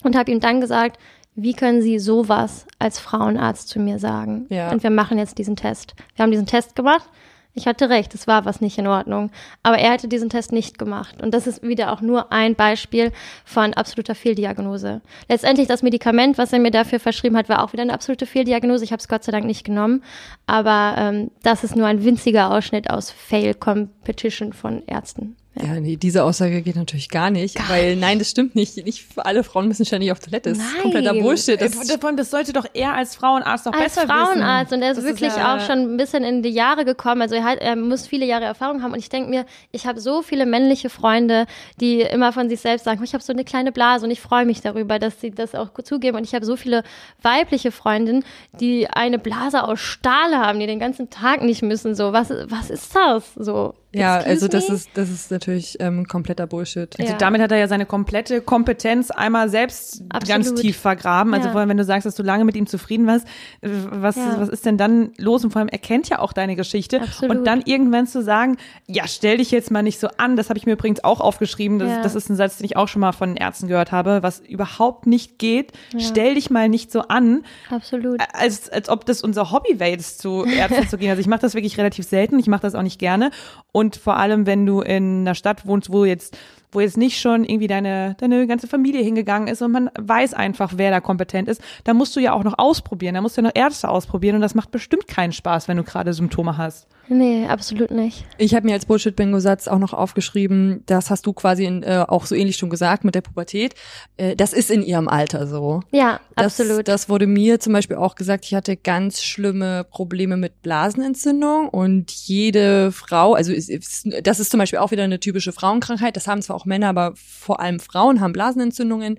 und 0.05 0.17
habe 0.17 0.31
ihm 0.31 0.41
dann 0.41 0.61
gesagt, 0.61 0.99
wie 1.41 1.55
können 1.55 1.83
Sie 1.83 2.01
sowas 2.01 2.67
als 2.81 2.99
Frauenarzt 2.99 3.69
zu 3.69 3.79
mir 3.79 4.01
sagen? 4.01 4.47
Ja. 4.49 4.73
Und 4.73 4.83
wir 4.83 4.91
machen 4.91 5.19
jetzt 5.19 5.39
diesen 5.39 5.55
Test. 5.55 5.95
Wir 6.17 6.25
haben 6.25 6.33
diesen 6.33 6.47
Test 6.47 6.75
gemacht. 6.75 7.09
Ich 7.55 7.69
hatte 7.69 7.89
recht, 7.89 8.13
es 8.15 8.27
war 8.27 8.45
was 8.45 8.61
nicht 8.61 8.77
in 8.77 8.89
Ordnung. 8.89 9.31
Aber 9.63 9.79
er 9.79 9.93
hätte 9.93 10.09
diesen 10.09 10.31
Test 10.31 10.51
nicht 10.51 10.81
gemacht. 10.81 11.23
Und 11.23 11.33
das 11.35 11.47
ist 11.47 11.63
wieder 11.63 11.93
auch 11.93 12.01
nur 12.01 12.33
ein 12.33 12.57
Beispiel 12.57 13.13
von 13.45 13.73
absoluter 13.75 14.17
Fehldiagnose. 14.17 15.01
Letztendlich 15.29 15.69
das 15.69 15.85
Medikament, 15.85 16.39
was 16.39 16.53
er 16.53 16.59
mir 16.59 16.73
dafür 16.73 16.99
verschrieben 16.99 17.37
hat, 17.37 17.49
war 17.49 17.63
auch 17.63 17.73
wieder 17.73 17.83
eine 17.83 17.95
absolute 17.95 18.27
Fehldiagnose. 18.27 18.83
Ich 18.83 18.91
habe 18.91 19.01
es 19.01 19.09
Gott 19.09 19.23
sei 19.23 19.31
Dank 19.31 19.45
nicht 19.45 19.65
genommen. 19.65 20.03
Aber 20.47 20.97
ähm, 20.99 21.31
das 21.45 21.63
ist 21.63 21.77
nur 21.77 21.87
ein 21.87 22.05
winziger 22.05 22.51
Ausschnitt 22.51 22.91
aus 22.91 23.13
Fail 23.13 23.55
Competition 23.55 24.53
von 24.53 24.83
Ärzten. 24.87 25.37
Ja, 25.63 25.81
nee, 25.81 25.97
diese 25.97 26.25
Aussage 26.25 26.63
geht 26.63 26.77
natürlich 26.77 27.09
gar 27.09 27.31
nicht, 27.31 27.57
weil 27.69 27.97
nein, 27.97 28.19
das 28.19 28.31
stimmt 28.31 28.55
nicht. 28.55 28.77
Nicht 28.85 29.05
alle 29.17 29.43
Frauen 29.45 29.69
müssen 29.69 29.85
ständig 29.85 30.13
auf 30.13 30.21
Toilette. 30.21 30.51
Das 30.51 30.59
ist 30.59 30.73
Nein. 30.75 30.83
kompletter 30.83 31.15
Bullshit. 31.15 31.61
Das 31.61 31.73
Das, 31.73 31.99
das 32.17 32.31
sollte 32.31 32.53
doch 32.53 32.67
er 32.75 32.95
als 32.95 33.17
Frauenarzt 33.17 33.67
doch 33.67 33.73
als 33.73 33.83
besser 33.95 34.07
Frauenarzt 34.07 34.71
wissen. 34.71 34.75
und 34.81 34.83
er 34.83 34.91
ist 34.93 34.97
Das 34.99 35.05
wirklich 35.05 35.35
ja- 35.37 35.57
auch 35.57 35.61
schon 35.67 35.79
ein 35.79 35.97
bisschen 35.97 36.23
in 36.25 36.43
die 36.43 36.51
Jahre 36.51 36.85
gekommen. 36.85 37.23
Also 37.23 37.35
er, 37.35 37.45
hat, 37.45 37.59
er 37.59 37.77
muss 37.77 38.07
viele 38.07 38.25
Jahre 38.27 38.45
Erfahrung 38.45 38.83
haben 38.83 38.93
und 38.93 38.99
ich 38.99 39.09
denke 39.09 39.31
mir, 39.31 39.47
ich 39.73 39.87
habe 39.87 40.01
so 40.01 40.23
viele 40.23 40.47
männliche 40.47 40.91
Freunde, 40.91 41.47
die 41.81 42.01
immer 42.03 42.33
von 42.33 42.49
sich 42.49 42.61
selbst 42.61 42.85
sagen, 42.85 43.03
ich 43.03 43.13
habe 43.15 43.25
so 43.25 43.33
eine 43.33 43.45
kleine 43.45 43.73
Blase 43.73 44.05
und 44.07 44.11
ich 44.13 44.21
freue 44.21 44.45
mich 44.47 44.61
darüber, 44.61 44.99
dass 44.99 45.21
sie 45.21 45.31
das 45.31 45.55
auch 45.55 45.71
zugeben 45.83 46.17
und 46.19 46.25
ich 46.25 46.35
habe 46.35 46.45
so 46.45 46.57
viele 46.57 46.83
weibliche 47.23 47.73
Freundinnen, 47.73 48.25
die 48.61 48.89
eine 48.89 49.19
Blase 49.19 49.65
aus 49.65 49.81
Stahl 49.81 50.37
haben, 50.37 50.61
die 50.61 50.67
den 50.67 50.79
ganzen 50.79 51.11
Tag 51.11 51.43
nicht 51.43 51.63
müssen. 51.63 51.95
So 51.95 52.13
was 52.13 52.31
was 52.49 52.71
ist 52.71 52.95
das? 52.95 53.35
So 53.35 53.75
ja, 53.93 54.17
excuse 54.19 54.31
also 54.31 54.49
das 54.49 54.69
me? 54.69 54.75
ist 54.75 54.91
das 54.95 55.11
ist 55.11 55.31
natürlich 55.31 55.77
ähm, 55.81 56.07
kompletter 56.07 56.47
Bullshit. 56.47 56.95
Also 56.99 57.13
Ja. 57.13 57.19
damit 57.19 57.41
hat 57.41 57.51
er 57.53 57.59
ja 57.59 57.69
seine 57.69 57.87
komplette 57.87 58.41
Kompetenz 58.43 59.11
einmal 59.11 59.49
selbst 59.49 60.03
Absolut. 60.11 60.29
ganz 60.47 60.61
tief 60.61 60.77
vergraben. 60.77 61.33
Also 61.35 61.47
Ja. 61.47 61.53
vor 61.53 61.61
allem, 61.61 61.71
wenn 61.71 61.77
du 61.79 61.85
sagst, 61.85 62.05
dass 62.07 62.15
du 62.15 62.23
lange 62.23 62.45
mit 62.45 62.57
ihm 62.57 62.67
zufrieden 62.67 63.07
warst, 63.07 63.27
äh, 63.63 63.69
was, 63.91 64.17
Ja. 64.17 64.37
was 64.39 64.49
ist 64.49 64.67
denn 64.67 64.77
dann 64.77 65.13
los? 65.17 65.43
Und 65.45 65.53
vor 65.53 65.61
allem, 65.61 65.69
er 65.69 65.79
kennt 65.79 66.09
ja 66.09 66.19
auch 66.19 66.33
deine 66.33 66.55
Geschichte. 66.57 67.01
Absolut. 67.01 67.37
Und 67.37 67.45
dann 67.47 67.63
irgendwann 67.65 68.07
zu 68.07 68.23
sagen, 68.23 68.57
ja, 68.87 69.07
stell 69.07 69.39
dich 69.39 69.51
jetzt 69.51 69.71
mal 69.71 69.83
nicht 69.83 69.99
so 70.01 70.09
an, 70.19 70.37
das 70.37 70.49
habe 70.51 70.59
ich 70.59 70.67
mir 70.67 70.73
übrigens 70.73 71.03
auch 71.03 71.21
aufgeschrieben. 71.21 71.79
Das, 71.79 71.89
Ja. 71.89 72.03
das 72.03 72.15
ist 72.15 72.29
ein 72.29 72.37
Satz, 72.37 72.59
den 72.59 72.67
ich 72.67 72.77
auch 72.77 72.89
schon 72.89 73.01
mal 73.01 73.13
von 73.13 73.37
Ärzten 73.37 73.69
gehört 73.69 73.91
habe, 73.93 74.23
was 74.23 74.41
überhaupt 74.41 75.07
nicht 75.07 75.39
geht. 75.39 75.73
Stell 75.99 76.35
dich 76.35 76.51
mal 76.51 76.69
nicht 76.69 76.93
so 76.93 77.01
an, 77.03 77.45
absolut. 77.71 78.21
als, 78.35 78.69
als 78.69 78.89
ob 78.89 79.07
das 79.07 79.23
unser 79.23 79.51
Hobby 79.51 79.81
wäre, 79.81 79.91
jetzt 79.91 80.21
zu 80.21 80.45
Ärzten 80.45 80.89
zu 80.89 80.99
gehen. 80.99 81.11
Also 81.11 81.21
ich 81.21 81.27
mache 81.27 81.41
das 81.41 81.55
wirklich 81.55 81.79
relativ 81.79 82.07
selten, 82.07 82.39
ich 82.39 82.49
mache 82.49 82.63
das 82.63 82.75
auch 82.75 82.83
nicht 82.83 82.99
gerne. 82.99 83.31
Und 83.73 83.78
vor 83.97 84.17
allem, 84.17 84.47
wenn 84.47 84.67
du 84.67 84.81
in 84.81 85.21
einer 85.21 85.35
Stadt 85.35 85.67
wohnst, 85.67 85.91
wo 85.91 86.05
jetzt 86.05 86.37
wo 86.73 86.81
jetzt 86.81 86.97
nicht 86.97 87.21
schon 87.21 87.45
irgendwie 87.45 87.67
deine, 87.67 88.17
deine 88.19 88.47
ganze 88.47 88.67
Familie 88.67 89.03
hingegangen 89.03 89.49
ist 89.49 89.63
und 89.63 89.73
man 89.73 89.91
weiß 89.99 90.35
einfach, 90.35 90.73
wer 90.77 90.91
da 90.91 91.01
kompetent 91.01 91.49
ist, 91.49 91.61
da 91.85 91.95
musst 91.95 92.15
du 92.17 92.21
ja 92.21 92.33
auch 92.33 92.45
noch 92.45 92.59
ausprobieren, 92.59 93.15
da 93.15 93.21
musst 93.21 93.37
du 93.37 93.41
ja 93.41 93.49
noch 93.49 93.55
Ärzte 93.55 93.89
ausprobieren 93.89 94.37
und 94.37 94.43
das 94.43 94.55
macht 94.55 94.71
bestimmt 94.71 95.09
keinen 95.09 95.33
Spaß, 95.33 95.69
wenn 95.69 95.77
du 95.77 95.85
gerade 95.85 96.13
Symptome 96.13 96.57
hast. 96.57 96.87
Nee, 97.11 97.47
absolut 97.47 97.91
nicht. 97.91 98.27
Ich 98.37 98.55
habe 98.55 98.67
mir 98.67 98.75
als 98.75 98.85
Bullshit-Bingo-Satz 98.85 99.67
auch 99.67 99.79
noch 99.79 99.95
aufgeschrieben, 99.95 100.83
das 100.85 101.09
hast 101.09 101.25
du 101.25 101.33
quasi 101.33 101.65
in, 101.65 101.83
äh, 101.83 102.05
auch 102.07 102.27
so 102.27 102.35
ähnlich 102.35 102.57
schon 102.57 102.69
gesagt 102.69 103.03
mit 103.03 103.15
der 103.15 103.23
Pubertät. 103.23 103.75
Äh, 104.19 104.37
das 104.37 104.53
ist 104.53 104.71
in 104.71 104.83
ihrem 104.83 105.09
Alter 105.09 105.47
so. 105.47 105.81
Ja, 105.91 106.21
Das, 106.37 106.61
absolut. 106.61 106.87
das 106.87 107.09
wurde 107.09 107.27
mir 107.27 107.61
zum 107.61 107.73
Beispiel 107.73 107.97
auch 107.97 108.15
gesagt, 108.15 108.45
ich 108.45 108.55
hatte 108.55 108.77
ganz 108.77 109.23
schlimme 109.23 109.85
Probleme 109.85 110.37
mit 110.37 110.61
Blasenentzündung 110.63 111.71
und 111.71 112.11
jede 112.11 112.93
Frau, 112.93 113.33
also 113.33 113.53
es 113.53 113.71
ist, 113.71 114.07
das 114.23 114.39
ist 114.39 114.51
zum 114.51 114.59
Beispiel 114.59 114.79
auch 114.81 114.91
wieder 114.91 115.05
eine 115.05 115.19
typische 115.19 115.53
Frauenkrankheit, 115.53 116.15
das 116.15 116.27
haben 116.29 116.43
zwar 116.43 116.57
auch 116.59 116.67
Männer, 116.67 116.89
aber 116.89 117.13
vor 117.17 117.61
allem 117.61 117.81
Frauen 117.81 118.21
haben 118.21 118.33
Blasenentzündungen 118.33 119.19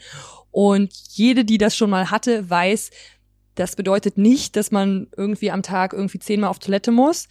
und 0.51 0.93
jede, 1.09 1.45
die 1.45 1.57
das 1.57 1.75
schon 1.75 1.89
mal 1.89 2.11
hatte, 2.11 2.49
weiß, 2.49 2.91
das 3.55 3.75
bedeutet 3.75 4.17
nicht, 4.17 4.55
dass 4.55 4.71
man 4.71 5.07
irgendwie 5.17 5.51
am 5.51 5.63
Tag 5.63 5.93
irgendwie 5.93 6.19
zehnmal 6.19 6.49
auf 6.49 6.59
Toilette 6.59 6.91
muss 6.91 7.27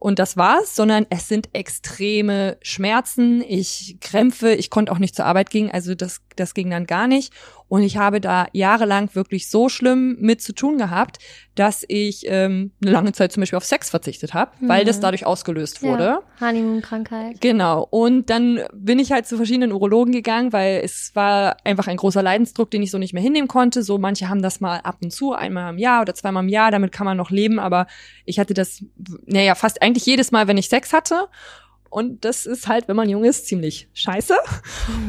und 0.00 0.18
das 0.18 0.38
war's, 0.38 0.74
sondern 0.74 1.06
es 1.10 1.28
sind 1.28 1.50
extreme 1.52 2.56
Schmerzen. 2.62 3.42
Ich 3.46 3.98
krämpfe, 4.00 4.52
ich 4.52 4.70
konnte 4.70 4.92
auch 4.92 4.98
nicht 4.98 5.14
zur 5.14 5.26
Arbeit 5.26 5.50
gehen, 5.50 5.70
also 5.70 5.94
das, 5.94 6.22
das 6.36 6.54
ging 6.54 6.70
dann 6.70 6.86
gar 6.86 7.06
nicht. 7.06 7.32
Und 7.70 7.84
ich 7.84 7.96
habe 7.96 8.20
da 8.20 8.48
jahrelang 8.52 9.14
wirklich 9.14 9.48
so 9.48 9.68
schlimm 9.68 10.16
mit 10.18 10.42
zu 10.42 10.52
tun 10.52 10.76
gehabt, 10.76 11.20
dass 11.54 11.84
ich 11.86 12.24
ähm, 12.26 12.72
eine 12.82 12.90
lange 12.90 13.12
Zeit 13.12 13.30
zum 13.30 13.42
Beispiel 13.42 13.58
auf 13.58 13.64
Sex 13.64 13.90
verzichtet 13.90 14.34
habe, 14.34 14.50
weil 14.60 14.84
das 14.84 14.98
dadurch 14.98 15.24
ausgelöst 15.24 15.80
wurde. 15.80 16.18
Ja, 16.40 16.48
Honeymoon-Krankheit. 16.48 17.40
Genau. 17.40 17.86
Und 17.88 18.28
dann 18.28 18.60
bin 18.74 18.98
ich 18.98 19.12
halt 19.12 19.28
zu 19.28 19.36
verschiedenen 19.36 19.70
Urologen 19.70 20.12
gegangen, 20.12 20.52
weil 20.52 20.80
es 20.84 21.12
war 21.14 21.58
einfach 21.62 21.86
ein 21.86 21.96
großer 21.96 22.24
Leidensdruck, 22.24 22.72
den 22.72 22.82
ich 22.82 22.90
so 22.90 22.98
nicht 22.98 23.12
mehr 23.12 23.22
hinnehmen 23.22 23.46
konnte. 23.46 23.84
So 23.84 23.98
manche 23.98 24.28
haben 24.28 24.42
das 24.42 24.60
mal 24.60 24.80
ab 24.80 24.96
und 25.00 25.12
zu, 25.12 25.32
einmal 25.32 25.72
im 25.72 25.78
Jahr 25.78 26.02
oder 26.02 26.12
zweimal 26.12 26.42
im 26.42 26.48
Jahr, 26.48 26.72
damit 26.72 26.90
kann 26.90 27.04
man 27.04 27.16
noch 27.16 27.30
leben, 27.30 27.60
aber 27.60 27.86
ich 28.24 28.40
hatte 28.40 28.52
das, 28.52 28.84
naja, 29.26 29.54
fast 29.54 29.80
eigentlich 29.80 30.06
jedes 30.06 30.32
Mal, 30.32 30.48
wenn 30.48 30.58
ich 30.58 30.68
Sex 30.68 30.92
hatte. 30.92 31.28
Und 31.90 32.24
das 32.24 32.46
ist 32.46 32.68
halt, 32.68 32.86
wenn 32.86 32.94
man 32.94 33.08
jung 33.08 33.24
ist, 33.24 33.46
ziemlich 33.46 33.88
scheiße. 33.94 34.34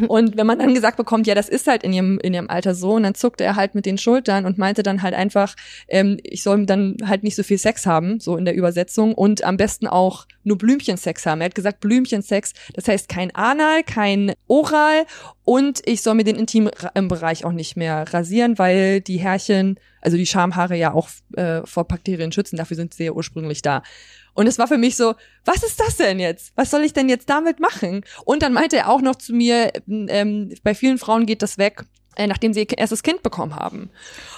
Und 0.08 0.36
wenn 0.36 0.48
man 0.48 0.58
dann 0.58 0.74
gesagt 0.74 0.98
bekommt, 0.98 1.28
ja, 1.28 1.36
das 1.36 1.48
ist 1.48 1.68
halt 1.68 1.84
in 1.84 1.94
ihrem, 1.94 2.20
in 2.20 2.34
ihrem 2.34 2.50
Alter 2.50 2.74
so, 2.74 2.94
und 2.94 3.04
dann 3.04 3.14
zuckte 3.14 3.44
er 3.44 3.56
halt 3.56 3.76
mit 3.76 3.86
den 3.86 4.00
Schultern 4.00 4.46
und 4.46 4.58
meinte 4.58 4.82
dann 4.82 5.04
halt 5.04 5.14
einfach, 5.14 5.56
ähm, 5.88 6.18
ich 6.24 6.42
soll 6.42 6.66
dann 6.66 6.98
halt 7.06 7.24
nicht 7.24 7.36
so 7.36 7.44
viel 7.44 7.60
Sex 7.60 7.86
haben, 7.86 8.20
so 8.20 8.36
in 8.36 8.46
der 8.46 8.56
Übersetzung, 8.56 9.14
und 9.14 9.44
am 9.44 9.58
besten 9.58 9.86
auch 9.86 10.26
nur 10.44 10.58
Blümchensex 10.58 11.26
haben. 11.28 11.42
Er 11.42 11.46
hat 11.46 11.56
gesagt, 11.56 11.82
Blümchensex, 11.82 12.54
das 12.74 12.88
heißt 12.88 13.08
kein 13.08 13.34
Anal, 13.36 13.84
kein 13.84 14.34
Oral 14.48 15.06
und 15.44 15.82
ich 15.86 16.02
soll 16.02 16.16
mir 16.16 16.24
den 16.24 16.36
Intimbereich 16.36 17.46
auch 17.46 17.52
nicht 17.52 17.78
mehr 17.78 18.06
rasieren, 18.12 18.58
weil 18.58 19.02
die 19.02 19.18
Härchen, 19.18 19.80
also 20.02 20.18
die 20.18 20.26
Schamhaare 20.26 20.76
ja 20.76 20.94
auch 20.94 21.10
äh, 21.36 21.62
vor 21.66 21.86
Bakterien 21.86 22.32
schützen, 22.32 22.58
dafür 22.58 22.76
sind 22.76 22.94
sie 22.94 23.06
ja 23.06 23.12
ursprünglich 23.12 23.62
da. 23.62 23.84
Und 24.34 24.48
es 24.48 24.58
war 24.58 24.68
für 24.68 24.78
mich 24.78 24.96
so, 24.96 25.16
was 25.46 25.64
ist 25.64 25.80
das 25.80 25.98
denn 25.98 26.20
jetzt? 26.20 26.54
Was 26.56 26.72
soll 26.72 26.84
ich 26.84 26.94
denn 26.94 27.10
jetzt 27.10 27.30
damit 27.30 27.60
machen? 27.60 28.04
Und 28.26 28.44
dann 28.44 28.54
meinte 28.54 28.78
er 28.78 28.90
auch 28.90 29.02
noch 29.02 29.16
zu 29.16 29.34
mir, 29.34 29.72
ähm, 29.88 30.54
bei 30.64 30.74
vielen 30.74 30.98
Frauen 30.98 31.26
geht 31.26 31.42
das 31.42 31.58
weg, 31.58 31.84
äh, 32.18 32.28
nachdem 32.28 32.54
sie 32.54 32.62
ihr 32.62 32.78
erstes 32.78 33.04
Kind 33.04 33.24
bekommen 33.24 33.56
haben. 33.56 33.90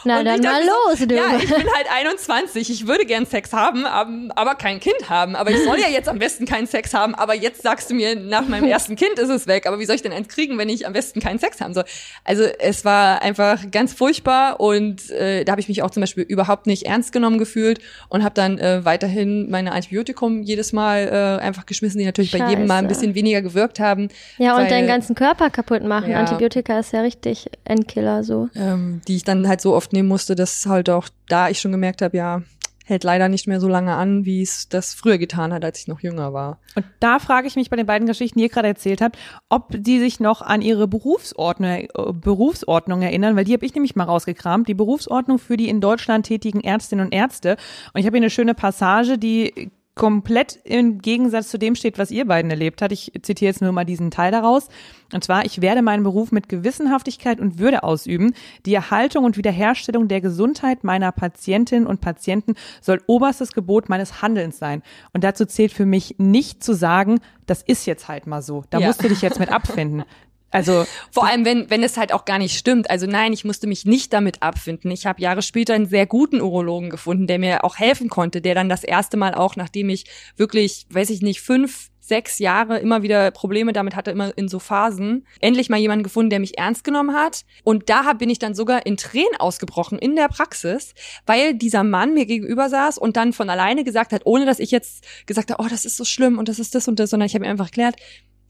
Na, 0.04 0.20
Und 0.20 0.26
dann 0.26 0.42
mal 0.42 0.62
los, 0.62 1.00
so, 1.00 1.06
du. 1.06 1.16
Ja, 1.16 1.38
ich 1.38 1.50
bin 1.50 1.66
halt 1.76 1.88
21, 1.92 2.70
ich 2.70 2.88
würde 2.88 3.06
gern 3.06 3.26
Sex 3.26 3.52
haben, 3.52 3.86
aber, 3.86 4.54
kein 4.56 4.80
Kind 4.80 5.10
haben. 5.10 5.36
Aber 5.36 5.50
ich 5.50 5.64
soll 5.64 5.80
ja 5.80 5.88
jetzt 5.88 6.08
am 6.08 6.20
besten 6.20 6.46
keinen 6.46 6.68
Sex 6.68 6.94
haben, 6.94 7.16
aber 7.16 7.34
jetzt 7.34 7.64
sagst 7.64 7.90
du 7.90 7.96
mir, 7.96 8.16
nach 8.16 8.48
meinem 8.48 8.66
ersten 8.66 8.96
Kind 8.96 9.18
ist 9.18 9.30
es 9.30 9.48
weg. 9.48 9.66
Aber 9.66 9.80
wie 9.80 9.86
soll 9.86 9.96
ich 9.96 10.04
denn 10.04 10.14
eins 10.14 10.28
kriegen, 10.28 10.58
wenn 10.58 10.70
ich 10.70 10.86
am 10.86 10.94
besten 10.94 11.20
keinen 11.20 11.40
Sex 11.40 11.62
haben 11.62 11.74
soll? 11.74 11.86
Also 12.24 12.44
es 12.44 12.86
war 12.86 13.22
einfach 13.22 13.72
ganz 13.72 13.94
furchtbar 13.94 14.60
und 14.60 15.10
äh, 15.10 15.44
da 15.44 15.54
habe 15.54 15.62
ich 15.62 15.68
mich 15.68 15.82
auch 15.82 15.90
zum 15.90 16.02
Beispiel 16.02 16.24
überhaupt 16.24 16.68
nicht 16.68 16.86
ernst 16.86 17.12
genommen 17.12 17.40
gefühlt 17.40 17.80
und 18.10 18.24
habe 18.24 18.36
dann 18.36 18.60
äh, 18.60 18.86
weiterhin 18.86 19.50
meine 19.50 19.72
Antibiotikum 19.72 20.44
jedes 20.44 20.74
Mal 20.74 21.40
äh, 21.40 21.44
einfach 21.44 21.66
geschmissen, 21.66 21.98
die 22.00 22.06
natürlich 22.06 22.32
bei 22.32 22.50
jedem 22.50 22.68
Mal 22.68 22.76
ein 22.78 22.86
Scheiße. 22.86 23.00
bisschen 23.00 23.16
weniger 23.16 23.42
gewirkt 23.42 23.80
haben. 23.80 24.10
ja, 24.38 24.56
und 24.58 24.70
deinen 24.70 24.88
ganzen 24.88 25.16
Körper 25.16 25.50
kaputt 25.50 25.84
machen. 25.84 26.12
Ja. 26.12 26.20
Antibiotika 26.20 26.80
ist 26.80 26.94
ja 26.94 27.02
richtig 27.02 27.50
Endkiller 27.66 28.24
so. 28.24 28.50
ähm, 28.56 29.02
die 29.08 29.16
ich 29.16 29.24
dann 29.24 29.48
halt 29.48 29.62
so 29.62 29.74
oft 29.74 29.94
nehmen 29.94 30.10
musste, 30.10 30.36
dass 30.36 30.66
halt 30.66 30.90
auch 30.90 31.10
da 31.28 31.50
ich 31.50 31.60
schon 31.60 31.72
gemerkt 31.72 32.02
habe, 32.02 32.18
ja, 32.18 32.42
hält 32.86 33.04
leider 33.04 33.30
nicht 33.30 33.48
mehr 33.48 33.60
so 33.60 33.68
lange 33.68 33.94
an, 33.94 34.26
wie 34.26 34.42
es 34.42 34.68
das 34.68 34.94
früher 34.94 35.18
getan 35.18 35.54
hat, 35.54 35.64
als 35.64 35.80
ich 35.80 35.88
noch 35.88 36.02
jünger 36.02 36.34
war. 36.34 36.60
Und 36.76 36.86
da 37.00 37.20
frage 37.20 37.48
ich 37.48 37.56
mich 37.56 37.70
bei 37.70 37.78
den 37.78 37.86
beiden 37.86 38.08
Geschichten, 38.08 38.40
die 38.40 38.44
ihr 38.44 38.50
gerade 38.50 38.68
erzählt 38.68 39.02
habt, 39.02 39.18
ob 39.50 39.70
die 39.72 40.00
sich 40.00 40.20
noch 40.20 40.42
an 40.42 40.62
ihre 40.62 40.88
Berufsordnung, 40.88 41.70
äh, 41.70 41.88
Berufsordnung 42.14 43.02
erinnern, 43.02 43.36
weil 43.36 43.46
die 43.46 43.54
habe 43.54 43.66
ich 43.66 43.74
nämlich 43.74 43.96
mal 43.96 44.04
rausgekramt. 44.04 44.68
Die 44.68 44.74
Berufsordnung 44.74 45.40
für 45.40 45.58
die 45.58 45.70
in 45.70 45.82
Deutschland 45.82 46.26
tätigen 46.26 46.62
Ärztinnen 46.62 47.06
und 47.06 47.14
Ärzte. 47.14 47.58
Und 47.94 48.02
ich 48.02 48.06
habe 48.06 48.18
hier 48.18 48.24
eine 48.24 48.30
schöne 48.30 48.54
Passage, 48.54 49.18
die 49.18 49.72
komplett 49.96 50.60
im 50.64 51.00
Gegensatz 51.00 51.50
zu 51.50 51.60
dem 51.60 51.76
steht, 51.76 52.00
was 52.00 52.10
ihr 52.10 52.26
beiden 52.26 52.50
erlebt 52.50 52.82
habt. 52.82 52.92
Ich 52.92 53.12
zitiere 53.22 53.50
jetzt 53.50 53.62
nur 53.62 53.72
mal 53.72 53.86
diesen 53.86 54.10
Teil 54.10 54.32
daraus. 54.32 54.68
Und 55.14 55.24
zwar, 55.24 55.46
ich 55.46 55.62
werde 55.62 55.84
meinen 55.84 56.04
Beruf 56.04 56.32
mit 56.32 56.50
Gewissenhaftigkeit 56.50 57.40
und 57.40 57.60
Würde 57.60 57.84
ausüben. 57.84 58.34
Die 58.66 58.74
Erhaltung 58.74 59.24
und 59.24 59.38
Wiederherstellung 59.38 60.08
der 60.08 60.22
Gesundheit 60.22 60.84
meiner 60.84 61.12
Patientinnen 61.12 61.86
und 61.86 62.02
Patienten 62.02 62.56
soll 62.82 63.02
oberstes 63.06 63.52
Gebot 63.54 63.88
meines 63.90 64.22
Handelns 64.24 64.58
sein. 64.58 64.82
Und 65.14 65.24
dazu 65.24 65.46
zählt 65.46 65.72
für 65.72 65.86
mich 65.86 66.16
nicht 66.18 66.64
zu 66.64 66.74
sagen, 66.74 67.20
das 67.46 67.62
ist 67.62 67.86
jetzt 67.86 68.08
halt 68.08 68.26
mal 68.26 68.42
so. 68.42 68.64
Da 68.72 68.80
Ja. 68.80 68.88
musst 68.88 69.04
du 69.04 69.10
dich 69.10 69.22
jetzt 69.22 69.40
mit 69.40 69.52
abfinden. 69.52 70.04
Also 70.54 70.86
Vor 71.12 71.26
allem, 71.28 71.46
wenn, 71.46 71.70
wenn 71.70 71.84
es 71.84 71.98
halt 71.98 72.14
auch 72.14 72.26
gar 72.26 72.38
nicht 72.38 72.58
stimmt. 72.58 72.90
Also 72.90 73.08
nein, 73.08 73.34
ich 73.34 73.44
musste 73.44 73.68
mich 73.68 73.86
nicht 73.86 74.14
damit 74.14 74.42
abfinden. 74.42 74.92
Ich 74.92 75.06
habe 75.06 75.22
Jahre 75.22 75.42
später 75.42 75.74
einen 75.74 75.88
sehr 75.88 76.06
guten 76.06 76.42
Urologen 76.42 76.92
gefunden, 76.92 77.28
der 77.28 77.40
mir 77.40 77.64
auch 77.64 77.78
helfen 77.78 78.08
konnte, 78.08 78.40
der 78.40 78.56
dann 78.56 78.70
das 78.70 78.84
erste 78.84 79.18
Mal 79.18 79.34
auch, 79.34 79.56
nachdem 79.56 79.90
ich 79.90 80.06
wirklich, 80.38 80.86
weiß 80.92 81.10
ich 81.10 81.22
nicht, 81.22 81.42
fünf, 81.42 81.90
sechs 82.00 82.38
Jahre 82.38 82.80
immer 82.80 83.02
wieder 83.02 83.32
Probleme 83.32 83.72
damit 83.74 83.96
hatte, 83.96 84.12
immer 84.12 84.38
in 84.38 84.50
so 84.50 84.60
Phasen, 84.60 85.26
endlich 85.40 85.70
mal 85.70 85.80
jemanden 85.80 86.04
gefunden, 86.04 86.30
der 86.30 86.40
mich 86.40 86.58
ernst 86.58 86.84
genommen 86.84 87.16
hat. 87.16 87.46
Und 87.64 87.90
da 87.90 88.14
bin 88.14 88.30
ich 88.30 88.40
dann 88.40 88.54
sogar 88.54 88.86
in 88.86 88.98
Tränen 88.98 89.38
ausgebrochen 89.40 89.98
in 89.98 90.16
der 90.16 90.28
Praxis, 90.28 90.94
weil 91.26 91.56
dieser 91.56 91.84
Mann 91.84 92.14
mir 92.14 92.26
gegenüber 92.26 92.70
saß 92.70 92.98
und 92.98 93.16
dann 93.16 93.32
von 93.32 93.50
alleine 93.50 93.86
gesagt 93.86 94.12
hat, 94.12 94.24
ohne 94.26 94.46
dass 94.46 94.60
ich 94.60 94.70
jetzt 94.70 95.06
gesagt 95.26 95.50
habe, 95.50 95.64
oh, 95.64 95.68
das 95.70 95.86
ist 95.86 95.96
so 95.96 96.04
schlimm 96.04 96.38
und 96.38 96.50
das 96.50 96.60
ist 96.60 96.76
das 96.76 96.88
und 96.90 97.00
das, 97.00 97.10
sondern 97.10 97.28
ich 97.28 97.36
habe 97.36 97.46
ihm 97.46 97.52
einfach 97.52 97.68
erklärt, 97.68 97.96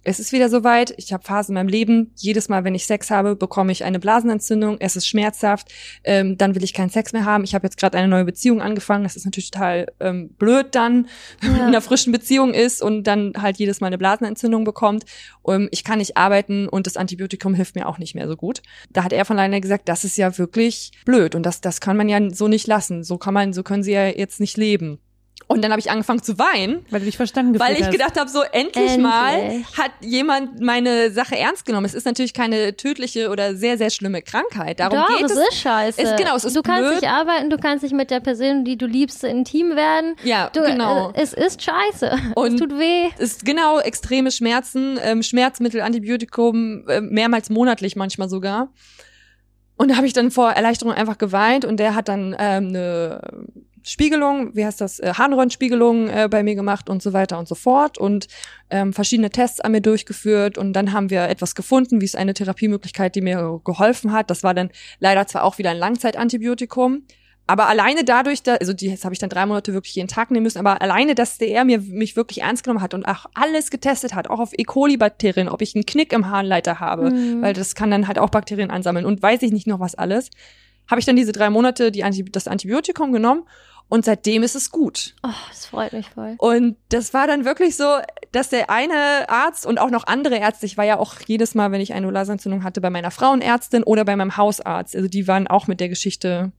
es 0.04 0.20
ist 0.20 0.32
wieder 0.32 0.50
soweit, 0.50 0.94
ich 0.98 1.14
habe 1.14 1.24
Phasen 1.24 1.54
in 1.54 1.56
meinem 1.56 1.70
Leben, 1.70 2.12
jedes 2.16 2.50
Mal, 2.50 2.64
wenn 2.64 2.76
ich 2.76 2.86
Sex 2.86 3.10
habe, 3.10 3.36
bekomme 3.36 3.72
ich 3.72 3.84
eine 3.84 4.00
Blasenentzündung, 4.00 4.78
es 4.80 4.96
ist 4.96 5.08
schmerzhaft, 5.08 5.72
ähm, 6.04 6.38
dann 6.38 6.56
will 6.56 6.64
ich 6.64 6.74
keinen 6.74 6.90
Sex 6.90 7.14
mehr 7.14 7.26
haben. 7.26 7.44
Ich 7.44 7.56
habe 7.56 7.66
jetzt 7.66 7.78
gerade 7.78 7.98
eine 7.98 8.08
neue 8.08 8.26
Beziehung 8.26 8.62
angefangen, 8.62 9.04
das 9.04 9.16
ist 9.16 9.26
natürlich 9.26 9.52
total 9.52 9.88
ähm, 10.00 10.30
blöd 10.38 10.68
dann, 10.72 11.08
wenn 11.42 11.52
man 11.52 11.62
in 11.62 11.68
einer 11.68 11.82
frischen 11.82 12.12
Beziehung 12.12 12.54
ist 12.54 12.82
und 12.82 13.04
dann 13.06 13.34
halt 13.38 13.58
jedes 13.58 13.82
Mal 13.82 13.88
eine 13.88 13.98
Blasenentzündung 13.98 14.64
bekommt. 14.64 15.06
Ähm, 15.48 15.70
ich 15.72 15.84
kann 15.84 16.00
nicht 16.00 16.18
arbeiten 16.18 16.68
und 16.68 16.88
das 16.88 16.98
Antibiotikum 16.98 17.54
hilft 17.54 17.76
mir 17.76 17.88
auch 17.88 17.98
nicht 17.98 18.16
mehr 18.16 18.28
so 18.28 18.36
gut. 18.36 18.62
Da 18.92 19.04
hat 19.04 19.14
er 19.14 19.26
von 19.26 19.38
alleine 19.38 19.62
gesagt, 19.62 19.88
das 19.88 20.04
ist 20.04 20.18
ja 20.18 20.38
wirklich 20.38 20.92
blöd 21.06 21.36
und 21.36 21.44
das, 21.46 21.62
das 21.62 21.80
kann 21.80 21.98
man 21.98 22.10
ja 22.10 22.20
so 22.32 22.48
nicht 22.48 22.68
lassen. 22.68 23.04
So 23.04 23.18
kann 23.18 23.34
man, 23.34 23.54
so 23.54 23.64
können 23.64 23.84
sie 23.84 23.94
ja 23.94 24.08
jetzt 24.08 24.40
nicht 24.40 24.58
leben. 24.58 25.00
Und 25.48 25.62
dann 25.62 25.72
habe 25.72 25.80
ich 25.82 25.92
angefangen 25.92 26.24
zu 26.24 26.40
weinen, 26.40 26.86
weil 26.90 27.02
du 27.02 27.06
dich 27.06 27.18
verstanden 27.18 27.54
gefühlt 27.54 27.70
weil 27.70 27.76
ich 27.78 27.84
hast. 27.86 27.92
gedacht 27.92 28.18
habe, 28.20 28.30
so 28.30 28.42
endlich, 28.44 28.76
Endlich. 28.92 28.98
mal 29.00 29.62
hat 29.78 29.92
jemand 30.00 30.62
meine 30.62 31.12
Sache 31.12 31.38
ernst 31.38 31.66
genommen. 31.66 31.86
Es 31.86 31.94
ist 31.94 32.06
natürlich 32.06 32.34
keine 32.34 32.76
tödliche 32.78 33.30
oder 33.30 33.54
sehr, 33.56 33.78
sehr 33.78 33.90
schlimme 33.90 34.22
Krankheit. 34.22 34.80
Darum 34.80 35.00
Doch, 35.00 35.18
geht 35.18 35.26
es 35.26 35.34
es. 35.34 35.50
ist 35.50 35.58
scheiße. 35.62 36.02
Es- 36.02 36.16
genau, 36.16 36.36
es 36.38 36.46
ist 36.46 36.56
du 36.56 36.62
kannst 36.62 36.84
blöd. 36.90 37.02
nicht 37.02 37.12
arbeiten, 37.12 37.50
du 37.50 37.58
kannst 37.58 37.84
nicht 37.84 37.94
mit 37.94 38.10
der 38.10 38.22
Person, 38.22 38.64
die 38.64 38.78
du 38.78 38.86
liebst, 38.86 39.24
intim 39.26 39.76
werden. 39.76 40.16
Ja, 40.24 40.50
du, 40.54 40.62
genau. 40.62 41.12
Äh, 41.12 41.22
es 41.22 41.34
ist 41.34 41.62
scheiße. 41.62 42.18
Und 42.36 42.54
es 42.56 42.60
tut 42.62 42.72
weh. 42.80 43.10
Es 43.20 43.34
ist 43.34 43.46
genau 43.46 43.80
extreme 43.80 44.32
Schmerzen, 44.32 44.98
ähm, 45.04 45.22
Schmerzmittel, 45.24 45.82
Antibiotikum, 45.82 46.88
äh, 46.88 47.02
mehrmals 47.02 47.50
monatlich 47.50 47.96
manchmal 47.98 48.30
sogar. 48.30 48.70
Und 49.76 49.92
da 49.92 49.98
habe 49.98 50.08
ich 50.08 50.14
dann 50.14 50.32
vor 50.32 50.52
Erleichterung 50.52 50.94
einfach 50.94 51.18
geweint 51.18 51.66
und 51.66 51.78
der 51.78 51.96
hat 51.96 52.08
dann 52.08 52.34
ähm, 52.40 52.68
eine 52.70 53.22
Spiegelung, 53.84 54.56
wie 54.56 54.66
heißt 54.66 54.80
das, 54.82 55.00
äh, 55.00 55.14
Harnröhrenspiegelung 55.14 56.10
äh, 56.10 56.28
bei 56.30 56.42
mir 56.44 56.56
gemacht 56.56 56.90
und 56.90 57.04
so 57.04 57.14
weiter 57.14 57.38
und 57.38 57.48
so 57.48 57.56
fort 57.56 57.98
und 57.98 58.28
ähm, 58.70 58.94
verschiedene 58.94 59.30
Tests 59.30 59.60
an 59.60 59.74
mir 59.74 59.82
durchgeführt 59.82 60.58
und 60.58 60.74
dann 60.74 60.94
haben 60.94 61.10
wir 61.10 61.24
etwas 61.30 61.54
gefunden, 61.54 62.02
wie 62.02 62.06
es 62.06 62.16
eine 62.16 62.34
Therapiemöglichkeit, 62.34 63.16
die 63.16 63.22
mir 63.22 63.62
geholfen 63.64 64.12
hat. 64.14 64.30
Das 64.30 64.44
war 64.44 64.54
dann 64.54 64.70
leider 65.00 65.28
zwar 65.28 65.44
auch 65.44 65.58
wieder 65.58 65.72
ein 65.72 65.78
Langzeitantibiotikum, 65.78 67.04
aber 67.46 67.68
alleine 67.68 68.06
dadurch, 68.06 68.42
da, 68.42 68.56
also 68.56 68.72
die, 68.72 68.90
das 68.90 69.04
habe 69.04 69.14
ich 69.14 69.20
dann 69.20 69.30
drei 69.30 69.46
Monate 69.46 69.74
wirklich 69.74 69.96
jeden 69.96 70.08
Tag 70.08 70.32
nehmen 70.32 70.44
müssen, 70.44 70.60
aber 70.60 70.82
alleine, 70.82 71.14
dass 71.14 71.38
der 71.38 71.66
mir 71.66 71.80
mich 71.80 72.16
wirklich 72.16 72.42
ernst 72.42 72.64
genommen 72.64 72.82
hat 72.82 72.94
und 72.94 73.06
auch 73.06 73.26
alles 73.34 73.70
getestet 73.70 74.16
hat, 74.16 74.30
auch 74.30 74.40
auf 74.40 74.54
E. 74.58 74.64
coli-Bakterien, 74.64 75.50
ob 75.50 75.62
ich 75.62 75.76
einen 75.76 75.86
Knick 75.86 76.14
im 76.14 76.30
Harnleiter 76.30 76.80
habe, 76.80 77.12
Mhm. 77.12 77.42
weil 77.42 77.54
das 77.54 77.76
kann 77.76 77.92
dann 77.92 78.08
halt 78.08 78.18
auch 78.18 78.30
Bakterien 78.30 78.72
ansammeln 78.72 79.06
und 79.06 79.22
weiß 79.22 79.42
ich 79.42 79.52
nicht 79.52 79.68
noch 79.68 79.82
was 79.82 79.94
alles, 79.96 80.30
habe 80.90 81.00
ich 81.00 81.06
dann 81.06 81.16
diese 81.18 81.32
drei 81.34 81.50
Monate 81.50 81.92
die 81.92 82.04
Anti 82.04 82.24
das 82.26 82.48
Antibiotikum 82.48 83.12
genommen 83.12 83.44
Und 83.94 84.06
seitdem 84.06 84.42
ist 84.42 84.56
es 84.56 84.72
gut. 84.72 85.14
Oh, 85.22 85.30
das 85.50 85.68
freut 85.68 85.94
mich 85.94 86.10
voll. 86.10 86.34
Und 86.40 86.78
das 86.90 87.14
war 87.14 87.28
dann 87.28 87.46
wirklich 87.46 87.76
so, 87.76 87.86
dass 88.32 88.50
der 88.50 88.72
eine 88.72 89.30
Arzt 89.30 89.68
und 89.68 89.78
auch 89.78 89.92
noch 89.92 90.08
andere 90.08 90.38
Ärzte, 90.38 90.66
ich 90.66 90.80
war 90.80 90.84
ja 90.86 90.98
auch 90.98 91.18
jedes 91.28 91.54
Mal, 91.54 91.72
wenn 91.72 91.80
ich 91.80 91.94
eine 91.94 92.08
Blasenentzündung 92.08 92.64
hatte, 92.64 92.82
bei 92.82 92.90
meiner 92.90 93.12
Frauenärztin 93.12 93.84
oder 93.84 94.04
bei 94.04 94.16
meinem 94.16 94.36
Hausarzt. 94.36 94.96
Also 94.96 95.08
die 95.08 95.28
waren 95.28 95.46
auch 95.46 95.68
mit 95.68 95.80
der 95.80 95.90
Geschichte, 95.90 96.52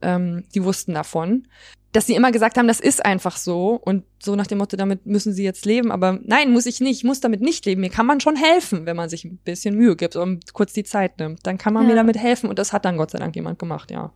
ähm, 0.00 0.44
die 0.54 0.64
wussten 0.64 0.94
davon. 0.94 1.46
Dass 1.92 2.06
sie 2.06 2.14
immer 2.14 2.32
gesagt 2.32 2.56
haben, 2.56 2.68
das 2.68 2.80
ist 2.80 3.04
einfach 3.04 3.36
so 3.36 3.78
und 3.84 4.04
so 4.18 4.34
nach 4.34 4.46
dem 4.46 4.56
Motto, 4.56 4.78
damit 4.78 5.04
müssen 5.04 5.34
sie 5.34 5.44
jetzt 5.44 5.66
leben. 5.66 5.92
Aber 5.92 6.18
nein, 6.22 6.50
muss 6.52 6.64
ich 6.64 6.80
nicht, 6.80 6.96
ich 6.96 7.04
muss 7.04 7.20
damit 7.20 7.42
nicht 7.42 7.66
leben. 7.66 7.82
Mir 7.82 7.90
kann 7.90 8.06
man 8.06 8.20
schon 8.20 8.36
helfen, 8.36 8.86
wenn 8.86 8.96
man 8.96 9.10
sich 9.10 9.26
ein 9.26 9.36
bisschen 9.44 9.74
Mühe 9.74 9.94
gibt 9.94 10.16
und 10.16 10.54
kurz 10.54 10.72
die 10.72 10.84
Zeit 10.84 11.18
nimmt. 11.18 11.46
Dann 11.46 11.58
kann 11.58 11.74
man 11.74 11.82
Ja. 11.82 11.90
mir 11.90 11.96
damit 11.96 12.16
helfen 12.16 12.48
und 12.48 12.58
das 12.58 12.72
hat 12.72 12.86
dann 12.86 12.96
Gott 12.96 13.10
sei 13.10 13.18
Dank 13.18 13.36
jemand 13.36 13.58
gemacht, 13.58 13.90
ja. 13.90 14.10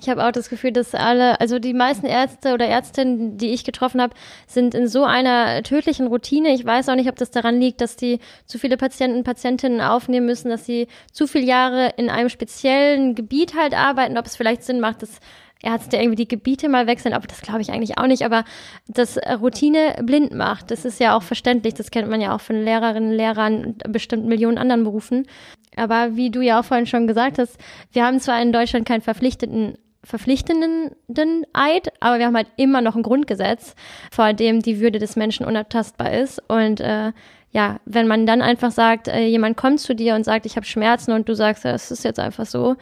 Ich 0.00 0.08
habe 0.08 0.24
auch 0.24 0.30
das 0.30 0.48
Gefühl, 0.48 0.70
dass 0.70 0.94
alle, 0.94 1.40
also 1.40 1.58
die 1.58 1.74
meisten 1.74 2.06
Ärzte 2.06 2.54
oder 2.54 2.66
Ärztinnen, 2.66 3.36
die 3.36 3.50
ich 3.50 3.64
getroffen 3.64 4.00
habe, 4.00 4.14
sind 4.46 4.74
in 4.74 4.86
so 4.86 5.02
einer 5.02 5.62
tödlichen 5.64 6.06
Routine. 6.06 6.54
Ich 6.54 6.64
weiß 6.64 6.88
auch 6.88 6.94
nicht, 6.94 7.08
ob 7.08 7.16
das 7.16 7.32
daran 7.32 7.60
liegt, 7.60 7.80
dass 7.80 7.96
die 7.96 8.20
zu 8.46 8.58
viele 8.58 8.76
Patienten, 8.76 9.24
Patientinnen 9.24 9.80
aufnehmen 9.80 10.26
müssen, 10.26 10.50
dass 10.50 10.64
sie 10.64 10.86
zu 11.12 11.26
viele 11.26 11.46
Jahre 11.46 11.94
in 11.96 12.10
einem 12.10 12.28
speziellen 12.28 13.16
Gebiet 13.16 13.56
halt 13.56 13.74
arbeiten, 13.74 14.18
ob 14.18 14.26
es 14.26 14.36
vielleicht 14.36 14.62
Sinn 14.62 14.78
macht, 14.78 15.02
dass 15.02 15.18
Ärzte 15.60 15.96
irgendwie 15.96 16.14
die 16.14 16.28
Gebiete 16.28 16.68
mal 16.68 16.86
wechseln, 16.86 17.14
aber 17.14 17.26
das 17.26 17.40
glaube 17.40 17.60
ich 17.60 17.72
eigentlich 17.72 17.98
auch 17.98 18.06
nicht, 18.06 18.22
aber 18.22 18.44
das 18.86 19.16
äh, 19.16 19.32
Routine 19.32 19.96
blind 20.04 20.32
macht, 20.32 20.70
das 20.70 20.84
ist 20.84 21.00
ja 21.00 21.16
auch 21.16 21.24
verständlich, 21.24 21.74
das 21.74 21.90
kennt 21.90 22.08
man 22.08 22.20
ja 22.20 22.32
auch 22.34 22.40
von 22.40 22.62
Lehrerinnen, 22.62 23.12
Lehrern 23.12 23.64
und 23.64 23.92
bestimmt 23.92 24.26
Millionen 24.26 24.58
anderen 24.58 24.84
Berufen. 24.84 25.26
Aber 25.74 26.16
wie 26.16 26.30
du 26.30 26.40
ja 26.40 26.60
auch 26.60 26.64
vorhin 26.64 26.86
schon 26.86 27.08
gesagt 27.08 27.38
hast, 27.38 27.58
wir 27.92 28.04
haben 28.04 28.20
zwar 28.20 28.40
in 28.40 28.52
Deutschland 28.52 28.86
keinen 28.86 29.02
verpflichteten 29.02 29.76
verpflichtenden 30.04 31.44
Eid, 31.52 31.92
aber 32.00 32.18
wir 32.18 32.26
haben 32.26 32.36
halt 32.36 32.50
immer 32.56 32.80
noch 32.80 32.96
ein 32.96 33.02
Grundgesetz, 33.02 33.74
vor 34.10 34.32
dem 34.32 34.60
die 34.60 34.80
Würde 34.80 34.98
des 34.98 35.16
Menschen 35.16 35.44
unabtastbar 35.44 36.12
ist. 36.12 36.42
Und 36.48 36.80
äh, 36.80 37.12
ja, 37.50 37.80
wenn 37.84 38.06
man 38.06 38.26
dann 38.26 38.42
einfach 38.42 38.70
sagt, 38.70 39.08
äh, 39.08 39.26
jemand 39.26 39.56
kommt 39.56 39.80
zu 39.80 39.94
dir 39.94 40.14
und 40.14 40.24
sagt, 40.24 40.46
ich 40.46 40.56
habe 40.56 40.66
Schmerzen 40.66 41.12
und 41.12 41.28
du 41.28 41.34
sagst, 41.34 41.64
es 41.64 41.90
ist 41.90 42.04
jetzt 42.04 42.20
einfach 42.20 42.46
so, 42.46 42.76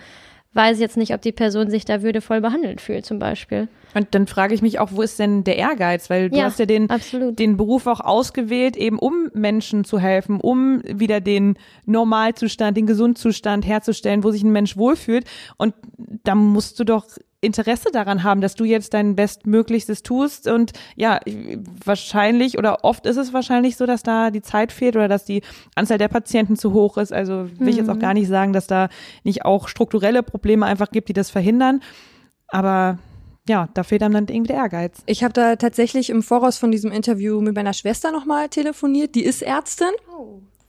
weiß 0.57 0.77
ich 0.77 0.81
jetzt 0.81 0.97
nicht, 0.97 1.15
ob 1.15 1.23
die 1.23 1.33
Person 1.33 1.71
sich 1.71 1.85
da 1.85 2.03
würdevoll 2.03 2.41
behandelt 2.41 2.81
fühlt, 2.81 3.07
zum 3.07 3.19
Beispiel. 3.19 3.69
Und 3.95 4.09
dann 4.11 4.27
frage 4.27 4.55
ich 4.55 4.61
mich 4.63 4.79
auch, 4.79 4.91
wo 4.93 5.03
ist 5.03 5.19
denn 5.19 5.45
der 5.45 5.57
Ehrgeiz? 5.57 6.11
Weil 6.11 6.29
du 6.31 6.37
Ja, 6.37 6.45
hast 6.45 6.59
ja 6.59 6.67
den, 6.67 6.91
absolut. 6.91 7.39
den 7.39 7.57
Beruf 7.57 7.87
auch 7.87 8.01
ausgewählt, 8.01 8.77
eben 8.77 8.99
um 8.99 9.31
Menschen 9.33 9.85
zu 9.85 9.99
helfen, 9.99 10.41
um 10.41 10.83
wieder 10.85 11.21
den 11.21 11.57
Normalzustand, 11.87 12.77
den 12.77 12.87
Gesundzustand 12.87 13.67
herzustellen, 13.67 14.25
wo 14.25 14.31
sich 14.31 14.43
ein 14.43 14.53
Mensch 14.53 14.77
wohlfühlt. 14.77 15.25
Und 15.57 15.75
da 16.25 16.35
musst 16.35 16.79
du 16.81 16.85
doch 16.85 17.07
Interesse 17.47 17.91
daran 17.93 18.23
haben, 18.23 18.41
dass 18.41 18.55
du 18.55 18.65
jetzt 18.65 18.93
dein 18.95 19.17
Bestmöglichstes 19.17 20.03
tust. 20.03 20.47
Und 20.49 20.73
ja, 20.97 21.21
wahrscheinlich 21.85 22.59
oder 22.59 22.85
oft 22.85 23.07
ist 23.07 23.17
es 23.17 23.33
wahrscheinlich 23.33 23.77
so, 23.77 23.87
dass 23.87 24.03
da 24.03 24.31
die 24.31 24.43
Zeit 24.43 24.73
fehlt 24.73 24.97
oder 24.97 25.09
dass 25.09 25.25
die 25.25 25.43
Anzahl 25.75 25.99
der 25.99 26.09
Patienten 26.09 26.57
zu 26.57 26.73
hoch 26.73 26.99
ist. 26.99 27.13
Also 27.13 27.49
will 27.59 27.69
ich 27.69 27.77
jetzt 27.77 27.91
auch 27.91 27.99
gar 27.99 28.15
nicht 28.15 28.29
sagen, 28.29 28.53
dass 28.53 28.67
da 28.67 28.89
nicht 29.25 29.45
auch 29.45 29.69
strukturelle 29.69 30.23
Probleme 30.23 30.67
einfach 30.67 30.91
gibt, 30.91 31.09
die 31.09 31.15
das 31.15 31.31
verhindern. 31.31 31.81
Aber 32.49 32.99
ja, 33.49 33.69
da 33.75 33.83
fehlt 33.83 34.03
einem 34.03 34.15
dann 34.15 34.27
irgendwie 34.29 34.53
der 34.53 34.63
Ehrgeiz. 34.63 35.03
Ich 35.07 35.23
habe 35.23 35.33
da 35.33 35.57
tatsächlich 35.57 36.11
im 36.11 36.23
Voraus 36.23 36.59
von 36.59 36.73
diesem 36.73 36.91
Interview 36.91 37.41
mit 37.41 37.55
meiner 37.55 37.73
Schwester 37.73 38.11
nochmal 38.11 38.49
telefoniert. 38.49 39.15
Die 39.15 39.25
ist 39.25 39.43
Ärztin. 39.43 39.89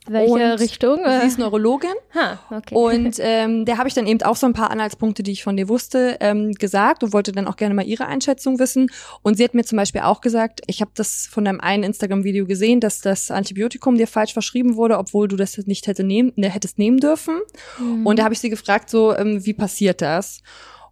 Welche 0.09 0.33
und 0.33 0.41
Richtung? 0.59 0.99
Sie 1.03 1.27
ist 1.27 1.39
Neurologin. 1.39 1.93
ha, 2.13 2.39
okay. 2.49 2.75
Und 2.75 3.17
ähm, 3.19 3.65
der 3.65 3.77
habe 3.77 3.87
ich 3.87 3.93
dann 3.93 4.07
eben 4.07 4.21
auch 4.23 4.35
so 4.35 4.45
ein 4.45 4.53
paar 4.53 4.71
Anhaltspunkte, 4.71 5.23
die 5.23 5.31
ich 5.31 5.43
von 5.43 5.57
dir 5.57 5.67
wusste, 5.69 6.17
ähm, 6.19 6.53
gesagt 6.53 7.03
und 7.03 7.13
wollte 7.13 7.31
dann 7.31 7.47
auch 7.47 7.55
gerne 7.55 7.75
mal 7.75 7.85
ihre 7.85 8.05
Einschätzung 8.05 8.59
wissen. 8.59 8.89
Und 9.21 9.37
sie 9.37 9.43
hat 9.43 9.53
mir 9.53 9.63
zum 9.63 9.77
Beispiel 9.77 10.01
auch 10.01 10.21
gesagt, 10.21 10.61
ich 10.67 10.81
habe 10.81 10.91
das 10.95 11.27
von 11.29 11.45
deinem 11.45 11.59
einen 11.59 11.83
Instagram-Video 11.83 12.45
gesehen, 12.45 12.79
dass 12.79 13.01
das 13.01 13.31
Antibiotikum 13.31 13.97
dir 13.97 14.07
falsch 14.07 14.33
verschrieben 14.33 14.75
wurde, 14.75 14.97
obwohl 14.97 15.27
du 15.27 15.35
das 15.35 15.57
nicht 15.57 15.87
hätte 15.87 16.03
nehmen, 16.03 16.33
ne, 16.35 16.49
hättest 16.49 16.77
nehmen 16.77 16.97
dürfen. 16.99 17.39
Und 18.03 18.19
da 18.19 18.23
habe 18.23 18.33
ich 18.33 18.39
sie 18.39 18.49
gefragt, 18.49 18.89
so 18.89 19.15
ähm, 19.15 19.45
wie 19.45 19.53
passiert 19.53 20.01
das? 20.01 20.41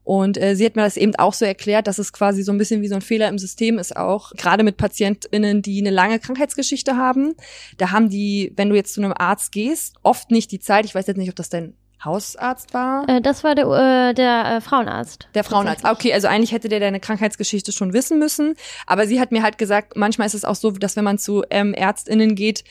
Und 0.05 0.41
äh, 0.41 0.55
sie 0.55 0.65
hat 0.65 0.75
mir 0.75 0.83
das 0.83 0.97
eben 0.97 1.15
auch 1.15 1.33
so 1.33 1.45
erklärt, 1.45 1.87
dass 1.87 1.97
es 1.97 2.13
quasi 2.13 2.43
so 2.43 2.51
ein 2.51 2.59
bisschen 2.59 2.81
wie 2.81 2.87
so 2.87 2.95
ein 2.95 3.01
Fehler 3.01 3.27
im 3.27 3.39
System 3.39 3.79
ist 3.79 3.97
auch. 3.97 4.31
Gerade 4.37 4.63
mit 4.63 4.77
PatientInnen, 4.77 5.63
die 5.63 5.81
eine 5.81 5.89
lange 5.89 6.19
Krankheitsgeschichte 6.19 6.95
haben. 6.95 7.33
Da 7.77 7.91
haben 7.91 8.09
die, 8.09 8.53
wenn 8.55 8.69
du 8.69 8.75
jetzt 8.75 8.93
zu 8.93 9.01
einem 9.01 9.13
Arzt 9.17 9.51
gehst, 9.51 9.95
oft 10.03 10.29
nicht 10.29 10.51
die 10.51 10.59
Zeit. 10.59 10.85
Ich 10.85 10.93
weiß 10.93 11.07
jetzt 11.07 11.17
nicht, 11.17 11.29
ob 11.29 11.35
das 11.35 11.49
dein 11.49 11.73
Hausarzt 12.03 12.75
war. 12.75 13.09
äh, 13.09 13.19
das 13.19 13.43
war 13.43 13.55
der, 13.55 13.65
äh, 13.65 14.13
der 14.13 14.57
äh, 14.57 14.61
Frauenarzt. 14.61 15.27
Der 15.33 15.43
Frauenarzt. 15.43 15.85
Okay, 15.85 16.13
also 16.13 16.27
eigentlich 16.27 16.51
hätte 16.51 16.69
der 16.69 16.79
deine 16.79 16.99
Krankheitsgeschichte 16.99 17.71
schon 17.71 17.93
wissen 17.93 18.19
müssen. 18.19 18.53
Aber 18.85 19.07
sie 19.07 19.19
hat 19.19 19.31
mir 19.31 19.41
halt 19.41 19.57
gesagt, 19.57 19.95
manchmal 19.95 20.27
ist 20.27 20.35
es 20.35 20.45
auch 20.45 20.55
so, 20.55 20.69
dass 20.69 20.95
wenn 20.95 21.03
man 21.03 21.17
zu 21.17 21.43
ähm, 21.49 21.73
ÄrztInnen 21.73 22.35
geht, 22.35 22.63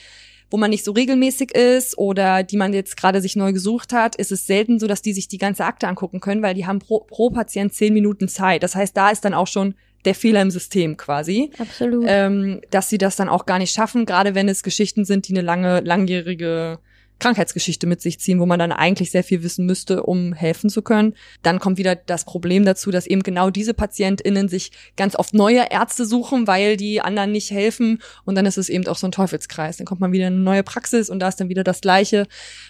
wo 0.55 0.57
man 0.57 0.69
nicht 0.69 0.85
so 0.85 0.93
regelmäßig 0.93 1.53
ist 1.53 1.97
oder 1.97 2.41
die 2.41 2.55
man 2.55 2.71
jetzt 2.71 2.95
gerade 2.95 3.19
sich 3.19 3.35
neu 3.35 3.51
gesucht 3.51 3.91
hat, 3.91 4.15
ist 4.15 4.31
es 4.31 4.47
selten 4.47 4.79
so, 4.79 4.87
dass 4.87 5.01
die 5.01 5.11
sich 5.11 5.27
die 5.27 5.37
ganze 5.37 5.65
Akte 5.65 5.85
angucken 5.85 6.21
können, 6.21 6.41
weil 6.41 6.53
die 6.53 6.65
haben 6.65 6.79
pro, 6.79 7.01
pro 7.01 7.29
Patient 7.29 7.73
zehn 7.73 7.93
Minuten 7.93 8.29
Zeit. 8.29 8.63
Das 8.63 8.73
heißt, 8.73 8.95
da 8.95 9.09
ist 9.09 9.25
dann 9.25 9.33
auch 9.33 9.47
schon 9.47 9.75
der 10.05 10.15
Fehler 10.15 10.41
im 10.41 10.51
System 10.51 10.95
quasi, 10.95 11.51
Absolut. 11.57 12.05
ähm, 12.07 12.61
dass 12.71 12.89
sie 12.89 12.97
das 12.97 13.17
dann 13.17 13.27
auch 13.27 13.45
gar 13.45 13.59
nicht 13.59 13.73
schaffen, 13.73 14.05
gerade 14.05 14.33
wenn 14.33 14.47
es 14.47 14.63
Geschichten 14.63 15.03
sind, 15.03 15.27
die 15.27 15.33
eine 15.33 15.41
lange, 15.41 15.81
langjährige 15.81 16.79
Krankheitsgeschichte 17.19 17.87
mit 17.87 18.01
sich 18.01 18.19
ziehen, 18.19 18.39
wo 18.39 18.45
man 18.45 18.59
dann 18.59 18.71
eigentlich 18.71 19.11
sehr 19.11 19.23
viel 19.23 19.43
wissen 19.43 19.65
müsste, 19.65 20.03
um 20.03 20.33
helfen 20.33 20.69
zu 20.69 20.81
können. 20.81 21.15
Dann 21.43 21.59
kommt 21.59 21.77
wieder 21.77 21.95
das 21.95 22.25
Problem 22.25 22.65
dazu, 22.65 22.91
dass 22.91 23.07
eben 23.07 23.23
genau 23.23 23.49
diese 23.49 23.73
PatientInnen 23.73 24.49
sich 24.49 24.71
ganz 24.97 25.15
oft 25.15 25.33
neue 25.33 25.71
Ärzte 25.71 26.05
suchen, 26.05 26.47
weil 26.47 26.77
die 26.77 27.01
anderen 27.01 27.31
nicht 27.31 27.51
helfen. 27.51 28.01
Und 28.25 28.35
dann 28.35 28.45
ist 28.45 28.57
es 28.57 28.69
eben 28.69 28.85
auch 28.87 28.97
so 28.97 29.07
ein 29.07 29.11
Teufelskreis. 29.11 29.77
Dann 29.77 29.85
kommt 29.85 30.01
man 30.01 30.11
wieder 30.11 30.27
in 30.27 30.33
eine 30.33 30.43
neue 30.43 30.63
Praxis 30.63 31.09
und 31.09 31.19
da 31.19 31.29
ist 31.29 31.39
dann 31.39 31.49
wieder 31.49 31.63
das 31.63 31.81
Gleiche. 31.81 32.27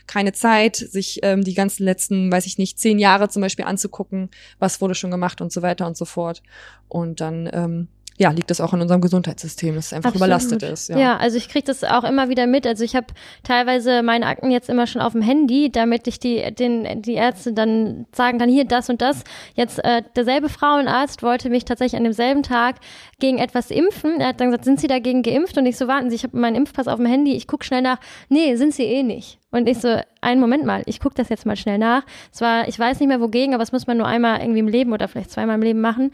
Keine 0.07 0.33
Zeit, 0.33 0.75
sich 0.75 1.19
ähm, 1.23 1.43
die 1.43 1.53
ganzen 1.53 1.83
letzten, 1.83 2.31
weiß 2.31 2.45
ich 2.45 2.57
nicht, 2.57 2.79
zehn 2.79 2.99
Jahre 2.99 3.29
zum 3.29 3.41
Beispiel 3.41 3.65
anzugucken, 3.65 4.29
was 4.59 4.79
wurde 4.81 4.95
schon 4.95 5.11
gemacht 5.11 5.41
und 5.41 5.51
so 5.51 5.61
weiter 5.61 5.87
und 5.87 5.97
so 5.97 6.05
fort. 6.05 6.43
Und 6.87 7.19
dann 7.19 7.49
ähm, 7.51 7.87
ja, 8.17 8.31
liegt 8.31 8.49
das 8.49 8.61
auch 8.61 8.73
in 8.73 8.81
unserem 8.81 9.01
Gesundheitssystem, 9.01 9.75
dass 9.75 9.87
es 9.87 9.93
einfach 9.93 10.11
Absolut. 10.11 10.27
überlastet 10.27 10.63
ist. 10.63 10.89
Ja. 10.89 11.17
also 11.17 11.37
ich 11.37 11.49
kriege 11.49 11.65
das 11.65 11.83
auch 11.83 12.05
immer 12.05 12.29
wieder 12.29 12.47
mit. 12.47 12.65
Also 12.65 12.83
ich 12.83 12.95
habe 12.95 13.07
teilweise 13.43 14.03
meine 14.03 14.25
Akten 14.25 14.51
jetzt 14.51 14.69
immer 14.69 14.87
schon 14.87 15.01
auf 15.01 15.11
dem 15.11 15.21
Handy, 15.21 15.69
damit 15.69 16.07
ich 16.07 16.19
die, 16.19 16.53
den, 16.53 17.01
die 17.01 17.13
Ärzte 17.13 17.51
dann 17.51 18.05
sagen, 18.13 18.39
dann 18.39 18.49
hier 18.49 18.65
das 18.65 18.89
und 18.89 19.01
das. 19.01 19.23
Jetzt 19.55 19.83
äh, 19.83 20.01
derselbe 20.15 20.47
Frauenarzt 20.47 21.23
wollte 21.23 21.49
mich 21.49 21.65
tatsächlich 21.65 21.97
an 21.97 22.05
demselben 22.05 22.43
Tag 22.43 22.77
gegen 23.19 23.37
etwas 23.37 23.69
impfen. 23.69 24.21
Er 24.21 24.29
hat 24.29 24.39
dann 24.39 24.47
gesagt, 24.47 24.63
sind 24.63 24.79
Sie 24.79 24.87
dagegen 24.87 25.21
geimpft? 25.21 25.57
Und 25.57 25.65
ich 25.65 25.75
so, 25.77 25.87
warten 25.87 26.09
Sie, 26.09 26.15
ich 26.15 26.23
habe 26.23 26.37
meinen 26.37 26.55
Impfpass 26.55 26.87
auf 26.87 26.97
dem 26.97 27.05
Handy, 27.05 27.35
ich 27.35 27.47
guck 27.47 27.65
schnell 27.65 27.81
nach. 27.81 27.99
Nee, 28.29 28.55
sind 28.55 28.73
Sie 28.73 28.83
eh 28.83 29.03
nicht. 29.03 29.39
Und 29.55 29.69
ich 29.69 29.79
so, 29.79 30.01
einen 30.19 30.41
Moment 30.41 30.65
mal, 30.65 30.83
ich 30.85 30.99
gucke 30.99 31.15
das 31.15 31.29
jetzt 31.29 31.45
mal 31.45 31.55
schnell 31.55 31.77
nach. 31.77 32.03
Es 32.33 32.41
war, 32.41 32.67
ich 32.67 32.77
weiß 32.77 32.99
nicht 32.99 33.07
mehr 33.07 33.21
wogegen, 33.21 33.53
aber 33.53 33.63
es 33.63 33.71
muss 33.71 33.87
man 33.87 33.95
nur 33.95 34.05
einmal 34.05 34.41
irgendwie 34.41 34.59
im 34.59 34.67
Leben 34.67 34.91
oder 34.91 35.07
vielleicht 35.07 35.31
zweimal 35.31 35.55
im 35.55 35.61
Leben 35.61 35.79
machen. 35.79 36.11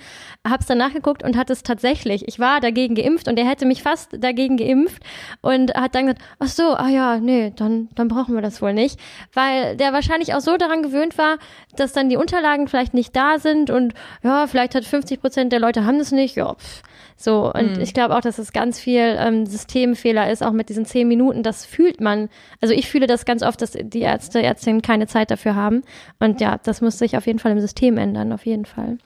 Hab's 0.47 0.67
dann 0.67 0.77
nachgeguckt 0.77 1.23
und 1.23 1.35
hatte 1.35 1.53
es 1.53 1.63
tatsächlich. 1.63 2.27
Ich 2.27 2.37
war 2.37 2.59
dagegen 2.59 2.93
geimpft 2.93 3.27
und 3.27 3.39
er 3.39 3.47
hätte 3.47 3.65
mich 3.65 3.81
fast 3.81 4.23
dagegen 4.23 4.57
geimpft 4.57 5.01
und 5.41 5.73
hat 5.73 5.95
dann 5.95 6.05
gesagt, 6.05 6.21
ach 6.37 6.49
so, 6.49 6.75
ah 6.75 6.89
ja, 6.89 7.17
nee, 7.17 7.51
dann, 7.55 7.89
dann 7.95 8.09
brauchen 8.09 8.35
wir 8.35 8.43
das 8.43 8.61
wohl 8.61 8.73
nicht. 8.73 8.99
Weil 9.33 9.75
der 9.75 9.91
wahrscheinlich 9.91 10.35
auch 10.35 10.41
so 10.41 10.55
daran 10.55 10.83
gewöhnt 10.83 11.17
war, 11.17 11.39
dass 11.75 11.93
dann 11.93 12.09
die 12.09 12.17
Unterlagen 12.17 12.67
vielleicht 12.67 12.93
nicht 12.93 13.15
da 13.15 13.39
sind 13.39 13.71
und 13.71 13.95
ja, 14.21 14.45
vielleicht 14.45 14.75
hat 14.75 14.85
50 14.85 15.19
Prozent 15.19 15.51
der 15.51 15.59
Leute 15.59 15.83
haben 15.83 15.97
das 15.97 16.11
nicht, 16.11 16.35
ja, 16.35 16.53
pff. 16.53 16.83
So, 17.21 17.51
und 17.53 17.77
ich 17.77 17.93
glaube 17.93 18.15
auch, 18.15 18.21
dass 18.21 18.39
es 18.39 18.51
ganz 18.51 18.79
viel 18.79 19.15
ähm, 19.19 19.45
Systemfehler 19.45 20.31
ist, 20.31 20.43
auch 20.43 20.51
mit 20.51 20.69
diesen 20.69 20.85
zehn 20.85 21.07
Minuten. 21.07 21.43
Das 21.43 21.65
fühlt 21.65 22.01
man. 22.01 22.29
Also 22.61 22.73
ich 22.73 22.89
fühle 22.89 23.07
das 23.07 23.25
ganz 23.25 23.43
oft, 23.43 23.61
dass 23.61 23.71
die 23.71 24.01
Ärzte, 24.01 24.41
Ärztinnen 24.41 24.81
keine 24.81 25.07
Zeit 25.07 25.29
dafür 25.29 25.55
haben. 25.55 25.83
Und 26.19 26.41
ja, 26.41 26.57
das 26.63 26.81
muss 26.81 26.97
sich 26.97 27.17
auf 27.17 27.27
jeden 27.27 27.39
Fall 27.39 27.51
im 27.51 27.59
System 27.59 27.97
ändern, 27.97 28.33
auf 28.33 28.45
jeden 28.45 28.65
Fall. 28.65 28.97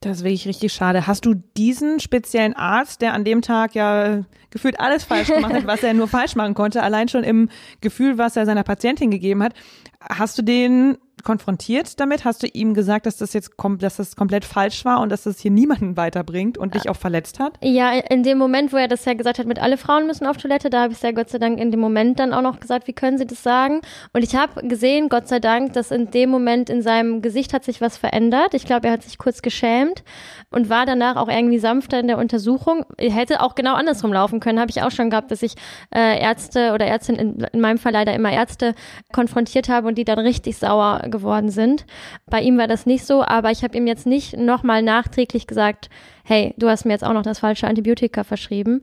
Das 0.00 0.18
ist 0.18 0.24
wirklich 0.24 0.48
richtig 0.48 0.72
schade. 0.72 1.06
Hast 1.06 1.24
du 1.24 1.34
diesen 1.56 2.00
speziellen 2.00 2.54
Arzt, 2.54 3.02
der 3.02 3.14
an 3.14 3.24
dem 3.24 3.40
Tag 3.40 3.74
ja 3.74 4.24
gefühlt 4.50 4.80
alles 4.80 5.04
falsch 5.04 5.28
gemacht 5.28 5.52
hat, 5.52 5.66
was 5.66 5.82
er 5.82 5.94
nur 5.94 6.08
falsch 6.08 6.34
machen 6.34 6.54
konnte, 6.54 6.82
allein 6.82 7.08
schon 7.08 7.22
im 7.22 7.48
Gefühl, 7.80 8.18
was 8.18 8.36
er 8.36 8.44
seiner 8.44 8.64
Patientin 8.64 9.10
gegeben 9.10 9.42
hat, 9.42 9.54
hast 10.00 10.38
du 10.38 10.42
den 10.42 10.98
konfrontiert 11.22 11.98
damit? 12.00 12.24
Hast 12.24 12.42
du 12.42 12.46
ihm 12.46 12.74
gesagt, 12.74 13.06
dass 13.06 13.16
das 13.16 13.32
jetzt 13.32 13.56
kom 13.56 13.78
dass 13.78 13.96
das 13.96 14.16
komplett 14.16 14.44
falsch 14.44 14.84
war 14.84 15.00
und 15.00 15.10
dass 15.10 15.24
das 15.24 15.40
hier 15.40 15.50
niemanden 15.50 15.96
weiterbringt 15.96 16.58
und 16.58 16.74
dich 16.74 16.88
auch 16.88 16.96
verletzt 16.96 17.38
hat? 17.38 17.58
Ja, 17.62 17.92
in 17.92 18.22
dem 18.22 18.38
Moment, 18.38 18.72
wo 18.72 18.76
er 18.76 18.88
das 18.88 19.04
ja 19.04 19.14
gesagt 19.14 19.38
hat, 19.38 19.46
mit 19.46 19.60
alle 19.60 19.76
Frauen 19.76 20.06
müssen 20.06 20.26
auf 20.26 20.36
Toilette, 20.36 20.70
da 20.70 20.82
habe 20.82 20.92
ich 20.92 20.98
es 20.98 21.02
ja 21.02 21.12
Gott 21.12 21.30
sei 21.30 21.38
Dank 21.38 21.58
in 21.58 21.70
dem 21.70 21.80
Moment 21.80 22.18
dann 22.18 22.32
auch 22.32 22.42
noch 22.42 22.60
gesagt, 22.60 22.86
wie 22.86 22.92
können 22.92 23.18
Sie 23.18 23.26
das 23.26 23.42
sagen? 23.42 23.80
Und 24.12 24.22
ich 24.22 24.34
habe 24.34 24.66
gesehen, 24.66 25.08
Gott 25.08 25.28
sei 25.28 25.40
Dank, 25.40 25.72
dass 25.72 25.90
in 25.90 26.10
dem 26.10 26.30
Moment 26.30 26.70
in 26.70 26.82
seinem 26.82 27.22
Gesicht 27.22 27.52
hat 27.52 27.64
sich 27.64 27.80
was 27.80 27.96
verändert. 27.96 28.54
Ich 28.54 28.64
glaube, 28.64 28.86
er 28.88 28.94
hat 28.94 29.02
sich 29.02 29.18
kurz 29.18 29.42
geschämt 29.42 30.02
und 30.50 30.68
war 30.68 30.86
danach 30.86 31.16
auch 31.16 31.28
irgendwie 31.28 31.58
sanfter 31.58 32.00
in 32.00 32.06
der 32.06 32.18
Untersuchung. 32.18 32.84
Hätte 32.98 33.40
auch 33.40 33.54
genau 33.54 33.74
andersrum 33.74 34.12
laufen 34.12 34.40
können, 34.40 34.60
habe 34.60 34.70
ich 34.70 34.82
auch 34.82 34.90
schon 34.90 35.10
gehabt, 35.10 35.30
dass 35.30 35.42
ich 35.42 35.54
äh, 35.94 36.20
Ärzte 36.20 36.72
oder 36.72 36.86
Ärztinnen, 36.86 37.36
in, 37.36 37.46
in 37.52 37.60
meinem 37.60 37.78
Fall 37.78 37.92
leider 37.92 38.14
immer 38.14 38.32
Ärzte, 38.32 38.74
konfrontiert 39.12 39.68
habe 39.68 39.88
und 39.88 39.96
die 39.96 40.04
dann 40.04 40.18
richtig 40.18 40.56
sauer 40.56 41.02
geworden 41.12 41.50
sind. 41.50 41.86
Bei 42.26 42.40
ihm 42.40 42.58
war 42.58 42.66
das 42.66 42.84
nicht 42.86 43.06
so, 43.06 43.22
aber 43.22 43.52
ich 43.52 43.62
habe 43.62 43.78
ihm 43.78 43.86
jetzt 43.86 44.06
nicht 44.06 44.36
nochmal 44.36 44.82
nachträglich 44.82 45.46
gesagt, 45.46 45.88
hey, 46.24 46.54
du 46.58 46.68
hast 46.68 46.84
mir 46.84 46.92
jetzt 46.92 47.04
auch 47.04 47.12
noch 47.12 47.22
das 47.22 47.38
falsche 47.38 47.68
Antibiotika 47.68 48.24
verschrieben. 48.24 48.82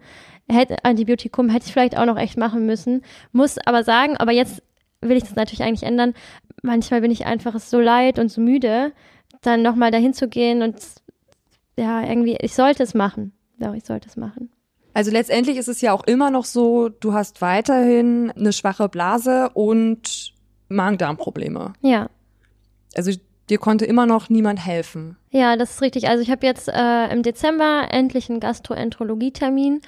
Hätte, 0.50 0.86
Antibiotikum 0.86 1.50
hätte 1.50 1.66
ich 1.66 1.74
vielleicht 1.74 1.98
auch 1.98 2.06
noch 2.06 2.18
echt 2.18 2.38
machen 2.38 2.66
müssen. 2.66 3.02
Muss 3.34 3.58
aber 3.66 3.84
sagen, 3.84 4.16
aber 4.16 4.32
jetzt 4.32 4.64
will 5.02 5.18
ich 5.18 5.24
das 5.24 5.36
natürlich 5.36 5.64
eigentlich 5.64 5.84
ändern. 5.84 6.14
Manchmal 6.64 7.02
bin 7.02 7.12
ich 7.12 7.26
einfach 7.26 7.60
so 7.60 7.80
leid 7.82 8.18
und 8.18 8.30
so 8.30 8.40
müde, 8.40 8.94
dann 9.42 9.62
nochmal 9.62 9.92
dahin 9.92 10.14
zu 10.14 10.30
gehen 10.30 10.62
und 10.62 10.76
ja, 11.78 12.02
irgendwie, 12.02 12.38
ich 12.42 12.54
sollte 12.54 12.84
es 12.84 12.94
machen. 12.94 13.34
Doch, 13.58 13.74
ich 13.74 13.86
sollte 13.86 14.08
es 14.08 14.18
machen. 14.18 14.50
Also 14.94 15.12
letztendlich 15.12 15.58
ist 15.58 15.68
es 15.68 15.82
ja 15.82 15.94
auch 15.94 16.04
immer 16.04 16.32
noch 16.32 16.46
so, 16.46 16.90
du 16.90 17.14
hast 17.14 17.42
weiterhin 17.42 18.32
eine 18.32 18.52
schwache 18.52 18.90
Blase 18.90 19.50
und 19.54 20.34
Magen-Darm-Probleme. 20.70 21.74
Ja. 21.82 22.10
Also 22.96 23.12
dir 23.50 23.58
konnte 23.58 23.86
immer 23.86 24.06
noch 24.06 24.30
niemand 24.30 24.66
helfen. 24.66 25.18
Ja, 25.32 25.56
das 25.56 25.72
ist 25.72 25.82
richtig. 25.82 26.08
Also 26.08 26.22
ich 26.22 26.32
habe 26.32 26.46
jetzt 26.46 26.68
äh, 26.68 27.12
im 27.12 27.24
Dezember 27.24 27.88
endlich 27.90 28.30
einen 28.30 28.40
Gastroenterologie-Termin. 28.40 29.82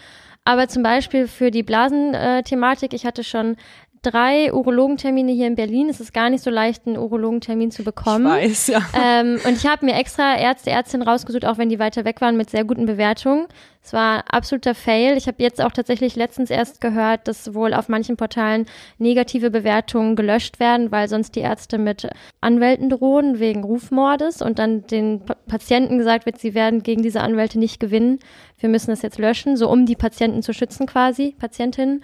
Aber 0.44 0.68
zum 0.68 0.82
Beispiel 0.82 1.28
für 1.28 1.52
die 1.52 1.64
Blasenthematik, 1.64 2.94
ich 2.94 3.06
hatte 3.06 3.24
schon 3.24 3.58
drei 4.02 4.52
Urologentermine 4.52 5.32
hier 5.32 5.48
in 5.48 5.56
Berlin. 5.56 5.90
Es 5.90 6.00
ist 6.00 6.14
gar 6.14 6.30
nicht 6.30 6.44
so 6.44 6.50
leicht, 6.50 6.88
einen 6.88 6.98
Urologentermin 6.98 7.72
zu 7.72 7.84
bekommen. 7.84 8.26
Ich 8.38 8.52
weiß, 8.52 8.68
ja. 8.68 8.82
Ähm, 8.94 9.40
und 9.46 9.58
ich 9.58 9.66
habe 9.66 9.86
mir 9.86 9.96
extra 9.96 10.38
Ärzte, 10.38 10.72
Ärztinnen 10.72 11.08
rausgesucht, 11.08 11.46
auch 11.46 11.58
wenn 11.58 11.70
die 11.70 11.80
weiter 11.80 12.04
weg 12.04 12.22
waren, 12.22 12.38
mit 12.38 12.50
sehr 12.50 12.64
guten 12.64 12.86
Bewertungen. 12.86 13.48
Es 13.84 13.94
war 13.94 14.26
absoluter 14.32 14.76
Fail. 14.76 15.18
Ich 15.18 15.28
habe 15.28 15.42
jetzt 15.42 15.62
auch 15.62 15.72
tatsächlich 15.72 16.16
letztens 16.16 16.52
erst 16.52 16.82
gehört, 16.82 17.28
dass 17.28 17.54
wohl 17.56 17.74
auf 17.74 17.90
manchen 17.90 18.16
Portalen 18.16 18.68
negative 19.00 19.50
Bewertungen 19.50 20.16
gelöscht 20.16 20.60
werden, 20.60 20.92
weil 20.92 21.08
sonst 21.08 21.36
die 21.36 21.40
Ärzte 21.40 21.80
mit 21.80 22.08
Anwälten 22.42 22.90
drohen 22.90 23.40
wegen 23.40 23.64
Rufmordes 23.64 24.42
und 24.42 24.60
dann 24.60 24.86
den 24.88 25.26
pa 25.26 25.36
Patienten 25.48 25.98
gesagt 25.98 26.26
wird, 26.26 26.40
sie 26.40 26.54
werden 26.54 26.82
gegen 26.82 27.02
diese 27.02 27.20
Anwälte 27.20 27.60
nicht 27.60 27.80
gewinnen. 27.80 28.20
Wir 28.58 28.70
müssen 28.70 28.92
das 28.92 29.02
jetzt 29.02 29.18
löschen, 29.18 29.58
so 29.58 29.70
um 29.70 29.86
die 29.86 29.98
Patienten 29.98 30.44
zu 30.44 30.54
schützen 30.54 30.86
quasi, 30.86 31.36
Patientinnen. 31.38 32.04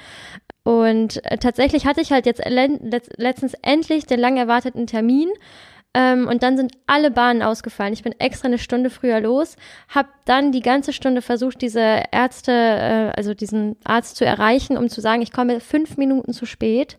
Und 0.67 1.23
äh, 1.23 1.37
tatsächlich 1.37 1.85
hatte 1.85 2.01
ich 2.01 2.11
halt 2.11 2.25
jetzt 2.25 2.41
letztens 2.45 3.53
endlich 3.61 4.05
den 4.05 4.19
lang 4.19 4.35
erwarteten 4.35 4.85
Termin. 4.85 5.29
Ähm, 5.93 6.27
und 6.27 6.43
dann 6.43 6.57
sind 6.57 6.73
alle 6.87 7.09
Bahnen 7.09 7.41
ausgefallen. 7.41 7.93
Ich 7.93 8.03
bin 8.03 8.11
extra 8.19 8.47
eine 8.49 8.57
Stunde 8.57 8.89
früher 8.89 9.21
los, 9.21 9.55
habe 9.87 10.09
dann 10.25 10.51
die 10.51 10.59
ganze 10.59 10.91
Stunde 10.91 11.21
versucht, 11.21 11.61
diese 11.61 12.03
Ärzte, 12.11 12.51
äh, 12.51 13.11
also 13.15 13.33
diesen 13.33 13.77
Arzt 13.85 14.17
zu 14.17 14.25
erreichen, 14.25 14.75
um 14.75 14.89
zu 14.89 14.99
sagen, 14.99 15.21
ich 15.21 15.31
komme 15.31 15.61
fünf 15.61 15.95
Minuten 15.95 16.33
zu 16.33 16.45
spät. 16.45 16.97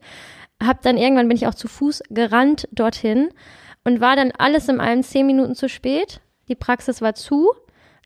Hab 0.63 0.81
dann 0.81 0.97
irgendwann 0.97 1.29
bin 1.29 1.37
ich 1.37 1.47
auch 1.47 1.55
zu 1.55 1.69
Fuß 1.69 2.05
gerannt 2.09 2.69
dorthin 2.73 3.29
und 3.85 4.01
war 4.01 4.17
dann 4.17 4.33
alles 4.39 4.67
in 4.71 4.81
allem 4.81 5.03
zehn 5.03 5.27
Minuten 5.27 5.55
zu 5.55 5.69
spät. 5.69 6.23
Die 6.49 6.55
Praxis 6.55 7.03
war 7.03 7.15
zu 7.15 7.53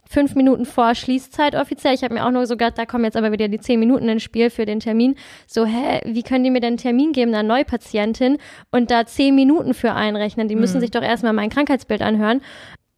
fünf 0.08 0.34
Minuten 0.34 0.66
vor 0.66 0.94
Schließzeit 0.94 1.54
offiziell. 1.54 1.94
Ich 1.94 2.02
habe 2.02 2.14
mir 2.14 2.26
auch 2.26 2.30
nur 2.30 2.46
so 2.46 2.54
gedacht, 2.54 2.76
da 2.76 2.86
kommen 2.86 3.04
jetzt 3.04 3.16
aber 3.16 3.32
wieder 3.32 3.48
die 3.48 3.60
zehn 3.60 3.80
Minuten 3.80 4.08
ins 4.08 4.22
Spiel 4.22 4.50
für 4.50 4.66
den 4.66 4.80
Termin. 4.80 5.16
So, 5.46 5.64
hä, 5.64 6.00
wie 6.04 6.22
können 6.22 6.44
die 6.44 6.50
mir 6.50 6.60
denn 6.60 6.72
einen 6.72 6.76
Termin 6.76 7.12
geben, 7.12 7.34
einer 7.34 7.42
Neupatientin 7.42 8.38
und 8.70 8.90
da 8.90 9.06
zehn 9.06 9.34
Minuten 9.34 9.74
für 9.74 9.94
einrechnen? 9.94 10.48
Die 10.48 10.56
müssen 10.56 10.76
mhm. 10.76 10.80
sich 10.82 10.90
doch 10.90 11.02
erstmal 11.02 11.32
mein 11.32 11.50
Krankheitsbild 11.50 12.02
anhören. 12.02 12.40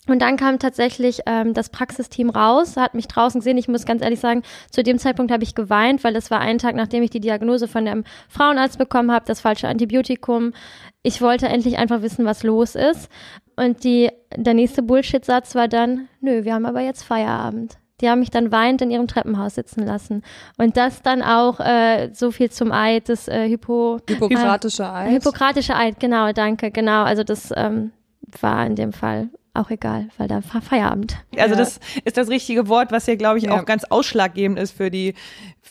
Und 0.07 0.21
dann 0.21 0.37
kam 0.37 0.59
tatsächlich 0.59 1.21
ähm, 1.25 1.55
das 1.55 1.71
Praxisteam 1.71 2.29
raus, 2.29 2.77
hat 2.77 2.95
mich 2.95 3.09
draußen 3.09 3.41
gesehen. 3.41 3.57
Ich 3.57 3.69
muss 3.69 3.87
ganz 3.87 4.03
ehrlich 4.03 4.21
sagen, 4.21 4.43
zu 4.71 4.83
dem 4.83 4.99
Zeitpunkt 4.99 5.33
habe 5.33 5.45
ich 5.45 5.55
geweint, 5.55 6.05
weil 6.05 6.13
das 6.13 6.31
war 6.31 6.41
ein 6.41 6.59
Tag, 6.59 6.75
nachdem 6.75 7.03
ich 7.03 7.11
die 7.11 7.21
Diagnose 7.21 7.69
von 7.69 7.87
dem 7.87 8.05
Frauenarzt 8.29 8.77
bekommen 8.77 9.13
habe, 9.13 9.25
das 9.27 9.41
falsche 9.41 9.67
Antibiotikum. 9.67 10.53
Ich 11.03 11.23
wollte 11.23 11.49
endlich 11.49 11.79
einfach 11.79 12.03
wissen, 12.03 12.27
was 12.27 12.43
los 12.43 12.75
ist. 12.75 13.09
Und 13.57 13.85
die, 13.85 14.11
der 14.35 14.55
nächste 14.55 14.83
Bullshit-Satz 14.83 15.55
war 15.55 15.69
dann, 15.69 16.09
nö, 16.21 16.45
wir 16.45 16.55
haben 16.55 16.67
aber 16.67 16.81
jetzt 16.81 17.03
Feierabend. 17.03 17.79
Die 18.01 18.11
haben 18.11 18.19
mich 18.19 18.31
dann 18.31 18.51
weinend 18.51 18.83
in 18.83 18.91
ihrem 18.91 19.07
Treppenhaus 19.07 19.55
sitzen 19.55 19.85
lassen. 19.85 20.23
Und 20.59 20.77
das 20.77 21.03
dann 21.03 21.23
auch 21.23 21.61
äh, 21.61 22.11
so 22.13 22.33
viel 22.33 22.51
zum 22.51 22.73
Eid, 22.73 23.09
das 23.09 23.29
äh, 23.29 23.49
Hypo, 23.49 23.99
Hippokratische 24.09 24.93
Eid. 24.93 25.11
Hippokratische 25.11 25.77
Eid, 25.77 26.01
genau, 26.01 26.33
danke, 26.33 26.73
genau. 26.73 27.05
Also 27.05 27.23
das 27.23 27.53
ähm, 27.57 27.93
war 28.41 28.67
in 28.67 28.75
dem 28.75 28.93
Fall 28.93 29.29
auch 29.55 29.71
egal, 29.71 30.09
weil 30.19 30.29
da 30.29 30.43
war 30.53 30.61
Feierabend. 30.61 31.17
Also 31.37 31.55
ja. 31.55 31.61
das 31.61 31.81
ist 32.05 32.17
das 32.17 32.29
richtige 32.29 32.69
Wort, 32.69 32.93
was 32.93 33.07
hier, 33.07 33.17
glaube 33.17 33.39
ich, 33.39 33.45
ja. 33.45 33.59
auch 33.59 33.65
ganz 33.65 33.85
ausschlaggebend 33.85 34.59
ist 34.59 34.73
für 34.73 34.91
die 34.91 35.15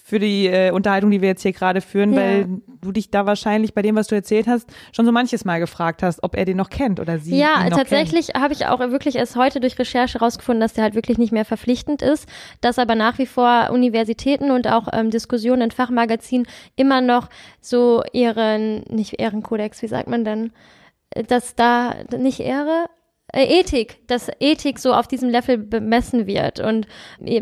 für 0.06 0.20
die 0.20 0.48
äh, 0.48 0.72
Unterhaltung, 0.72 1.12
die 1.12 1.22
wir 1.22 1.30
jetzt 1.30 1.44
hier 1.44 1.54
gerade 1.54 1.80
führen, 1.80 2.14
ja. 2.14 2.20
weil 2.20 2.48
du 2.82 2.92
dich 2.92 3.10
da 3.10 3.26
wahrscheinlich 3.26 3.74
bei 3.74 3.82
dem, 3.82 3.96
was 3.96 4.08
du 4.08 4.16
erzählt 4.16 4.48
hast, 4.48 4.70
schon 4.92 5.06
so 5.06 5.12
manches 5.12 5.46
Mal 5.46 5.60
gefragt 5.60 6.04
hast, 6.04 6.24
ob 6.24 6.36
er 6.36 6.46
den 6.46 6.58
noch 6.58 6.70
kennt 6.70 7.00
oder 7.00 7.20
sie. 7.20 7.38
Ja, 7.38 7.70
tatsächlich 7.70 8.30
habe 8.36 8.54
ich 8.54 8.66
auch 8.66 8.80
wirklich 8.80 9.16
erst 9.16 9.36
heute 9.36 9.60
durch 9.60 9.80
Recherche 9.80 10.20
rausgefunden, 10.20 10.62
dass 10.62 10.74
der 10.74 10.84
halt 10.84 10.96
wirklich 10.96 11.18
nicht 11.18 11.32
mehr 11.32 11.46
verpflichtend 11.46 12.02
ist, 12.02 12.28
dass 12.60 12.80
aber 12.80 12.96
nach 12.96 13.18
wie 13.18 13.26
vor 13.26 13.70
Universitäten 13.72 14.52
und 14.52 14.68
auch 14.68 14.88
ähm, 14.92 15.10
Diskussionen 15.10 15.62
in 15.62 15.72
Fachmagazinen 15.72 16.48
immer 16.76 17.02
noch 17.02 17.30
so 17.62 18.04
ihren, 18.12 18.84
nicht 18.90 19.20
Ehrenkodex, 19.20 19.82
wie 19.82 19.88
sagt 19.88 20.10
man 20.10 20.26
denn, 20.26 20.52
dass 21.28 21.56
da 21.56 21.96
nicht 22.18 22.40
Ehre, 22.40 22.86
äh, 22.86 23.03
Ethik, 23.34 24.06
dass 24.08 24.30
Ethik 24.40 24.80
so 24.80 24.94
auf 24.94 25.08
diesem 25.08 25.30
Level 25.30 25.58
bemessen 25.58 26.28
wird. 26.28 26.60
Und 26.60 26.88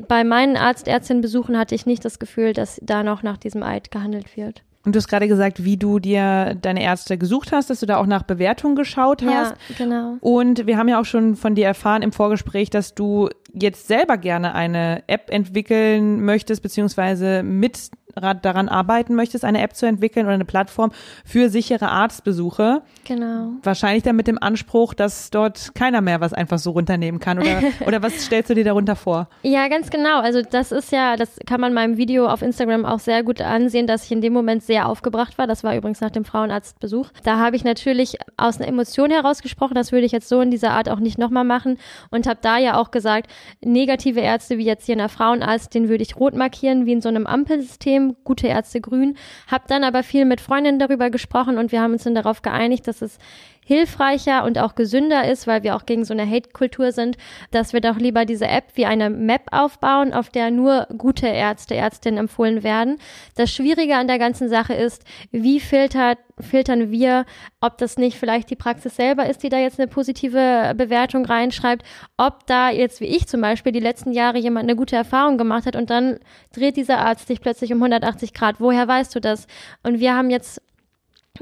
bei 0.08 0.24
meinen 0.24 0.56
Arzt-Ärztinnen-Besuchen 0.56 1.58
hatte 1.58 1.76
ich 1.76 1.86
nicht 1.86 2.06
das 2.06 2.18
Gefühl, 2.18 2.54
dass 2.54 2.80
da 2.82 3.04
noch 3.04 3.24
nach 3.24 3.38
diesem 3.38 3.62
Eid 3.64 3.92
gehandelt 3.92 4.38
wird. 4.38 4.64
Und 4.84 4.96
du 4.96 4.98
hast 4.98 5.10
gerade 5.10 5.28
gesagt, 5.28 5.64
wie 5.64 5.78
du 5.78 6.00
dir 6.00 6.58
deine 6.60 6.82
Ärzte 6.82 7.20
gesucht 7.20 7.52
hast, 7.52 7.70
dass 7.70 7.82
du 7.82 7.86
da 7.86 7.98
auch 7.98 8.08
nach 8.08 8.24
Bewertungen 8.24 8.76
geschaut 8.76 9.22
hast. 9.22 9.54
Ja, 9.70 9.76
genau. 9.78 10.18
Und 10.22 10.66
wir 10.66 10.76
haben 10.76 10.88
ja 10.88 11.00
auch 11.00 11.06
schon 11.06 11.36
von 11.36 11.54
dir 11.54 11.68
erfahren 11.68 12.02
im 12.02 12.12
Vorgespräch, 12.12 12.72
dass 12.72 12.96
du 12.96 13.30
jetzt 13.54 13.88
selber 13.88 14.18
gerne 14.18 14.56
eine 14.56 15.04
App 15.06 15.30
entwickeln 15.30 16.26
möchtest, 16.26 16.64
beziehungsweise 16.64 17.44
mit 17.44 17.92
daran 18.16 18.70
arbeiten 18.70 19.16
möchtest, 19.16 19.46
eine 19.46 19.62
App 19.62 19.76
zu 19.76 19.86
entwickeln 19.86 20.26
oder 20.26 20.36
eine 20.36 20.46
Plattform 20.46 20.92
für 21.26 21.50
sichere 21.50 21.90
Arztbesuche. 21.90 22.82
Genau. 23.06 23.52
Wahrscheinlich 23.64 24.04
dann 24.04 24.16
mit 24.16 24.28
dem 24.28 24.42
Anspruch, 24.42 24.94
dass 24.94 25.30
dort 25.30 25.74
keiner 25.76 26.02
mehr 26.02 26.22
was 26.22 26.34
einfach 26.34 26.60
so 26.60 26.72
runternehmen 26.72 27.20
kann. 27.20 27.40
Oder, 27.40 27.62
oder 27.86 28.02
was 28.02 28.26
stellst 28.26 28.50
du 28.50 28.56
dir 28.56 28.64
darunter 28.64 28.96
vor? 28.96 29.30
Ja, 29.44 29.68
ganz 29.68 29.90
genau. 29.90 30.20
Also 30.20 30.42
das 30.42 30.72
ist 30.72 30.92
ja, 30.92 31.16
das 31.16 31.38
kann 31.46 31.62
man 31.62 31.74
meinem 31.74 31.98
Video 31.98 32.28
auf 32.28 32.42
Instagram 32.42 32.86
auch 32.86 33.00
sehr 33.00 33.24
gut 33.24 33.42
ansehen, 33.42 33.88
dass 33.88 34.06
ich 34.06 34.12
in 34.12 34.22
dem 34.22 34.34
Moment 34.34 34.64
sehr 34.64 34.88
aufgebracht 34.88 35.38
war. 35.38 35.48
Das 35.48 35.64
war 35.64 35.76
übrigens 35.76 36.02
nach 36.02 36.12
dem 36.12 36.26
Frauenarztbesuch. 36.26 37.10
Da 37.24 37.38
habe 37.38 37.56
ich 37.56 37.64
natürlich 37.64 38.18
aus 38.38 38.60
einer 38.60 38.68
Emotion 38.68 39.12
heraus 39.12 39.42
gesprochen. 39.42 39.76
Das 39.76 39.92
würde 39.92 40.06
ich 40.06 40.12
jetzt 40.12 40.30
so 40.30 40.42
in 40.42 40.52
dieser 40.52 40.72
Art 40.72 40.90
auch 40.90 41.00
nicht 41.00 41.18
nochmal 41.18 41.44
machen. 41.44 41.78
Und 42.10 42.28
habe 42.28 42.40
da 42.42 42.58
ja 42.58 42.78
auch 42.78 42.92
gesagt, 42.92 43.30
negative 43.64 44.20
Ärzte 44.20 44.58
wie 44.58 44.66
jetzt 44.66 44.86
hier 44.86 44.94
in 44.94 45.00
der 45.00 45.10
Frauenarzt, 45.10 45.74
den 45.74 45.90
würde 45.90 46.04
ich 46.04 46.16
rot 46.16 46.36
markieren, 46.36 46.86
wie 46.86 46.94
in 46.94 47.02
so 47.02 47.10
einem 47.10 47.28
Ampelsystem 47.28 48.01
System, 48.02 48.16
gute 48.24 48.48
Ärzte 48.48 48.82
grün. 48.82 49.18
Hab 49.48 49.68
dann 49.68 49.84
aber 49.84 50.04
viel 50.04 50.26
mit 50.26 50.42
Freundinnen 50.42 50.80
darüber 50.80 51.10
gesprochen 51.10 51.58
und 51.58 51.72
wir 51.72 51.82
haben 51.82 51.94
uns 51.94 52.04
dann 52.04 52.16
darauf 52.16 52.42
geeinigt, 52.42 52.88
dass 52.88 53.02
es 53.02 53.18
hilfreicher 53.66 54.44
und 54.44 54.58
auch 54.58 54.76
gesünder 54.76 55.30
ist, 55.30 55.48
weil 55.48 55.64
wir 55.64 55.76
auch 55.76 55.86
gegen 55.86 56.04
so 56.04 56.14
eine 56.14 56.30
Hate-Kultur 56.30 56.92
sind, 56.92 57.18
dass 57.52 57.74
wir 57.74 57.82
doch 57.82 57.98
lieber 57.98 58.26
diese 58.26 58.48
App 58.48 58.66
wie 58.74 58.86
eine 58.86 59.10
Map 59.10 59.44
aufbauen, 59.52 60.14
auf 60.14 60.30
der 60.30 60.52
nur 60.52 60.88
gute 60.98 61.28
Ärzte, 61.28 61.76
Ärztinnen 61.76 62.20
empfohlen 62.20 62.64
werden. 62.64 62.98
Das 63.36 63.52
Schwierige 63.52 63.96
an 63.96 64.08
der 64.08 64.20
ganzen 64.20 64.50
Sache 64.50 64.74
ist, 64.74 65.04
wie 65.32 65.60
filtert, 65.60 66.18
filtern 66.40 66.92
wir, 66.92 67.26
ob 67.60 67.78
das 67.78 67.98
nicht 67.98 68.18
vielleicht 68.18 68.50
die 68.50 68.56
Praxis 68.56 68.96
selber 68.96 69.30
ist, 69.30 69.44
die 69.44 69.50
da 69.50 69.60
jetzt 69.60 69.80
eine 69.80 69.88
positive 69.88 70.74
Bewertung 70.76 71.26
reinschreibt, 71.26 71.86
ob 72.18 72.46
da 72.48 72.72
jetzt 72.72 73.00
wie 73.00 73.06
ich 73.06 73.28
zum 73.28 73.42
Beispiel 73.42 73.72
die 73.72 73.80
letzten 73.80 74.12
Jahre 74.12 74.40
jemand 74.40 74.64
eine 74.64 74.76
gute 74.76 74.96
Erfahrung 74.96 75.38
gemacht 75.38 75.66
hat 75.66 75.76
und 75.76 75.90
dann 75.90 76.20
dreht 76.54 76.78
dieser 76.78 77.00
Arzt 77.00 77.28
sich 77.28 77.42
plötzlich 77.42 77.72
um 77.72 77.78
180 77.78 78.34
Grad. 78.34 78.56
Woher 78.60 78.88
weißt 78.88 79.14
du 79.16 79.22
das? 79.22 79.48
Und 79.84 80.00
wir 80.00 80.16
haben 80.16 80.30
jetzt 80.30 80.62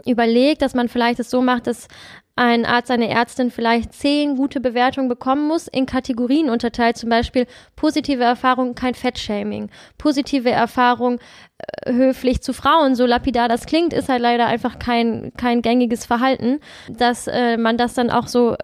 überlegt, 0.05 0.61
dass 0.61 0.73
man 0.73 0.87
vielleicht 0.87 1.19
es 1.19 1.29
so 1.29 1.41
macht, 1.41 1.67
dass 1.67 1.87
ein 2.35 2.65
Arzt, 2.65 2.89
eine 2.89 3.09
Ärztin 3.09 3.51
vielleicht 3.51 3.91
zehn 3.91 4.37
gute 4.37 4.61
Bewertungen 4.61 5.09
bekommen 5.09 5.45
muss, 5.45 5.67
in 5.67 5.85
Kategorien 5.85 6.49
unterteilt, 6.49 6.95
zum 6.95 7.09
Beispiel 7.09 7.47
positive 7.75 8.23
Erfahrung, 8.23 8.75
kein 8.75 8.93
Fettshaming, 8.93 9.69
positive 9.97 10.49
Erfahrung, 10.49 11.19
äh, 11.57 11.91
höflich 11.91 12.41
zu 12.41 12.53
Frauen, 12.53 12.95
so 12.95 13.05
lapidar 13.05 13.49
das 13.49 13.65
klingt, 13.65 13.91
ist 13.91 14.07
halt 14.07 14.21
leider 14.21 14.47
einfach 14.47 14.79
kein, 14.79 15.33
kein 15.35 15.61
gängiges 15.61 16.05
Verhalten, 16.05 16.61
dass 16.87 17.27
äh, 17.27 17.57
man 17.57 17.77
das 17.77 17.93
dann 17.93 18.09
auch 18.09 18.27
so 18.27 18.55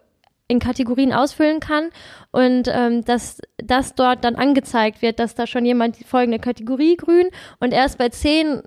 in 0.48 0.60
Kategorien 0.60 1.12
ausfüllen 1.12 1.60
kann 1.60 1.90
und 2.32 2.70
ähm, 2.72 3.04
dass 3.04 3.42
das 3.58 3.96
dort 3.96 4.24
dann 4.24 4.36
angezeigt 4.36 5.02
wird, 5.02 5.20
dass 5.20 5.36
da 5.36 5.48
schon 5.48 5.66
jemand 5.66 6.00
die 6.00 6.04
folgende 6.04 6.40
Kategorie 6.40 6.96
grün 6.96 7.28
und 7.60 7.74
erst 7.74 7.98
bei 7.98 8.08
zehn 8.08 8.62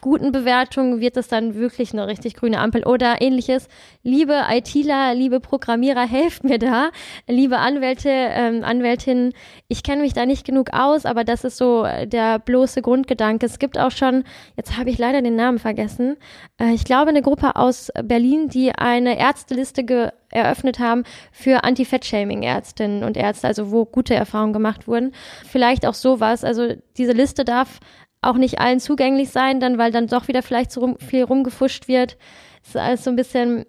guten 0.00 0.32
Bewertungen 0.32 1.00
wird 1.00 1.16
es 1.16 1.28
dann 1.28 1.54
wirklich 1.54 1.92
eine 1.92 2.06
richtig 2.06 2.34
grüne 2.34 2.58
Ampel 2.60 2.84
oder 2.84 3.20
ähnliches. 3.20 3.68
Liebe 4.02 4.42
ITler, 4.50 5.14
liebe 5.14 5.40
Programmierer, 5.40 6.06
helft 6.06 6.44
mir 6.44 6.58
da. 6.58 6.90
Liebe 7.26 7.58
Anwälte, 7.58 8.10
ähm, 8.10 8.62
Anwältinnen, 8.64 9.32
ich 9.68 9.82
kenne 9.82 10.02
mich 10.02 10.12
da 10.12 10.26
nicht 10.26 10.46
genug 10.46 10.72
aus, 10.72 11.06
aber 11.06 11.24
das 11.24 11.44
ist 11.44 11.56
so 11.56 11.86
der 12.04 12.38
bloße 12.38 12.82
Grundgedanke. 12.82 13.46
Es 13.46 13.58
gibt 13.58 13.78
auch 13.78 13.90
schon, 13.90 14.24
jetzt 14.56 14.76
habe 14.76 14.90
ich 14.90 14.98
leider 14.98 15.22
den 15.22 15.36
Namen 15.36 15.58
vergessen, 15.58 16.16
äh, 16.60 16.72
ich 16.72 16.84
glaube 16.84 17.10
eine 17.10 17.22
Gruppe 17.22 17.56
aus 17.56 17.90
Berlin, 18.04 18.48
die 18.48 18.72
eine 18.72 19.18
Ärzteliste 19.18 20.12
eröffnet 20.30 20.78
haben 20.78 21.04
für 21.32 21.64
Anti-Fettshaming-Ärztinnen 21.64 23.04
und 23.04 23.16
Ärzte, 23.16 23.46
also 23.46 23.70
wo 23.70 23.84
gute 23.84 24.14
Erfahrungen 24.14 24.52
gemacht 24.52 24.86
wurden. 24.86 25.12
Vielleicht 25.46 25.86
auch 25.86 25.94
sowas. 25.94 26.44
Also 26.44 26.74
diese 26.96 27.12
Liste 27.12 27.44
darf 27.44 27.80
auch 28.26 28.36
nicht 28.36 28.60
allen 28.60 28.80
zugänglich 28.80 29.30
sein, 29.30 29.60
dann 29.60 29.78
weil 29.78 29.92
dann 29.92 30.06
doch 30.06 30.28
wieder 30.28 30.42
vielleicht 30.42 30.70
so 30.72 30.80
rum, 30.80 30.96
viel 30.98 31.24
rumgefuscht 31.24 31.88
wird. 31.88 32.16
Es 32.62 32.70
ist 32.70 32.76
alles 32.76 33.04
so 33.04 33.10
ein 33.10 33.16
bisschen 33.16 33.66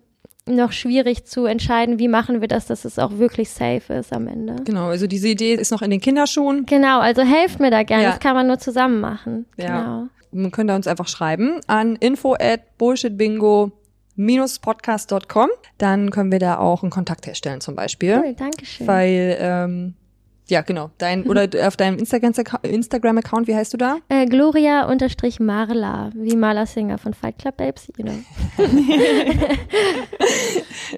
noch 0.47 0.71
schwierig 0.71 1.25
zu 1.25 1.45
entscheiden, 1.45 1.99
wie 1.99 2.07
machen 2.07 2.41
wir 2.41 2.47
das, 2.47 2.67
dass 2.67 2.85
es 2.85 2.99
auch 2.99 3.17
wirklich 3.17 3.49
safe 3.49 3.93
ist 3.93 4.13
am 4.13 4.27
Ende. 4.27 4.55
Genau, 4.63 4.87
also 4.87 5.07
diese 5.07 5.27
Idee 5.27 5.55
ist 5.55 5.71
noch 5.71 5.81
in 5.81 5.91
den 5.91 6.01
Kinderschuhen. 6.01 6.65
Genau, 6.65 6.99
also 6.99 7.21
helft 7.21 7.59
mir 7.59 7.71
da 7.71 7.83
gerne, 7.83 8.03
ja. 8.03 8.09
das 8.11 8.19
kann 8.19 8.35
man 8.35 8.47
nur 8.47 8.57
zusammen 8.57 8.99
machen. 8.99 9.45
Ja. 9.57 9.81
Genau. 9.81 10.07
Man 10.31 10.51
könnte 10.51 10.75
uns 10.75 10.87
einfach 10.87 11.07
schreiben 11.07 11.61
an 11.67 11.95
info 11.95 12.35
at 12.39 12.77
bullshitbingo 12.77 13.71
podcast.com. 14.61 15.49
Dann 15.77 16.11
können 16.11 16.31
wir 16.31 16.39
da 16.39 16.57
auch 16.57 16.83
einen 16.83 16.89
Kontakt 16.89 17.27
herstellen 17.27 17.61
zum 17.61 17.75
Beispiel. 17.75 18.21
Cool, 18.23 18.33
danke 18.33 18.65
schön. 18.65 18.87
Weil 18.87 19.37
ähm, 19.39 19.93
ja, 20.49 20.61
genau. 20.61 20.91
Dein, 20.97 21.25
oder 21.25 21.47
auf 21.67 21.75
deinem 21.77 21.97
Instagram-Account, 21.97 23.47
wie 23.47 23.55
heißt 23.55 23.73
du 23.73 23.77
da? 23.77 23.97
Äh, 24.09 24.25
Gloria-Marla, 24.25 26.11
wie 26.13 26.35
Marla 26.35 26.65
Singer 26.65 26.97
von 26.97 27.13
Fight 27.13 27.37
Club 27.37 27.57
Babes, 27.57 27.87
you 27.97 28.05
know. 28.05 28.15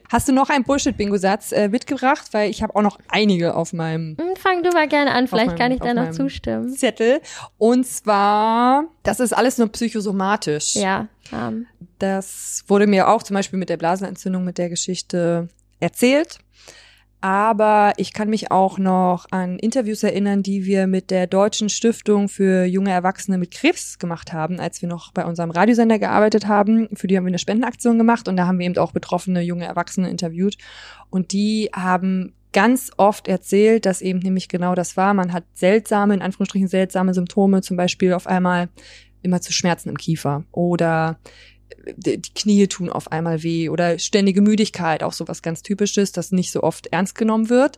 Hast 0.10 0.28
du 0.28 0.34
noch 0.34 0.50
einen 0.50 0.64
Bullshit-Bingo-Satz 0.64 1.52
äh, 1.52 1.68
mitgebracht? 1.70 2.28
Weil 2.32 2.50
ich 2.50 2.62
habe 2.62 2.76
auch 2.76 2.82
noch 2.82 3.00
einige 3.08 3.56
auf 3.56 3.74
meinem. 3.74 4.18
Hm, 4.20 4.36
fang 4.36 4.64
du 4.64 4.70
mal 4.72 4.88
gerne 4.88 5.12
an, 5.12 5.28
vielleicht 5.28 5.48
meinem, 5.48 5.58
kann 5.58 5.72
ich 5.72 5.80
da 5.80 5.94
noch 5.94 6.12
zustimmen. 6.12 6.70
Zettel. 6.70 7.22
Und 7.58 7.86
zwar, 7.88 8.86
das 9.04 9.20
ist 9.20 9.34
alles 9.34 9.58
nur 9.58 9.70
psychosomatisch. 9.70 10.76
Ja. 10.76 11.08
Um. 11.32 11.66
Das 12.00 12.64
wurde 12.68 12.88
mir 12.88 13.08
auch 13.08 13.24
zum 13.24 13.36
Beispiel 13.36 13.60
mit 13.60 13.70
der 13.70 13.78
Blasenentzündung, 13.78 14.44
mit 14.44 14.58
der 14.58 14.70
Geschichte 14.70 15.50
erzählt. 15.80 16.40
Aber 17.22 17.94
ich 17.98 18.14
kann 18.14 18.30
mich 18.30 18.50
auch 18.50 18.78
noch 18.78 19.26
an 19.32 19.60
Interviews 19.60 20.04
erinnern, 20.04 20.42
die 20.42 20.66
wir 20.66 20.88
mit 20.88 21.12
der 21.12 21.28
Deutschen 21.28 21.68
Stiftung 21.68 22.30
für 22.30 22.64
junge 22.64 22.92
Erwachsene 22.92 23.38
mit 23.38 23.52
Krebs 23.52 24.00
gemacht 24.00 24.32
haben, 24.32 24.60
als 24.60 24.82
wir 24.82 24.88
noch 24.88 25.12
bei 25.12 25.26
unserem 25.26 25.52
Radiosender 25.52 26.00
gearbeitet 26.00 26.48
haben. 26.48 26.88
Für 26.94 27.08
die 27.08 27.18
haben 27.18 27.26
wir 27.26 27.30
eine 27.30 27.40
Spendenaktion 27.40 27.98
gemacht 27.98 28.30
und 28.30 28.38
da 28.38 28.48
haben 28.48 28.60
wir 28.60 28.66
eben 28.66 28.78
auch 28.78 28.94
betroffene 28.94 29.42
junge 29.42 29.66
Erwachsene 29.66 30.10
interviewt. 30.10 30.58
Und 31.10 31.34
die 31.34 31.70
haben 31.74 32.34
ganz 32.54 32.92
oft 32.96 33.28
erzählt, 33.28 33.86
dass 33.86 34.02
eben 34.02 34.20
nämlich 34.20 34.48
genau 34.48 34.74
das 34.74 34.96
war. 34.96 35.14
Man 35.14 35.34
hat 35.34 35.44
seltsame, 35.54 36.14
in 36.14 36.22
Anführungsstrichen 36.22 36.70
seltsame 36.70 37.14
Symptome, 37.14 37.62
zum 37.62 37.76
Beispiel 37.76 38.14
auf 38.14 38.28
einmal 38.28 38.70
immer 39.22 39.42
zu 39.42 39.52
Schmerzen 39.52 39.90
im 39.90 39.98
Kiefer 39.98 40.46
oder 40.52 41.20
die 41.96 42.22
Knie 42.22 42.68
tun 42.68 42.90
auf 42.90 43.12
einmal 43.12 43.44
weh 43.44 43.70
oder 43.70 44.00
ständige 44.00 44.42
Müdigkeit, 44.42 45.04
auch 45.04 45.14
so 45.14 45.28
was 45.28 45.42
ganz 45.42 45.62
typisches, 45.64 46.12
das 46.12 46.32
nicht 46.32 46.52
so 46.52 46.64
oft 46.64 46.88
ernst 46.88 47.16
genommen 47.16 47.50
wird. 47.50 47.78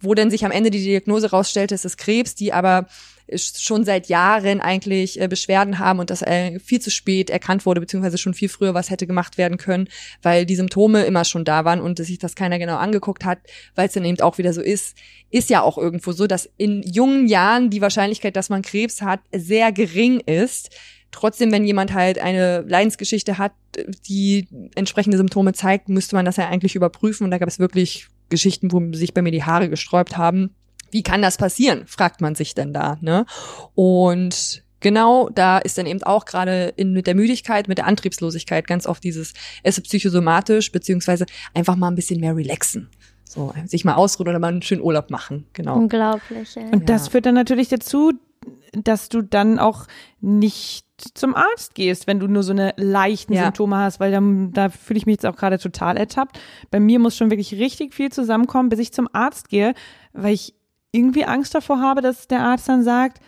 Wo 0.00 0.14
dann 0.14 0.30
sich 0.30 0.44
am 0.44 0.50
Ende 0.50 0.70
die 0.70 0.82
Diagnose 0.82 1.30
rausstellte, 1.30 1.74
es 1.74 1.84
ist 1.84 1.96
Krebs, 1.96 2.34
die 2.34 2.52
aber 2.52 2.86
schon 3.36 3.84
seit 3.84 4.08
Jahren 4.08 4.60
eigentlich 4.60 5.20
äh, 5.20 5.28
Beschwerden 5.28 5.78
haben 5.78 6.00
und 6.00 6.10
das 6.10 6.22
äh, 6.22 6.58
viel 6.58 6.80
zu 6.80 6.90
spät 6.90 7.30
erkannt 7.30 7.64
wurde, 7.66 7.80
beziehungsweise 7.80 8.18
schon 8.18 8.34
viel 8.34 8.48
früher 8.48 8.74
was 8.74 8.90
hätte 8.90 9.06
gemacht 9.06 9.38
werden 9.38 9.58
können, 9.58 9.88
weil 10.22 10.44
die 10.44 10.56
Symptome 10.56 11.04
immer 11.04 11.24
schon 11.24 11.44
da 11.44 11.64
waren 11.64 11.80
und 11.80 11.98
sich 11.98 12.18
das 12.18 12.34
keiner 12.34 12.58
genau 12.58 12.76
angeguckt 12.76 13.24
hat, 13.24 13.38
weil 13.74 13.86
es 13.86 13.94
dann 13.94 14.04
eben 14.04 14.20
auch 14.20 14.38
wieder 14.38 14.52
so 14.52 14.60
ist, 14.60 14.96
ist 15.30 15.50
ja 15.50 15.62
auch 15.62 15.78
irgendwo 15.78 16.12
so, 16.12 16.26
dass 16.26 16.50
in 16.56 16.82
jungen 16.82 17.26
Jahren 17.26 17.70
die 17.70 17.80
Wahrscheinlichkeit, 17.80 18.36
dass 18.36 18.50
man 18.50 18.62
Krebs 18.62 19.02
hat, 19.02 19.20
sehr 19.32 19.72
gering 19.72 20.20
ist 20.20 20.70
Trotzdem, 21.12 21.52
wenn 21.52 21.64
jemand 21.64 21.92
halt 21.92 22.18
eine 22.18 22.62
Leidensgeschichte 22.62 23.38
hat, 23.38 23.52
die 24.08 24.48
entsprechende 24.74 25.18
Symptome 25.18 25.52
zeigt, 25.52 25.88
müsste 25.88 26.16
man 26.16 26.24
das 26.24 26.36
ja 26.36 26.48
eigentlich 26.48 26.74
überprüfen. 26.74 27.24
Und 27.24 27.30
da 27.30 27.38
gab 27.38 27.48
es 27.48 27.58
wirklich 27.58 28.08
Geschichten, 28.30 28.72
wo 28.72 28.92
sich 28.92 29.14
bei 29.14 29.22
mir 29.22 29.30
die 29.30 29.44
Haare 29.44 29.68
gesträubt 29.68 30.16
haben. 30.16 30.54
Wie 30.90 31.02
kann 31.02 31.22
das 31.22 31.36
passieren? 31.36 31.86
fragt 31.86 32.20
man 32.20 32.34
sich 32.34 32.54
denn 32.54 32.72
da. 32.72 32.98
Ne? 33.00 33.26
Und 33.74 34.64
genau 34.80 35.28
da 35.28 35.58
ist 35.58 35.78
dann 35.78 35.86
eben 35.86 36.02
auch 36.02 36.24
gerade 36.24 36.72
in, 36.76 36.92
mit 36.92 37.06
der 37.06 37.14
Müdigkeit, 37.14 37.68
mit 37.68 37.78
der 37.78 37.86
Antriebslosigkeit 37.86 38.66
ganz 38.66 38.86
oft 38.86 39.04
dieses, 39.04 39.34
es 39.62 39.78
ist 39.78 39.84
psychosomatisch, 39.84 40.72
beziehungsweise 40.72 41.26
einfach 41.54 41.76
mal 41.76 41.88
ein 41.88 41.94
bisschen 41.94 42.20
mehr 42.20 42.34
relaxen. 42.34 42.90
So, 43.24 43.54
sich 43.64 43.84
mal 43.84 43.94
ausruhen 43.94 44.28
oder 44.28 44.38
mal 44.38 44.48
einen 44.48 44.62
schönen 44.62 44.82
Urlaub 44.82 45.10
machen. 45.10 45.46
Genau. 45.54 45.76
Unglaublich. 45.76 46.54
Ey. 46.56 46.70
Und 46.70 46.90
das 46.90 47.08
führt 47.08 47.24
dann 47.24 47.34
natürlich 47.34 47.68
dazu, 47.68 48.12
dass 48.72 49.08
du 49.08 49.22
dann 49.22 49.58
auch 49.58 49.86
nicht 50.20 50.84
zum 51.14 51.34
Arzt 51.34 51.74
gehst, 51.74 52.06
wenn 52.06 52.20
du 52.20 52.26
nur 52.26 52.42
so 52.42 52.52
eine 52.52 52.74
leichten 52.76 53.32
ja. 53.32 53.44
Symptome 53.44 53.76
hast, 53.76 54.00
weil 54.00 54.10
dann, 54.10 54.52
da 54.52 54.68
fühle 54.68 54.98
ich 54.98 55.06
mich 55.06 55.14
jetzt 55.14 55.26
auch 55.26 55.36
gerade 55.36 55.58
total 55.58 55.96
ertappt. 55.96 56.38
Bei 56.70 56.80
mir 56.80 56.98
muss 56.98 57.16
schon 57.16 57.30
wirklich 57.30 57.54
richtig 57.54 57.94
viel 57.94 58.10
zusammenkommen, 58.10 58.68
bis 58.68 58.78
ich 58.78 58.92
zum 58.92 59.08
Arzt 59.12 59.48
gehe, 59.48 59.74
weil 60.12 60.34
ich 60.34 60.54
irgendwie 60.92 61.24
Angst 61.24 61.54
davor 61.54 61.80
habe, 61.80 62.02
dass 62.02 62.28
der 62.28 62.42
Arzt 62.42 62.68
dann 62.68 62.82
sagt, 62.82 63.20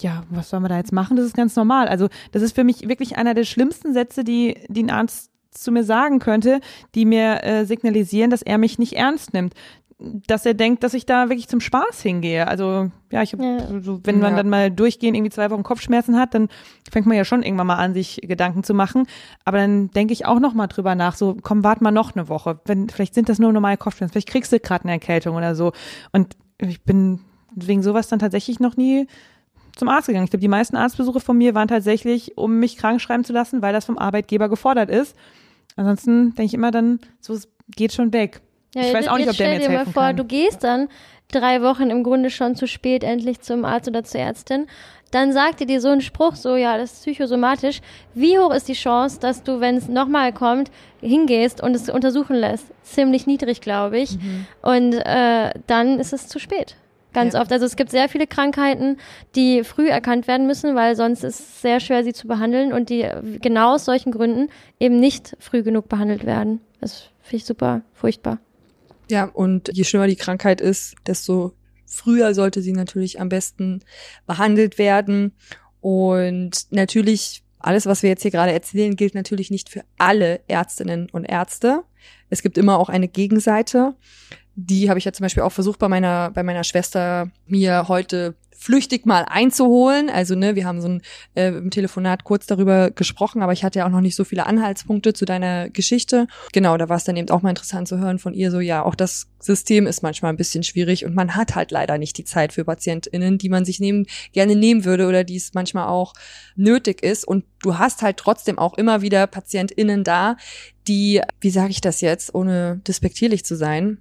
ja, 0.00 0.24
was 0.30 0.50
sollen 0.50 0.62
wir 0.62 0.68
da 0.68 0.76
jetzt 0.76 0.92
machen? 0.92 1.16
Das 1.16 1.26
ist 1.26 1.36
ganz 1.36 1.56
normal. 1.56 1.88
Also 1.88 2.08
das 2.32 2.42
ist 2.42 2.54
für 2.54 2.64
mich 2.64 2.88
wirklich 2.88 3.16
einer 3.16 3.34
der 3.34 3.44
schlimmsten 3.44 3.94
Sätze, 3.94 4.24
die, 4.24 4.58
die 4.68 4.82
ein 4.82 4.90
Arzt 4.90 5.30
zu 5.50 5.72
mir 5.72 5.84
sagen 5.84 6.18
könnte, 6.18 6.60
die 6.94 7.06
mir 7.06 7.42
äh, 7.42 7.64
signalisieren, 7.64 8.30
dass 8.30 8.42
er 8.42 8.58
mich 8.58 8.78
nicht 8.78 8.92
ernst 8.92 9.32
nimmt 9.32 9.54
dass 9.98 10.44
er 10.44 10.52
denkt, 10.52 10.82
dass 10.82 10.92
ich 10.92 11.06
da 11.06 11.30
wirklich 11.30 11.48
zum 11.48 11.60
Spaß 11.60 12.02
hingehe. 12.02 12.46
Also 12.46 12.90
ja, 13.10 13.22
ich 13.22 13.32
hab, 13.32 13.40
ja. 13.40 13.56
Also, 13.56 14.00
wenn 14.04 14.18
man 14.18 14.32
ja. 14.32 14.36
dann 14.38 14.50
mal 14.50 14.70
durchgehend 14.70 15.16
irgendwie 15.16 15.30
zwei 15.30 15.50
Wochen 15.50 15.62
Kopfschmerzen 15.62 16.18
hat, 16.18 16.34
dann 16.34 16.48
fängt 16.90 17.06
man 17.06 17.16
ja 17.16 17.24
schon 17.24 17.42
irgendwann 17.42 17.68
mal 17.68 17.76
an, 17.76 17.94
sich 17.94 18.20
Gedanken 18.22 18.62
zu 18.62 18.74
machen. 18.74 19.06
Aber 19.44 19.56
dann 19.56 19.90
denke 19.90 20.12
ich 20.12 20.26
auch 20.26 20.38
noch 20.38 20.52
mal 20.52 20.66
drüber 20.66 20.94
nach. 20.94 21.16
So, 21.16 21.36
komm, 21.40 21.64
wart 21.64 21.80
mal 21.80 21.92
noch 21.92 22.14
eine 22.14 22.28
Woche. 22.28 22.60
Wenn 22.66 22.90
vielleicht 22.90 23.14
sind 23.14 23.30
das 23.30 23.38
nur 23.38 23.52
normale 23.52 23.78
Kopfschmerzen, 23.78 24.12
vielleicht 24.12 24.28
kriegst 24.28 24.52
du 24.52 24.60
gerade 24.60 24.84
eine 24.84 24.92
Erkältung 24.92 25.34
oder 25.34 25.54
so. 25.54 25.72
Und 26.12 26.36
ich 26.58 26.82
bin 26.82 27.20
wegen 27.54 27.82
sowas 27.82 28.08
dann 28.08 28.18
tatsächlich 28.18 28.60
noch 28.60 28.76
nie 28.76 29.06
zum 29.76 29.88
Arzt 29.88 30.08
gegangen. 30.08 30.24
Ich 30.24 30.30
glaube, 30.30 30.42
die 30.42 30.48
meisten 30.48 30.76
Arztbesuche 30.76 31.20
von 31.20 31.38
mir 31.38 31.54
waren 31.54 31.68
tatsächlich, 31.68 32.36
um 32.36 32.58
mich 32.58 32.76
krank 32.76 33.00
schreiben 33.00 33.24
zu 33.24 33.32
lassen, 33.32 33.62
weil 33.62 33.72
das 33.72 33.86
vom 33.86 33.96
Arbeitgeber 33.96 34.50
gefordert 34.50 34.90
ist. 34.90 35.16
Ansonsten 35.76 36.34
denke 36.34 36.44
ich 36.44 36.54
immer 36.54 36.70
dann, 36.70 37.00
so 37.20 37.32
es 37.32 37.48
geht 37.74 37.92
schon 37.92 38.12
weg. 38.12 38.42
Ja, 38.76 38.82
ich 38.82 38.92
weiß 38.92 39.08
auch 39.08 39.16
nicht, 39.16 39.30
ob 39.30 39.36
der 39.36 39.48
mir 39.48 39.54
jetzt 39.54 39.68
helfen 39.68 39.72
dir 39.72 39.84
mal 39.86 39.92
vor, 39.92 40.02
kann. 40.02 40.16
du 40.16 40.24
gehst 40.24 40.62
dann 40.62 40.88
drei 41.32 41.62
Wochen 41.62 41.88
im 41.88 42.02
Grunde 42.02 42.28
schon 42.28 42.56
zu 42.56 42.66
spät 42.66 43.02
endlich 43.02 43.40
zum 43.40 43.64
Arzt 43.64 43.88
oder 43.88 44.04
zur 44.04 44.20
Ärztin. 44.20 44.66
Dann 45.12 45.32
sagt 45.32 45.66
dir 45.66 45.80
so 45.80 45.88
ein 45.88 46.02
Spruch, 46.02 46.34
so 46.34 46.56
ja, 46.56 46.76
das 46.76 46.92
ist 46.92 47.02
psychosomatisch. 47.02 47.80
Wie 48.12 48.38
hoch 48.38 48.52
ist 48.52 48.68
die 48.68 48.74
Chance, 48.74 49.18
dass 49.18 49.42
du, 49.42 49.60
wenn 49.60 49.76
es 49.76 49.88
nochmal 49.88 50.32
kommt, 50.32 50.70
hingehst 51.00 51.62
und 51.62 51.74
es 51.74 51.88
untersuchen 51.88 52.36
lässt? 52.36 52.66
Ziemlich 52.82 53.26
niedrig, 53.26 53.62
glaube 53.62 53.98
ich. 53.98 54.18
Mhm. 54.18 54.46
Und 54.60 54.92
äh, 54.94 55.54
dann 55.66 55.98
ist 55.98 56.12
es 56.12 56.28
zu 56.28 56.38
spät. 56.38 56.76
Ganz 57.14 57.32
ja. 57.32 57.40
oft. 57.40 57.50
Also 57.50 57.64
es 57.64 57.76
gibt 57.76 57.90
sehr 57.90 58.10
viele 58.10 58.26
Krankheiten, 58.26 58.98
die 59.36 59.64
früh 59.64 59.88
erkannt 59.88 60.28
werden 60.28 60.46
müssen, 60.46 60.74
weil 60.74 60.96
sonst 60.96 61.24
ist 61.24 61.40
es 61.40 61.62
sehr 61.62 61.80
schwer, 61.80 62.04
sie 62.04 62.12
zu 62.12 62.26
behandeln 62.26 62.74
und 62.74 62.90
die 62.90 63.08
genau 63.40 63.76
aus 63.76 63.86
solchen 63.86 64.12
Gründen 64.12 64.50
eben 64.80 65.00
nicht 65.00 65.34
früh 65.40 65.62
genug 65.62 65.88
behandelt 65.88 66.26
werden. 66.26 66.60
Das 66.82 67.08
finde 67.22 67.36
ich 67.36 67.44
super 67.46 67.80
furchtbar. 67.94 68.38
Ja, 69.08 69.24
und 69.24 69.70
je 69.72 69.84
schlimmer 69.84 70.06
die 70.06 70.16
Krankheit 70.16 70.60
ist, 70.60 70.94
desto 71.06 71.52
früher 71.86 72.34
sollte 72.34 72.60
sie 72.60 72.72
natürlich 72.72 73.20
am 73.20 73.28
besten 73.28 73.80
behandelt 74.26 74.78
werden. 74.78 75.32
Und 75.80 76.66
natürlich, 76.70 77.44
alles, 77.58 77.86
was 77.86 78.02
wir 78.02 78.10
jetzt 78.10 78.22
hier 78.22 78.30
gerade 78.30 78.52
erzählen, 78.52 78.96
gilt 78.96 79.14
natürlich 79.14 79.50
nicht 79.50 79.68
für 79.68 79.82
alle 79.98 80.40
Ärztinnen 80.48 81.08
und 81.10 81.24
Ärzte. 81.24 81.84
Es 82.30 82.42
gibt 82.42 82.58
immer 82.58 82.78
auch 82.78 82.88
eine 82.88 83.08
Gegenseite. 83.08 83.94
Die 84.54 84.88
habe 84.88 84.98
ich 84.98 85.04
ja 85.04 85.12
zum 85.12 85.24
Beispiel 85.24 85.42
auch 85.42 85.52
versucht 85.52 85.78
bei 85.78 85.88
meiner, 85.88 86.30
bei 86.30 86.42
meiner 86.42 86.64
Schwester 86.64 87.30
mir 87.46 87.88
heute 87.88 88.34
flüchtig 88.56 89.06
mal 89.06 89.24
einzuholen. 89.28 90.08
Also 90.08 90.34
ne, 90.34 90.56
wir 90.56 90.64
haben 90.64 90.80
so 90.80 90.88
ein 90.88 91.02
äh, 91.34 91.48
im 91.48 91.70
Telefonat 91.70 92.24
kurz 92.24 92.46
darüber 92.46 92.90
gesprochen, 92.90 93.42
aber 93.42 93.52
ich 93.52 93.64
hatte 93.64 93.80
ja 93.80 93.86
auch 93.86 93.90
noch 93.90 94.00
nicht 94.00 94.16
so 94.16 94.24
viele 94.24 94.46
Anhaltspunkte 94.46 95.12
zu 95.12 95.24
deiner 95.24 95.68
Geschichte. 95.70 96.26
Genau, 96.52 96.76
da 96.76 96.88
war 96.88 96.96
es 96.96 97.04
dann 97.04 97.16
eben 97.16 97.28
auch 97.30 97.42
mal 97.42 97.50
interessant 97.50 97.86
zu 97.86 97.98
hören 97.98 98.18
von 98.18 98.34
ihr 98.34 98.50
so, 98.50 98.60
ja, 98.60 98.82
auch 98.82 98.94
das 98.94 99.28
System 99.38 99.86
ist 99.86 100.02
manchmal 100.02 100.32
ein 100.32 100.36
bisschen 100.36 100.62
schwierig 100.62 101.04
und 101.04 101.14
man 101.14 101.36
hat 101.36 101.54
halt 101.54 101.70
leider 101.70 101.98
nicht 101.98 102.16
die 102.18 102.24
Zeit 102.24 102.52
für 102.52 102.64
PatientInnen, 102.64 103.38
die 103.38 103.48
man 103.48 103.64
sich 103.64 103.78
nehmen, 103.78 104.06
gerne 104.32 104.56
nehmen 104.56 104.84
würde 104.84 105.06
oder 105.06 105.22
die 105.22 105.36
es 105.36 105.54
manchmal 105.54 105.86
auch 105.86 106.14
nötig 106.56 107.02
ist. 107.02 107.26
Und 107.26 107.44
du 107.66 107.78
hast 107.78 108.02
halt 108.02 108.16
trotzdem 108.16 108.60
auch 108.60 108.74
immer 108.74 109.02
wieder 109.02 109.26
PatientInnen 109.26 110.04
da, 110.04 110.36
die, 110.86 111.20
wie 111.40 111.50
sage 111.50 111.70
ich 111.70 111.80
das 111.80 112.00
jetzt, 112.00 112.32
ohne 112.32 112.80
despektierlich 112.86 113.44
zu 113.44 113.56
sein, 113.56 113.98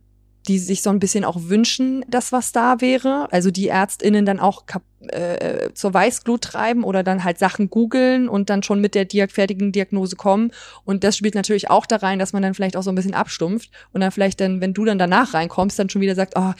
die 0.48 0.60
sich 0.60 0.84
so 0.84 0.92
ein 0.92 1.00
bisschen 1.00 1.26
auch 1.26 1.38
wünschen, 1.40 2.06
dass 2.08 2.32
was 2.32 2.52
da 2.52 2.80
wäre. 2.80 3.28
Also 3.32 3.50
die 3.50 3.70
ÄrztInnen 3.70 4.24
dann 4.24 4.40
auch 4.40 4.68
äh, 5.08 5.72
zur 5.74 5.94
Weißglut 5.94 6.42
treiben 6.42 6.84
oder 6.84 7.04
dann 7.04 7.24
halt 7.24 7.38
Sachen 7.38 7.70
googeln 7.70 8.28
und 8.30 8.50
dann 8.50 8.64
schon 8.64 8.82
mit 8.82 8.96
der 8.96 9.06
diag 9.06 9.32
fertigen 9.32 9.72
Diagnose 9.72 10.16
kommen. 10.16 10.52
Und 10.84 11.04
das 11.04 11.18
spielt 11.18 11.36
natürlich 11.36 11.70
auch 11.70 11.86
da 11.86 11.98
rein, 11.98 12.18
dass 12.20 12.34
man 12.34 12.42
dann 12.42 12.54
vielleicht 12.54 12.76
auch 12.78 12.82
so 12.84 12.92
ein 12.92 12.96
bisschen 12.96 13.14
abstumpft 13.14 13.70
und 13.94 14.02
dann 14.02 14.12
vielleicht 14.12 14.40
dann, 14.42 14.62
wenn 14.62 14.74
du 14.74 14.86
dann 14.86 14.98
danach 14.98 15.34
reinkommst, 15.34 15.78
dann 15.78 15.90
schon 15.90 16.02
wieder 16.02 16.16
sagt, 16.16 16.34
oh, 16.38 16.54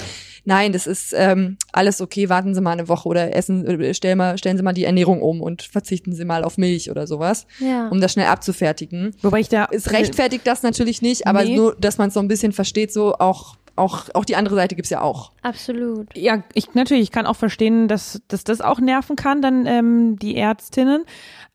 nein, 0.44 0.74
das 0.74 0.86
ist 0.86 1.14
ähm, 1.18 1.58
alles 1.72 2.02
okay, 2.02 2.30
warten 2.30 2.54
Sie 2.54 2.62
mal 2.62 2.72
eine 2.74 2.88
Woche 2.88 3.08
oder 3.10 3.36
essen, 3.36 3.66
äh, 3.66 3.94
stellen, 3.94 4.18
mal, 4.18 4.38
stellen 4.38 4.58
Sie 4.58 4.64
mal 4.64 4.74
die 4.74 4.86
Ernährung 4.86 5.22
um 5.22 5.42
und 5.42 5.64
verzichten 5.64 6.14
Sie 6.14 6.26
mal 6.26 6.44
auf 6.44 6.58
Milch 6.58 6.92
oder 6.92 7.08
sowas, 7.08 7.48
Ja. 7.60 7.88
um 7.90 8.00
das 8.02 8.14
schnell 8.14 8.28
abzufertigen. 8.28 9.16
Wobei 9.22 9.40
ich 9.40 9.50
da 9.50 9.68
Es 9.72 9.92
rechtfertigt 9.92 10.46
das 10.46 10.62
natürlich 10.62 11.02
nicht, 11.02 11.26
aber 11.28 11.44
Nee. 11.44 11.56
nur, 11.56 11.76
dass 11.80 11.98
man 11.98 12.10
es 12.10 12.14
so 12.14 12.20
ein 12.20 12.28
bisschen 12.28 12.52
versteht, 12.52 12.94
so 12.94 13.16
auch, 13.16 13.56
auch, 13.78 14.06
auch 14.14 14.24
die 14.24 14.36
andere 14.38 14.56
Seite 14.56 14.76
gibt's 14.76 14.90
ja 14.90 15.02
auch. 15.02 15.32
Absolut. 15.42 16.08
Ja, 16.16 16.44
ich 16.54 16.74
natürlich, 16.76 17.04
ich 17.04 17.12
kann 17.12 17.26
auch 17.26 17.36
verstehen, 17.36 17.88
dass, 17.88 18.22
dass 18.28 18.44
das 18.44 18.62
auch 18.62 18.80
nerven 18.80 19.16
kann, 19.16 19.42
dann 19.42 19.66
ähm, 19.66 20.18
die 20.18 20.36
Ärztinnen. 20.36 21.06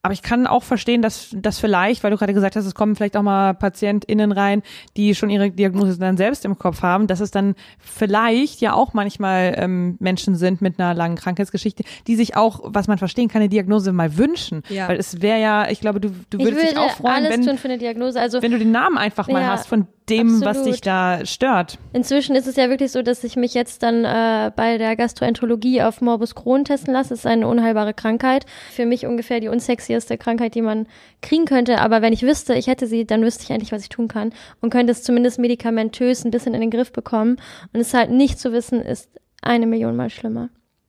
Aber 0.02 0.14
ich 0.14 0.22
kann 0.22 0.46
auch 0.46 0.62
verstehen, 0.62 1.02
dass 1.02 1.28
dass 1.32 1.58
vielleicht, 1.58 2.02
weil 2.02 2.10
du 2.10 2.16
gerade 2.16 2.32
gesagt 2.32 2.56
hast, 2.56 2.64
es 2.64 2.74
kommen 2.74 2.96
vielleicht 2.96 3.18
auch 3.18 3.22
mal 3.22 3.52
PatientInnen 3.52 4.32
rein, 4.32 4.62
die 4.96 5.14
schon 5.14 5.28
ihre 5.28 5.50
Diagnose 5.50 5.98
dann 5.98 6.16
selbst 6.16 6.46
im 6.46 6.58
Kopf 6.58 6.80
haben, 6.80 7.06
dass 7.06 7.20
es 7.20 7.30
dann 7.30 7.54
vielleicht 7.78 8.62
ja 8.62 8.72
auch 8.72 8.94
manchmal 8.94 9.54
ähm, 9.58 9.96
Menschen 10.00 10.36
sind 10.36 10.62
mit 10.62 10.80
einer 10.80 10.94
langen 10.94 11.16
Krankheitsgeschichte, 11.16 11.84
die 12.06 12.16
sich 12.16 12.34
auch, 12.34 12.60
was 12.64 12.88
man 12.88 12.96
verstehen 12.96 13.28
kann, 13.28 13.42
eine 13.42 13.50
Diagnose 13.50 13.92
mal 13.92 14.16
wünschen. 14.16 14.62
Ja. 14.70 14.88
Weil 14.88 14.98
es 14.98 15.20
wäre 15.20 15.38
ja, 15.38 15.68
ich 15.68 15.80
glaube, 15.80 16.00
du, 16.00 16.08
du 16.30 16.38
würdest 16.38 16.62
dich 16.62 16.70
würde 16.70 16.80
auch 16.80 16.96
freuen, 16.96 17.14
alles 17.16 17.30
wenn, 17.30 17.46
tun 17.46 17.58
für 17.58 17.68
eine 17.68 17.76
Diagnose. 17.76 18.18
Also 18.18 18.40
wenn 18.40 18.52
du 18.52 18.58
den 18.58 18.72
Namen 18.72 18.96
einfach 18.96 19.28
mal 19.28 19.42
Ja, 19.42 19.48
hast 19.48 19.68
von 19.68 19.86
dem, 20.10 20.40
was 20.40 20.58
absolut. 20.58 20.74
dich 20.74 20.80
da 20.80 21.24
stört. 21.24 21.78
Inzwischen 21.92 22.34
ist 22.34 22.46
es 22.46 22.56
ja 22.56 22.68
wirklich 22.68 22.90
so, 22.92 23.02
dass 23.02 23.22
ich 23.24 23.36
mich 23.36 23.54
jetzt 23.54 23.82
dann 23.82 24.04
äh, 24.04 24.50
bei 24.54 24.76
der 24.76 24.96
Gastroenterologie 24.96 25.82
auf 25.82 26.00
Morbus 26.00 26.34
Crohn 26.34 26.64
testen 26.64 26.92
lasse. 26.92 27.10
Das 27.10 27.20
ist 27.20 27.26
eine 27.26 27.46
unheilbare 27.46 27.94
Krankheit. 27.94 28.44
Für 28.72 28.86
mich 28.86 29.06
ungefähr 29.06 29.40
die 29.40 29.48
unsexieste 29.94 30.18
Krankheit, 30.18 30.54
die 30.54 30.62
man 30.62 30.86
kriegen 31.22 31.44
könnte. 31.44 31.80
Aber 31.80 32.02
wenn 32.02 32.12
ich 32.12 32.22
wüsste, 32.22 32.54
ich 32.54 32.66
hätte 32.66 32.86
sie, 32.86 33.04
dann 33.06 33.22
wüsste 33.22 33.44
ich 33.44 33.50
endlich, 33.50 33.72
was 33.72 33.82
ich 33.82 33.88
tun 33.88 34.08
kann 34.08 34.32
und 34.60 34.70
könnte 34.70 34.92
es 34.92 35.02
zumindest 35.02 35.38
medikamentös 35.38 36.24
ein 36.24 36.30
bisschen 36.30 36.54
in 36.54 36.60
den 36.60 36.70
Griff 36.70 36.92
bekommen. 36.92 37.36
Und 37.72 37.80
es 37.80 37.94
halt 37.94 38.10
nicht 38.10 38.38
zu 38.38 38.52
wissen, 38.52 38.80
ist 38.80 39.10
eine 39.42 39.66
Million 39.66 39.96
Mal 39.96 40.10
schlimmer. 40.10 40.48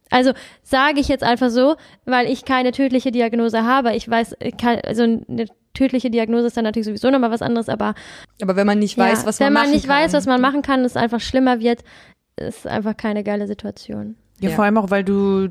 Also 0.09 0.33
sage 0.61 0.99
ich 0.99 1.07
jetzt 1.07 1.23
einfach 1.23 1.49
so, 1.49 1.75
weil 2.05 2.29
ich 2.29 2.43
keine 2.43 2.71
tödliche 2.71 3.11
Diagnose 3.11 3.63
habe. 3.63 3.95
Ich 3.95 4.09
weiß, 4.09 4.35
kann, 4.59 4.79
also 4.85 5.03
eine 5.03 5.45
tödliche 5.73 6.09
Diagnose 6.09 6.47
ist 6.47 6.57
dann 6.57 6.65
natürlich 6.65 6.85
sowieso 6.87 7.09
nochmal 7.11 7.31
was 7.31 7.41
anderes, 7.41 7.69
aber 7.69 7.95
Aber 8.41 8.57
wenn 8.57 8.67
man 8.67 8.79
nicht 8.79 8.97
weiß, 8.97 9.21
ja, 9.21 9.25
was 9.27 9.39
man 9.39 9.47
wenn 9.47 9.53
man 9.53 9.63
machen 9.63 9.73
nicht 9.73 9.87
kann, 9.87 9.95
weiß, 10.03 10.13
was 10.13 10.25
man 10.25 10.41
machen 10.41 10.61
kann, 10.63 10.83
es 10.83 10.97
einfach 10.97 11.21
schlimmer 11.21 11.61
wird, 11.61 11.83
ist 12.35 12.67
einfach 12.67 12.97
keine 12.97 13.23
geile 13.23 13.47
Situation. 13.47 14.17
Ja, 14.41 14.49
Ja. 14.49 14.55
vor 14.55 14.65
allem 14.65 14.77
auch, 14.77 14.89
weil 14.91 15.05
du 15.05 15.49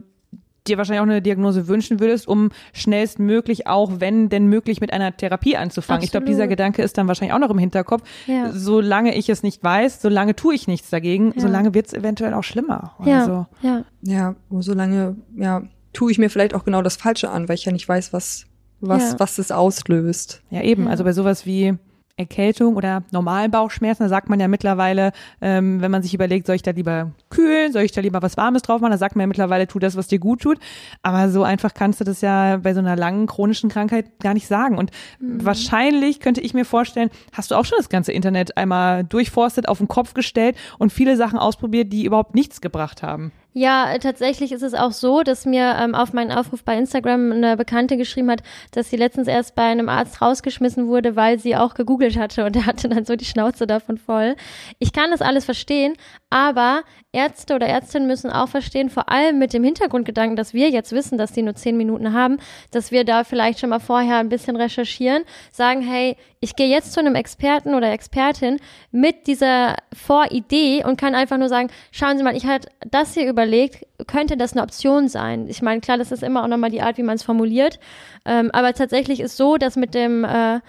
dir 0.71 0.79
wahrscheinlich 0.79 1.01
auch 1.01 1.05
eine 1.07 1.21
Diagnose 1.23 1.69
wünschen 1.69 2.01
würdest, 2.01 2.27
um 2.29 2.51
schnellstmöglich 2.73 3.67
auch, 3.67 3.91
wenn 3.99 4.29
denn 4.29 4.47
möglich, 4.47 4.81
mit 4.81 4.93
einer 4.93 5.17
Therapie 5.17 5.57
anzufangen. 5.57 6.03
Ich 6.03 6.11
glaube, 6.11 6.25
Absolut. 6.25 6.37
dieser 6.39 6.49
Gedanke 6.49 6.83
ist 6.83 6.99
dann 6.99 7.09
wahrscheinlich 7.09 7.35
auch 7.35 7.39
noch 7.39 7.51
im 7.51 7.59
Hinterkopf. 7.59 8.03
Ja. 8.27 8.51
Solange 8.53 9.15
ich 9.17 9.29
es 9.29 9.43
nicht 9.43 9.63
weiß, 9.63 10.01
solange 10.03 10.35
tue 10.37 10.55
ich 10.55 10.67
nichts 10.69 10.91
dagegen, 10.91 11.33
Ja. 11.35 11.41
solange 11.43 11.75
wird 11.75 11.87
es 11.87 11.95
eventuell 11.95 12.35
auch 12.35 12.45
schlimmer. 12.45 12.95
Ja, 13.05 13.21
Also, 13.21 13.47
ja. 13.63 13.85
Ja, 14.03 14.35
solange, 14.61 15.17
ja, 15.37 15.63
tue 15.93 16.11
ich 16.13 16.19
mir 16.19 16.31
vielleicht 16.31 16.55
auch 16.55 16.65
genau 16.65 16.83
das 16.83 16.97
Falsche 16.97 17.31
an, 17.31 17.49
weil 17.49 17.57
ich 17.57 17.65
ja 17.65 17.73
nicht 17.73 17.89
weiß, 17.89 18.13
was, 18.13 18.47
was, 18.81 19.13
Ja. 19.13 19.19
was 19.21 19.39
es 19.39 19.51
auslöst. 19.53 20.43
ja, 20.51 20.63
eben. 20.63 20.85
Ja. 20.85 20.91
Also 20.91 21.05
bei 21.05 21.13
sowas 21.13 21.47
wie 21.47 21.75
Erkältung 22.21 22.77
oder 22.77 23.03
normalen 23.11 23.51
Bauchschmerzen, 23.51 24.05
da 24.05 24.09
sagt 24.09 24.29
man 24.29 24.39
ja 24.39 24.47
mittlerweile, 24.47 25.13
ähm, 25.41 25.81
wenn 25.81 25.91
man 25.91 26.03
sich 26.03 26.15
überlegt, 26.15 26.47
soll 26.47 26.57
ich 26.57 26.63
da 26.63 26.71
lieber 26.71 27.11
kühlen, 27.31 27.73
soll 27.73 27.83
ich 27.83 27.93
da 27.93 28.01
lieber 28.01 28.23
was 28.23 28.37
Warmes 28.37 28.63
drauf 28.63 28.81
machen, 28.81 28.93
da 28.93 28.99
sagt 28.99 29.17
man 29.17 29.23
ja 29.23 29.27
mittlerweile, 29.27 29.67
tu 29.67 29.79
das, 29.79 29.97
was 29.97 30.07
dir 30.07 30.19
gut 30.19 30.43
tut. 30.43 30.59
Aber 31.03 31.31
so 31.31 31.43
einfach 31.43 31.75
kannst 31.75 32.01
du 32.01 32.05
das 32.05 32.21
ja 32.21 32.59
bei 32.59 32.75
so 32.75 32.81
einer 32.81 32.97
langen 32.97 33.27
chronischen 33.27 33.71
Krankheit 33.71 34.21
gar 34.21 34.35
nicht 34.35 34.47
sagen. 34.47 34.79
Und 34.79 34.91
wahrscheinlich 35.19 36.21
könnte 36.21 36.41
ich 36.41 36.55
mir 36.55 36.65
vorstellen, 36.65 37.11
hast 37.33 37.51
du 37.51 37.55
auch 37.55 37.65
schon 37.65 37.79
das 37.79 37.89
ganze 37.89 38.13
Internet 38.13 38.57
einmal 38.57 39.05
durchforstet, 39.05 39.69
auf 39.69 39.79
den 39.79 39.89
Kopf 39.89 40.15
gestellt 40.15 40.57
und 40.79 40.93
viele 40.93 41.17
Sachen 41.17 41.39
ausprobiert, 41.39 41.93
die 41.93 42.05
überhaupt 42.05 42.35
nichts 42.35 42.61
gebracht 42.61 43.03
haben. 43.03 43.33
Ja, 43.53 43.99
tatsächlich 43.99 44.53
ist 44.53 44.63
es 44.63 44.75
auch 44.75 44.93
so, 44.93 45.23
dass 45.25 45.45
mir 45.45 45.77
ähm, 45.81 45.97
auf 45.97 46.13
meinen 46.13 46.31
Aufruf 46.31 46.63
bei 46.63 46.79
Instagram 46.79 47.33
eine 47.33 47.57
Bekannte 47.57 47.97
geschrieben 47.97 48.31
hat, 48.31 48.45
dass 48.71 48.91
sie 48.91 48.97
letztens 48.97 49.27
erst 49.27 49.57
bei 49.57 49.65
einem 49.65 49.89
Arzt 49.89 50.23
rausgeschmissen 50.23 50.87
wurde, 50.87 51.17
weil 51.17 51.41
sie 51.41 51.57
auch 51.57 51.75
gegoogelt 51.75 52.17
hatte 52.17 52.45
und 52.45 52.55
er 52.55 52.67
hatte 52.67 52.89
dann 52.89 53.05
so 53.05 53.17
die 53.17 53.25
Schnauze 53.25 53.67
davon 53.67 53.99
voll. 53.99 54.37
Ich 54.79 54.93
kann 54.93 55.11
das 55.11 55.21
alles 55.21 55.45
verstehen, 55.45 55.95
aber 56.31 56.83
Ärzte 57.13 57.57
oder 57.57 57.67
Ärztinnen 57.67 58.07
müssen 58.07 58.31
auch 58.31 58.49
verstehen, 58.49 58.89
vor 58.89 59.09
allem 59.09 59.39
mit 59.41 59.53
dem 59.53 59.65
Hintergrundgedanken, 59.65 60.37
dass 60.37 60.55
wir 60.55 60.71
jetzt 60.71 60.93
wissen, 60.93 61.19
dass 61.19 61.33
die 61.33 61.43
nur 61.43 61.57
zehn 61.57 61.77
Minuten 61.77 62.13
haben, 62.13 62.39
dass 62.71 62.93
wir 62.93 63.05
da 63.05 63.25
vielleicht 63.25 63.59
schon 63.59 63.71
mal 63.71 63.81
vorher 63.81 64.19
ein 64.19 64.29
bisschen 64.29 64.55
recherchieren, 64.55 65.25
sagen, 65.51 65.83
hey, 65.83 66.17
ich 66.39 66.55
gehe 66.55 66.69
jetzt 66.69 66.93
zu 66.93 67.01
einem 67.01 67.17
Experten 67.17 67.75
oder 67.75 67.91
Expertin 67.91 68.59
mit 68.93 69.27
dieser 69.27 69.77
Voridee 69.93 70.85
und 70.85 71.01
kann 71.01 71.17
einfach 71.17 71.37
nur 71.37 71.49
sagen, 71.49 71.71
schauen 71.91 72.17
Sie 72.17 72.23
mal, 72.23 72.37
ich 72.37 72.47
hatte 72.47 72.69
das 72.89 73.15
hier 73.15 73.29
überlegt, 73.29 73.87
könnte 74.07 74.37
das 74.37 74.53
eine 74.53 74.63
Option 74.63 75.09
sein? 75.09 75.49
Ich 75.49 75.63
meine, 75.63 75.81
klar, 75.81 75.99
das 75.99 76.13
ist 76.13 76.23
immer 76.23 76.45
auch 76.45 76.49
nochmal 76.49 76.71
die 76.71 76.81
Art, 76.81 76.97
wie 76.97 77.03
man 77.03 77.17
es 77.17 77.25
formuliert, 77.25 77.81
ähm, 78.25 78.51
aber 78.53 78.73
tatsächlich 78.73 79.19
ist 79.19 79.37
so, 79.37 79.57
dass 79.57 79.75
mit 79.75 79.95
dem 79.95 80.23
äh, 80.25 80.61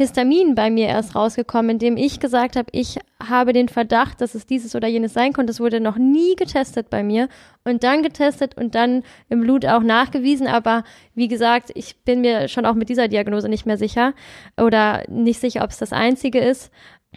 Histamin 0.00 0.54
bei 0.54 0.70
mir 0.70 0.86
erst 0.86 1.14
rausgekommen, 1.14 1.72
indem 1.72 1.98
ich 1.98 2.20
gesagt 2.20 2.56
habe, 2.56 2.68
ich 2.72 2.98
habe 3.22 3.52
den 3.52 3.68
Verdacht, 3.68 4.22
dass 4.22 4.34
es 4.34 4.46
dieses 4.46 4.74
oder 4.74 4.88
jenes 4.88 5.12
sein 5.12 5.34
konnte. 5.34 5.50
Es 5.50 5.60
wurde 5.60 5.78
noch 5.78 5.98
nie 5.98 6.36
getestet 6.36 6.88
bei 6.88 7.02
mir 7.02 7.28
und 7.64 7.84
dann 7.84 8.02
getestet 8.02 8.56
und 8.56 8.74
dann 8.74 9.02
im 9.28 9.40
Blut 9.40 9.66
auch 9.66 9.82
nachgewiesen. 9.82 10.46
Aber 10.46 10.84
wie 11.14 11.28
gesagt, 11.28 11.70
ich 11.74 11.96
bin 12.04 12.22
mir 12.22 12.48
schon 12.48 12.64
auch 12.64 12.74
mit 12.74 12.88
dieser 12.88 13.08
Diagnose 13.08 13.50
nicht 13.50 13.66
mehr 13.66 13.76
sicher 13.76 14.14
oder 14.56 15.04
nicht 15.08 15.38
sicher, 15.38 15.62
ob 15.62 15.70
es 15.70 15.78
das 15.78 15.92
einzige 15.92 16.38
ist. 16.38 16.72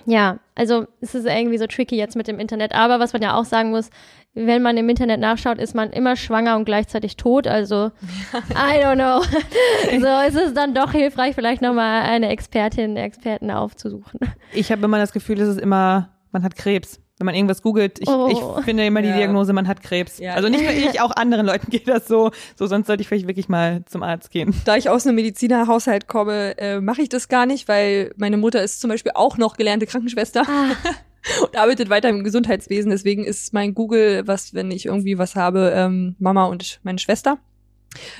Ja, 0.05 0.39
also 0.55 0.87
es 0.99 1.15
ist 1.15 1.25
irgendwie 1.25 1.57
so 1.57 1.67
tricky 1.67 1.95
jetzt 1.95 2.15
mit 2.15 2.27
dem 2.27 2.39
Internet. 2.39 2.73
Aber 2.73 2.99
was 2.99 3.13
man 3.13 3.21
ja 3.21 3.35
auch 3.35 3.45
sagen 3.45 3.69
muss, 3.69 3.91
wenn 4.35 4.61
man 4.63 4.77
im 4.77 4.89
Internet 4.89 5.19
nachschaut, 5.19 5.59
ist 5.59 5.75
man 5.75 5.91
immer 5.91 6.15
schwanger 6.15 6.55
und 6.57 6.65
gleichzeitig 6.65 7.17
tot. 7.17 7.47
Also, 7.47 7.91
I 8.49 8.83
don't 8.83 8.95
know. 8.95 9.21
so 9.99 10.27
ist 10.27 10.47
es 10.47 10.53
dann 10.53 10.73
doch 10.73 10.91
hilfreich, 10.91 11.35
vielleicht 11.35 11.61
nochmal 11.61 12.03
eine 12.03 12.29
Expertin, 12.29 12.97
Experten 12.97 13.51
aufzusuchen. 13.51 14.19
Ich 14.53 14.71
habe 14.71 14.83
immer 14.85 14.97
das 14.97 15.13
Gefühl, 15.13 15.39
es 15.41 15.49
ist 15.49 15.59
immer, 15.59 16.09
man 16.31 16.43
hat 16.43 16.55
Krebs. 16.55 16.99
Wenn 17.19 17.25
man 17.27 17.35
irgendwas 17.35 17.61
googelt, 17.61 17.99
ich, 18.01 18.09
Oh. 18.09 18.27
ich 18.57 18.65
finde 18.65 18.85
immer 18.87 19.03
die 19.03 19.09
Ja. 19.09 19.15
Diagnose, 19.17 19.53
man 19.53 19.67
hat 19.67 19.83
Krebs. 19.83 20.17
Ja. 20.17 20.33
Also 20.33 20.49
nicht 20.49 20.63
nur 20.63 20.71
ich, 20.73 20.99
auch 20.99 21.11
anderen 21.15 21.45
Leuten 21.45 21.69
geht 21.69 21.87
das 21.87 22.07
so. 22.07 22.31
So, 22.57 22.65
sonst 22.65 22.87
sollte 22.87 23.01
ich 23.01 23.07
vielleicht 23.07 23.27
wirklich 23.27 23.49
mal 23.49 23.85
zum 23.85 24.01
Arzt 24.01 24.31
gehen. 24.31 24.53
Da 24.65 24.75
ich 24.77 24.89
aus 24.89 25.05
einem 25.05 25.15
Medizinerhaushalt 25.17 26.07
komme, 26.07 26.57
äh, 26.57 26.81
mache 26.81 27.03
ich 27.03 27.09
das 27.09 27.27
gar 27.29 27.45
nicht, 27.45 27.67
weil 27.67 28.11
meine 28.17 28.37
Mutter 28.37 28.63
ist 28.63 28.81
zum 28.81 28.89
Beispiel 28.89 29.11
auch 29.13 29.37
noch 29.37 29.57
gelernte 29.57 29.85
Krankenschwester 29.85 30.41
Ah, 30.41 30.71
und 31.41 31.57
arbeitet 31.57 31.89
weiter 31.89 32.09
im 32.09 32.23
Gesundheitswesen. 32.23 32.91
Deswegen 32.91 33.23
ist 33.23 33.53
mein 33.53 33.73
Google, 33.73 34.23
was, 34.27 34.53
wenn 34.53 34.71
ich 34.71 34.85
irgendwie 34.85 35.17
was 35.17 35.35
habe, 35.35 35.71
ähm, 35.75 36.15
Mama 36.19 36.45
und 36.45 36.79
meine 36.83 36.99
Schwester. 36.99 37.37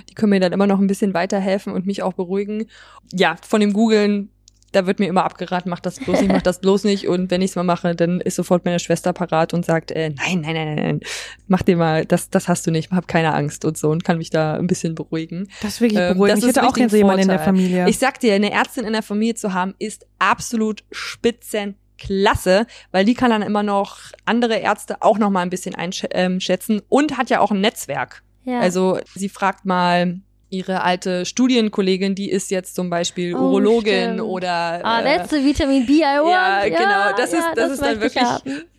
Die 0.09 0.13
können 0.13 0.29
mir 0.29 0.39
dann 0.39 0.53
immer 0.53 0.67
noch 0.67 0.79
ein 0.79 0.87
bisschen 0.87 1.13
weiterhelfen 1.13 1.73
und 1.73 1.85
mich 1.87 2.03
auch 2.03 2.13
beruhigen. 2.13 2.67
Ja, 3.11 3.37
von 3.41 3.59
dem 3.59 3.73
Googlen, 3.73 4.29
da 4.71 4.85
wird 4.85 4.99
mir 4.99 5.07
immer 5.07 5.23
abgeraten, 5.23 5.69
mach 5.69 5.79
das 5.79 5.99
bloß 5.99 6.21
nicht, 6.21 6.31
mach 6.31 6.41
das 6.43 6.59
bloß 6.59 6.83
nicht. 6.83 7.07
Und 7.07 7.31
wenn 7.31 7.41
ich 7.41 7.51
es 7.51 7.55
mal 7.55 7.63
mache, 7.63 7.95
dann 7.95 8.21
ist 8.21 8.35
sofort 8.35 8.65
meine 8.65 8.79
Schwester 8.79 9.13
parat 9.13 9.53
und 9.53 9.65
sagt, 9.65 9.89
äh, 9.91 10.09
nein, 10.09 10.41
nein, 10.41 10.53
nein, 10.53 10.75
nein, 10.75 10.85
nein, 10.85 10.99
mach 11.47 11.63
dir 11.63 11.75
mal, 11.77 12.05
das, 12.05 12.29
das 12.29 12.47
hast 12.47 12.65
du 12.67 12.71
nicht, 12.71 12.91
hab 12.91 13.07
keine 13.07 13.33
Angst 13.33 13.65
und 13.65 13.77
so 13.77 13.89
und 13.89 14.03
kann 14.03 14.17
mich 14.19 14.29
da 14.29 14.55
ein 14.55 14.67
bisschen 14.67 14.93
beruhigen. 14.95 15.47
Das 15.61 15.75
ist 15.75 15.81
wirklich 15.81 15.99
Ähm, 15.99 16.13
beruhigend. 16.13 16.43
das 16.43 16.49
ich 16.49 16.55
hätte 16.55 16.67
auch 16.67 16.73
gerne 16.73 16.95
jemanden 16.95 17.21
in 17.23 17.27
der. 17.29 17.39
Familie. 17.39 17.89
Ich 17.89 17.97
sag 17.99 18.19
dir, 18.19 18.33
eine 18.35 18.51
Ärztin 18.51 18.85
in 18.85 18.93
der 18.93 19.03
Familie 19.03 19.35
zu 19.35 19.53
haben, 19.53 19.73
ist 19.79 20.05
absolut 20.19 20.83
spitzenklasse, 21.97 22.67
weil 22.91 23.05
die 23.05 23.13
kann 23.13 23.29
dann 23.29 23.41
immer 23.41 23.63
noch 23.63 23.97
andere 24.25 24.57
Ärzte 24.57 25.01
auch 25.01 25.17
noch 25.17 25.29
mal 25.29 25.41
ein 25.41 25.49
bisschen 25.49 25.75
einschätzen 25.75 26.81
und 26.89 27.17
hat 27.17 27.29
ja 27.29 27.39
auch 27.39 27.51
ein 27.51 27.61
Netzwerk. 27.61 28.23
ja. 28.43 28.59
Also 28.59 28.99
sie 29.15 29.29
fragt 29.29 29.65
mal 29.65 30.19
ihre 30.53 30.83
alte 30.83 31.25
Studienkollegin, 31.25 32.13
die 32.15 32.29
ist 32.29 32.51
jetzt 32.51 32.75
zum 32.75 32.89
Beispiel 32.89 33.33
Oh, 33.35 33.39
Urologin 33.39 34.13
stimmt. 34.13 34.21
oder 34.21 34.79
ah, 34.85 35.01
äh, 35.01 35.17
that's 35.17 35.31
the 35.31 35.43
Vitamin 35.43 35.85
B 35.85 35.93
I 35.93 36.01
want. 36.01 36.29
ja, 36.29 36.63
genau. 36.69 37.17
Das 37.17 37.33
ist, 37.33 37.39
ja, 37.39 37.53
das, 37.55 37.71
ist 37.71 37.81
dann 37.81 37.99
wirklich, 37.99 38.23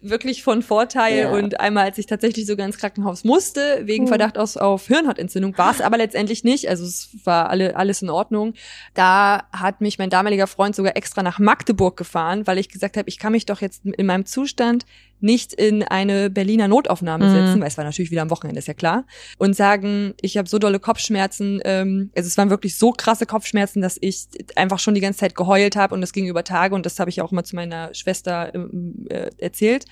wirklich 0.01 0.43
von 0.45 0.62
Vorteil. 0.62 1.18
Ja. 1.18 1.31
Und 1.33 1.59
einmal, 1.61 1.85
als 1.87 1.99
ich 1.99 2.07
tatsächlich 2.07 2.47
sogar 2.47 2.64
ins 2.66 2.79
Krankenhaus 2.79 3.25
musste, 3.25 3.83
wegen 3.83 4.05
Uh. 4.05 4.09
Verdacht 4.09 4.39
aus, 4.39 4.57
auf 4.57 4.87
Hirnhautentzündung, 4.87 5.59
war 5.59 5.72
es 5.72 5.81
aber 5.81 5.99
letztendlich 5.99 6.45
nicht. 6.45 6.68
Also 6.68 6.85
es 6.85 7.09
war 7.25 7.51
alle, 7.51 7.75
alles 7.77 8.01
in 8.03 8.11
Ordnung. 8.11 8.55
Da 8.95 9.43
hat 9.53 9.81
mich 9.81 9.99
mein 9.99 10.11
damaliger 10.11 10.47
Freund 10.47 10.77
sogar 10.77 10.97
extra 10.97 11.22
nach 11.22 11.41
Magdeburg 11.41 11.97
gefahren, 11.97 12.47
weil 12.47 12.59
ich 12.59 12.68
gesagt 12.68 12.97
habe, 12.97 13.09
ich 13.09 13.18
kann 13.18 13.33
mich 13.33 13.47
doch 13.47 13.61
jetzt 13.61 13.85
in 13.85 14.07
meinem 14.07 14.27
Zustand 14.27 14.87
nicht 15.20 15.52
in 15.54 15.82
eine 15.82 16.28
Berliner 16.30 16.68
Notaufnahme 16.68 17.26
Mhm. 17.26 17.30
setzen, 17.32 17.60
weil 17.60 17.68
es 17.68 17.76
war 17.78 17.84
natürlich 17.84 18.10
wieder 18.10 18.22
am 18.22 18.30
Wochenende, 18.30 18.58
ist 18.58 18.68
ja 18.68 18.74
klar, 18.74 19.04
und 19.38 19.56
sagen, 19.56 20.14
ich 20.20 20.36
habe 20.36 20.48
so 20.48 20.58
dolle 20.58 20.80
Kopfschmerzen, 20.80 21.60
ähm, 21.64 22.10
also 22.16 22.26
es 22.26 22.36
waren 22.36 22.50
wirklich 22.50 22.76
so 22.76 22.92
krasse 22.92 23.24
Kopfschmerzen, 23.26 23.80
dass 23.80 23.96
ich 24.00 24.26
einfach 24.56 24.78
schon 24.78 24.94
die 24.94 25.00
ganze 25.00 25.20
Zeit 25.20 25.34
geheult 25.34 25.76
habe 25.76 25.94
und 25.94 26.00
das 26.00 26.12
ging 26.12 26.26
über 26.26 26.44
Tage 26.44 26.74
und 26.74 26.84
das 26.84 26.98
habe 26.98 27.10
ich 27.10 27.22
auch 27.22 27.32
immer 27.32 27.44
zu 27.44 27.56
meiner 27.56 27.94
Schwester 27.94 28.54
ähm, 28.54 29.06
äh, 29.08 29.30
erzählt. 29.38 29.86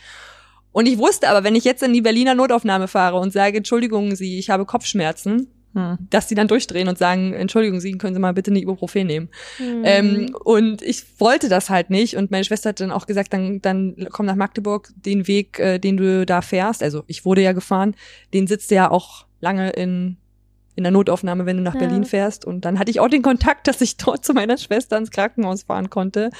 Und 0.73 0.87
ich 0.87 0.99
wusste 0.99 1.29
aber, 1.29 1.45
wenn 1.45 1.55
ich 1.55 1.65
jetzt 1.65 1.83
in 1.83 1.93
die 1.93 2.01
Berliner 2.01 2.35
Notaufnahme 2.35 2.89
fahre 2.89 3.19
und 3.19 3.33
sage, 3.33 3.59
Entschuldigung 3.59 4.15
Sie, 4.17 4.39
ich 4.39 4.49
habe 4.51 4.65
Kopfschmerzen, 4.65 5.49
hm. 5.75 5.99
dass 6.11 6.27
die 6.27 6.35
dann 6.35 6.49
durchdrehen 6.49 6.89
und 6.89 6.99
sagen, 6.99 7.33
Entschuldigung 7.33 7.81
Sie, 7.81 7.93
können 7.99 8.15
Sie 8.15 8.21
mal 8.21 8.33
bitte 8.33 8.51
eine 8.51 8.61
Ibuprofen 8.61 9.07
nehmen. 9.07 9.29
Hm. 9.59 9.83
Ähm, 9.85 10.37
und 10.45 10.83
ich 10.83 11.05
wollte 11.19 11.49
das 11.49 11.71
halt 11.71 11.91
nicht. 11.91 12.17
Und 12.17 12.31
meine 12.31 12.45
Schwester 12.45 12.71
hat 12.71 12.81
dann 12.81 12.93
auch 12.93 13.07
gesagt, 13.07 13.33
dann, 13.33 13.61
dann 13.63 14.09
komm 14.11 14.27
nach 14.27 14.37
Magdeburg, 14.37 14.91
den 14.97 15.27
Weg, 15.27 15.59
äh, 15.59 15.79
den 15.79 15.97
du 15.97 16.27
da 16.27 16.43
fährst, 16.43 16.83
also 16.83 17.05
ich 17.07 17.25
wurde 17.25 17.43
ja 17.43 17.53
gefahren, 17.53 17.95
den 18.35 18.47
sitzt 18.47 18.71
ja 18.71 18.91
auch 18.91 19.27
lange 19.41 19.71
in 19.71 20.17
in 20.75 20.85
der 20.85 20.93
Notaufnahme, 20.93 21.45
wenn 21.45 21.59
du 21.59 21.63
nach 21.63 21.75
ja. 21.75 21.81
Berlin 21.81 22.05
fährst. 22.05 22.47
Und 22.47 22.65
dann 22.65 22.79
hatte 22.79 22.91
ich 22.91 22.99
auch 23.01 23.09
den 23.09 23.23
Kontakt, 23.23 23.69
dass 23.69 23.81
ich 23.81 23.97
dort 23.99 24.25
zu 24.25 24.33
meiner 24.33 24.57
Schwester 24.57 24.97
ins 24.97 25.11
Krankenhaus 25.11 25.65
fahren 25.65 25.91
konnte. 25.91 26.31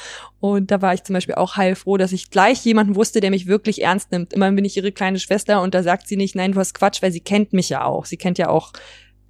Und 0.41 0.71
da 0.71 0.81
war 0.81 0.95
ich 0.95 1.05
zum 1.05 1.15
Beispiel 1.15 1.35
auch 1.35 1.57
heilfroh, 1.57 1.97
dass 1.99 2.13
ich 2.13 2.31
gleich 2.31 2.65
jemanden 2.65 2.97
wusste, 2.97 3.21
der 3.21 3.31
mich 3.31 3.47
wirklich 3.47 3.83
ernst 3.83 4.11
nimmt. 4.11 4.33
Immerhin 4.33 4.57
bin 4.57 4.65
ich 4.65 4.77
ihre 4.77 4.93
kleine 4.93 5.19
Schwester 5.19 5.61
und 5.61 5.75
da 5.75 5.83
sagt 5.83 6.09
sie 6.09 6.17
nicht, 6.17 6.35
nein, 6.35 6.53
du 6.53 6.59
hast 6.59 6.75
Quatsch, 6.75 7.03
weil 7.03 7.13
sie 7.13 7.21
kennt 7.21 7.53
mich 7.53 7.69
ja 7.69 7.85
auch. 7.85 8.07
Sie 8.07 8.17
kennt 8.17 8.39
ja 8.39 8.49
auch 8.49 8.73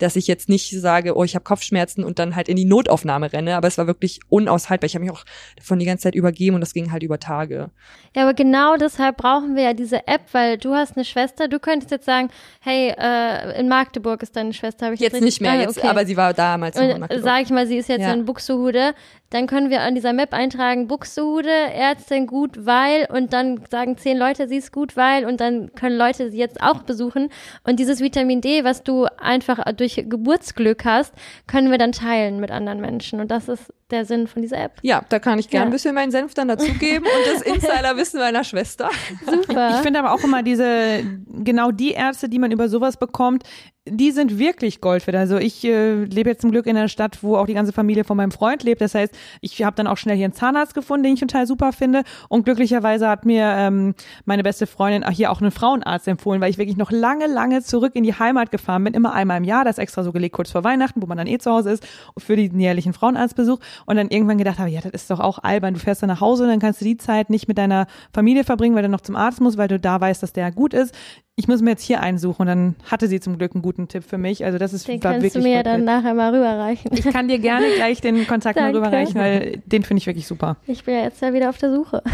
dass 0.03 0.16
ich 0.16 0.26
jetzt 0.26 0.48
nicht 0.48 0.70
sage, 0.80 1.16
oh, 1.16 1.24
ich 1.24 1.34
habe 1.34 1.44
Kopfschmerzen 1.44 2.03
und 2.03 2.18
dann 2.18 2.34
halt 2.34 2.48
in 2.48 2.57
die 2.57 2.64
Notaufnahme 2.64 3.32
renne. 3.32 3.57
Aber 3.57 3.68
es 3.68 3.78
war 3.78 3.86
wirklich 3.86 4.20
unaushaltbar. 4.28 4.86
Ich 4.86 4.94
habe 4.94 5.05
mich 5.05 5.12
auch 5.12 5.24
davon 5.57 5.78
die 5.78 5.86
ganze 5.86 6.03
Zeit 6.03 6.14
übergeben 6.14 6.57
und 6.57 6.61
das 6.61 6.74
ging 6.74 6.90
halt 6.90 7.03
über 7.03 7.18
Tage. 7.18 7.70
Ja, 8.14 8.22
aber 8.22 8.34
genau 8.34 8.76
deshalb 8.76 9.16
brauchen 9.16 9.55
wir 9.55 9.62
ja 9.62 9.74
diese 9.74 10.07
App, 10.09 10.22
weil 10.32 10.59
du 10.59 10.74
hast 10.74 10.96
eine 10.96 11.05
Schwester. 11.05 11.46
Du 11.48 11.59
könntest 11.61 11.90
jetzt 11.92 12.05
sagen, 12.05 12.30
hey, 12.61 12.92
äh, 12.98 13.59
in 13.61 13.68
Magdeburg 13.68 14.22
ist 14.22 14.34
deine 14.34 14.53
Schwester. 14.53 14.86
Hab 14.86 14.94
ich 14.94 15.00
jetzt 15.00 15.20
nicht 15.20 15.40
mehr, 15.40 15.53
ah, 15.53 15.61
jetzt, 15.61 15.82
aber 15.84 16.05
sie 16.05 16.16
war 16.16 16.34
damals 16.34 16.76
noch 16.76 16.82
in 16.82 17.00
Magdeburg. 17.00 17.24
Sag 17.24 17.42
ich 17.42 17.50
mal, 17.50 17.66
sie 17.66 17.76
ist 17.76 17.88
jetzt 17.88 18.03
ja. 18.03 18.12
in 18.12 18.24
Buxtehude 18.24 18.94
dann 19.33 19.47
können 19.47 19.70
wir 19.70 19.80
an 19.80 19.95
dieser 19.95 20.12
Map 20.12 20.33
eintragen, 20.33 20.89
Buxtehude, 20.89 21.49
Ärztin 21.49 22.26
gut, 22.26 22.66
weil 22.66 23.07
und 23.11 23.33
dann 23.33 23.62
sagen 23.70 23.97
zehn 23.97 24.18
Leute, 24.18 24.49
sie 24.49 24.57
ist 24.57 24.72
gut, 24.72 24.97
weil 24.97 25.24
und 25.24 25.41
dann 25.41 25.72
können 25.74 25.97
Leute 25.97 26.30
sie 26.30 26.39
jetzt 26.39 26.62
auch 26.62 26.83
besuchen 26.83 27.30
und 27.64 27.78
dieses 27.80 28.01
Vitamin 28.01 28.41
D, 28.41 28.64
was 28.64 28.83
du 28.83 29.07
einfach 29.18 29.64
durch 29.74 30.05
Geburtsglück 30.07 30.85
hast, 30.85 31.14
können 31.47 31.70
wir 31.70 31.78
dann 31.78 31.93
teilen 31.93 32.41
mit 32.41 32.51
anderen 32.51 32.80
Menschen 32.80 33.20
und 33.20 33.30
das 33.30 33.49
ist 33.49 33.72
der 33.93 34.05
Sinn 34.05 34.26
von 34.26 34.43
dieser 34.43 34.59
App. 34.59 34.78
Ja, 34.83 35.03
da 35.09 35.18
kann 35.18 35.39
ich 35.39 35.49
gerne 35.49 35.64
ja. 35.64 35.68
ein 35.68 35.72
bisschen 35.72 35.95
meinen 35.95 36.11
Senf 36.11 36.35
dann 36.35 36.49
dazugeben 36.49 37.05
und 37.05 37.35
das 37.35 37.43
Insiderwissen 37.55 38.20
meiner 38.20 38.43
Schwester. 38.43 38.91
Super. 39.24 39.70
Ich 39.76 39.76
finde 39.83 40.01
aber 40.01 40.12
auch 40.12 40.24
immer 40.24 40.43
diese, 40.43 41.05
genau 41.28 41.70
die 41.70 41.93
Ärzte, 41.93 42.28
die 42.28 42.39
man 42.39 42.51
über 42.51 42.68
sowas 42.68 42.97
bekommt, 42.97 43.45
die 43.89 44.12
sind 44.12 44.39
wirklich 44.39 44.80
Gold 44.80 45.05
wert. 45.09 45.16
Also 45.16 45.39
ich 45.39 45.64
äh, 45.64 46.05
lebe 46.05 46.30
jetzt 46.30 46.43
zum 46.43 46.53
Glück 46.53 46.66
in 46.66 46.76
einer 46.76 46.87
Stadt, 46.87 47.18
wo 47.22 47.37
auch 47.37 47.47
die 47.47 47.55
ganze 47.55 47.72
Familie 47.72 48.05
von 48.05 48.16
meinem 48.16 48.30
Freund 48.30 48.62
lebt. 48.62 48.80
Das 48.80 48.95
heißt, 48.95 49.12
ich 49.41 49.64
habe 49.64 49.74
dann 49.74 49.89
auch 49.89 49.97
schnell 49.97 50.16
hier 50.16 50.26
einen 50.26 50.35
Zahnarzt 50.35 50.74
gefunden, 50.74 51.03
den 51.03 51.14
ich 51.14 51.20
total 51.20 51.49
super 51.49 51.72
finde. 51.72 52.05
Und 52.28 52.45
glücklicherweise 52.45 53.09
hat 53.09 53.26
mir 53.26 53.45
ähm, 53.45 53.95
meine 54.24 54.45
beste 54.45 54.68
Freundin 54.68 55.09
hier 55.11 55.33
auch 55.33 55.41
einen 55.41 55.51
Frauenarzt 55.51 56.07
empfohlen, 56.07 56.41
weil 56.41 56.51
ich 56.51 56.59
wirklich 56.59 56.76
noch 56.76 56.93
lange, 56.93 57.26
lange 57.26 57.61
zurück 57.62 57.97
in 57.97 58.05
die 58.05 58.14
Heimat 58.14 58.53
gefahren 58.53 58.85
bin. 58.85 58.95
Immer 58.95 59.14
einmal 59.14 59.39
im 59.39 59.45
Jahr, 59.45 59.64
das 59.64 59.78
extra 59.78 60.05
so 60.05 60.12
gelegt, 60.12 60.37
kurz 60.37 60.53
vor 60.53 60.62
Weihnachten, 60.62 61.03
wo 61.03 61.07
man 61.07 61.18
dann 61.18 61.26
eh 61.26 61.39
zu 61.39 61.51
Hause 61.51 61.72
ist, 61.72 61.85
für 62.18 62.37
den 62.37 62.61
jährlichen 62.61 62.93
Frauenarztbesuch. 62.93 63.59
Und 63.87 63.97
dann 63.97 64.11
irgendwann 64.11 64.39
gedacht 64.39 64.61
habe, 64.61 64.70
ja, 64.70 64.80
das 64.80 64.93
ist 64.93 65.11
doch 65.11 65.18
auch 65.18 65.41
albern. 65.41 65.74
Du 65.74 65.80
fährst 65.80 66.03
dann 66.03 66.09
nach 66.09 66.20
Hause 66.20 66.45
und 66.45 66.51
dann 66.51 66.61
kannst 66.61 66.80
du 66.80 66.85
die 66.85 66.99
Zeit 66.99 67.30
nicht 67.30 67.49
mit 67.49 67.59
deiner 67.59 67.89
Familie 68.14 68.45
verbringen, 68.45 68.76
weil 68.76 68.85
du 68.85 68.89
noch 68.89 69.01
zum 69.01 69.16
Arzt 69.16 69.41
musst, 69.41 69.59
weil 69.59 69.66
du 69.66 69.80
da 69.80 70.01
weißt, 70.01 70.22
dass 70.22 70.33
der 70.33 70.53
gut 70.53 70.72
ist 70.72 70.95
ich 71.37 71.49
muss 71.49 71.62
mir 71.62 71.70
jetzt 71.70 71.85
hier 71.85 72.01
einsuchen 72.01 72.43
und 72.43 72.47
dann 72.47 72.76
hatte 72.91 73.09
sie 73.09 73.18
zum 73.20 73.39
Glück 73.39 73.55
einen 73.55 73.62
guten 73.62 73.89
Tipp 73.89 74.05
für 74.05 74.18
mich. 74.18 74.45
Also 74.45 74.59
das 74.59 74.72
ist 74.72 74.87
den 74.87 75.03
war 75.03 75.12
kannst 75.12 75.24
wirklich 75.24 75.43
du 75.43 75.49
mir 75.49 75.62
dann 75.62 75.85
nachher 75.85 76.14
mal 76.14 76.35
rüberreichen. 76.35 76.91
Ich 76.93 77.05
kann 77.05 77.28
dir 77.28 77.39
gerne 77.39 77.66
gleich 77.76 78.01
den 78.01 78.26
Kontakt 78.26 78.59
mal 78.59 78.74
rüberreichen, 78.74 79.14
weil 79.14 79.62
den 79.66 79.83
finde 79.83 79.99
ich 79.99 80.07
wirklich 80.07 80.26
super. 80.26 80.57
Ich 80.66 80.85
bin 80.85 80.95
ja 80.95 81.03
jetzt 81.03 81.22
ja 81.22 81.33
wieder 81.33 81.49
auf 81.49 81.59
der 81.59 81.74
Suche. 81.74 82.03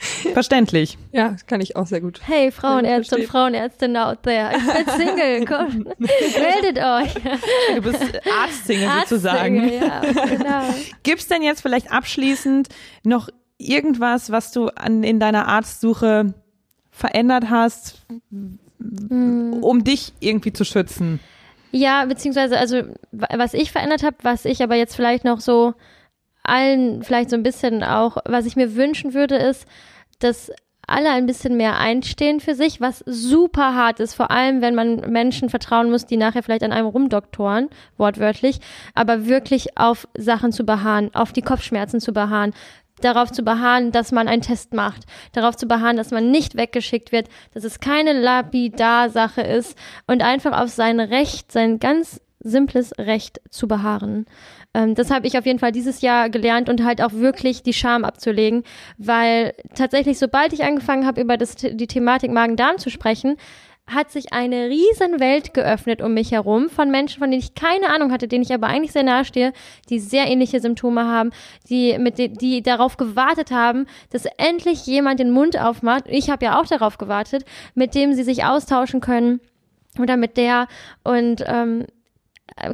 Verständlich. 0.32 0.98
Ja, 1.12 1.36
kann 1.46 1.60
ich 1.60 1.76
auch 1.76 1.86
sehr 1.86 2.00
gut. 2.00 2.20
Hey, 2.24 2.50
Frauenärzte 2.50 3.16
und 3.16 3.24
Frauenärztinnen 3.24 3.96
out 3.96 4.22
there. 4.22 4.50
Ich 4.56 4.86
bin 4.86 4.94
Single, 4.96 5.44
komm, 5.44 5.88
meldet 5.98 6.82
euch. 6.82 7.14
Du 7.74 7.82
bist 7.82 8.20
Arztsingle 8.42 8.88
sozusagen. 9.00 9.68
Ja, 9.68 10.00
genau. 10.00 10.74
Gibt 11.02 11.20
es 11.20 11.28
denn 11.28 11.42
jetzt 11.42 11.60
vielleicht 11.60 11.92
abschließend 11.92 12.68
noch 13.04 13.28
irgendwas, 13.58 14.30
was 14.30 14.52
du 14.52 14.68
an, 14.68 15.02
in 15.02 15.20
deiner 15.20 15.46
Arztsuche 15.46 16.34
verändert 17.00 17.50
hast, 17.50 18.02
hm. 18.30 19.58
um 19.62 19.82
dich 19.82 20.12
irgendwie 20.20 20.52
zu 20.52 20.64
schützen? 20.64 21.18
Ja, 21.72 22.04
beziehungsweise, 22.04 22.58
also 22.58 22.82
was 23.12 23.54
ich 23.54 23.72
verändert 23.72 24.02
habe, 24.02 24.16
was 24.22 24.44
ich 24.44 24.62
aber 24.62 24.74
jetzt 24.74 24.94
vielleicht 24.94 25.24
noch 25.24 25.40
so 25.40 25.74
allen 26.42 27.02
vielleicht 27.02 27.30
so 27.30 27.36
ein 27.36 27.42
bisschen 27.42 27.82
auch, 27.82 28.18
was 28.24 28.46
ich 28.46 28.56
mir 28.56 28.74
wünschen 28.74 29.14
würde, 29.14 29.36
ist, 29.36 29.66
dass 30.18 30.50
alle 30.90 31.10
ein 31.10 31.26
bisschen 31.26 31.56
mehr 31.56 31.78
einstehen 31.78 32.40
für 32.40 32.54
sich, 32.54 32.80
was 32.80 33.04
super 33.06 33.74
hart 33.76 34.00
ist, 34.00 34.14
vor 34.14 34.30
allem 34.30 34.60
wenn 34.60 34.74
man 34.74 34.96
Menschen 35.12 35.48
vertrauen 35.48 35.90
muss, 35.90 36.04
die 36.04 36.16
nachher 36.16 36.42
vielleicht 36.42 36.64
an 36.64 36.72
einem 36.72 36.88
rumdoktoren, 36.88 37.68
wortwörtlich, 37.96 38.60
aber 38.94 39.26
wirklich 39.26 39.78
auf 39.78 40.08
Sachen 40.18 40.50
zu 40.50 40.64
beharren, 40.64 41.14
auf 41.14 41.32
die 41.32 41.42
Kopfschmerzen 41.42 42.00
zu 42.00 42.12
beharren, 42.12 42.52
darauf 43.00 43.32
zu 43.32 43.42
beharren, 43.42 43.92
dass 43.92 44.12
man 44.12 44.28
einen 44.28 44.42
Test 44.42 44.74
macht, 44.74 45.04
darauf 45.32 45.56
zu 45.56 45.66
beharren, 45.66 45.96
dass 45.96 46.10
man 46.10 46.30
nicht 46.30 46.56
weggeschickt 46.56 47.12
wird, 47.12 47.28
dass 47.54 47.64
es 47.64 47.80
keine 47.80 48.12
Lapidar-Sache 48.12 49.42
ist 49.42 49.76
und 50.06 50.22
einfach 50.22 50.58
auf 50.60 50.70
sein 50.70 51.00
Recht, 51.00 51.52
sein 51.52 51.78
ganz 51.78 52.20
simples 52.42 52.92
Recht 52.98 53.40
zu 53.50 53.68
beharren. 53.68 54.26
Ähm, 54.74 54.94
das 54.94 55.10
habe 55.10 55.26
ich 55.26 55.36
auf 55.36 55.46
jeden 55.46 55.58
Fall 55.58 55.72
dieses 55.72 56.00
Jahr 56.00 56.30
gelernt 56.30 56.68
und 56.68 56.84
halt 56.84 57.02
auch 57.02 57.12
wirklich 57.12 57.62
die 57.62 57.72
Scham 57.72 58.04
abzulegen, 58.04 58.64
weil 58.98 59.54
tatsächlich, 59.74 60.18
sobald 60.18 60.52
ich 60.52 60.64
angefangen 60.64 61.06
habe, 61.06 61.20
über 61.20 61.36
das, 61.36 61.56
die 61.56 61.86
Thematik 61.86 62.30
Magen-Darm 62.30 62.78
zu 62.78 62.90
sprechen, 62.90 63.36
hat 63.92 64.10
sich 64.10 64.32
eine 64.32 64.68
riesen 64.68 65.20
Welt 65.20 65.54
geöffnet 65.54 66.02
um 66.02 66.14
mich 66.14 66.32
herum 66.32 66.68
von 66.68 66.90
Menschen, 66.90 67.18
von 67.18 67.30
denen 67.30 67.42
ich 67.42 67.54
keine 67.54 67.90
Ahnung 67.90 68.12
hatte, 68.12 68.28
denen 68.28 68.42
ich 68.42 68.52
aber 68.52 68.68
eigentlich 68.68 68.92
sehr 68.92 69.02
nahe 69.02 69.24
stehe, 69.24 69.52
die 69.88 69.98
sehr 69.98 70.26
ähnliche 70.26 70.60
Symptome 70.60 71.04
haben, 71.04 71.30
die 71.68 71.98
mit 71.98 72.18
die, 72.18 72.32
die 72.32 72.62
darauf 72.62 72.96
gewartet 72.96 73.50
haben, 73.50 73.86
dass 74.10 74.24
endlich 74.36 74.86
jemand 74.86 75.20
den 75.20 75.30
Mund 75.30 75.60
aufmacht. 75.60 76.04
Ich 76.06 76.30
habe 76.30 76.44
ja 76.44 76.60
auch 76.60 76.66
darauf 76.66 76.98
gewartet, 76.98 77.44
mit 77.74 77.94
dem 77.94 78.14
sie 78.14 78.24
sich 78.24 78.44
austauschen 78.44 79.00
können 79.00 79.40
oder 79.98 80.16
mit 80.16 80.36
der 80.36 80.68
und 81.02 81.44
ähm, 81.46 81.82
äh, 81.82 81.86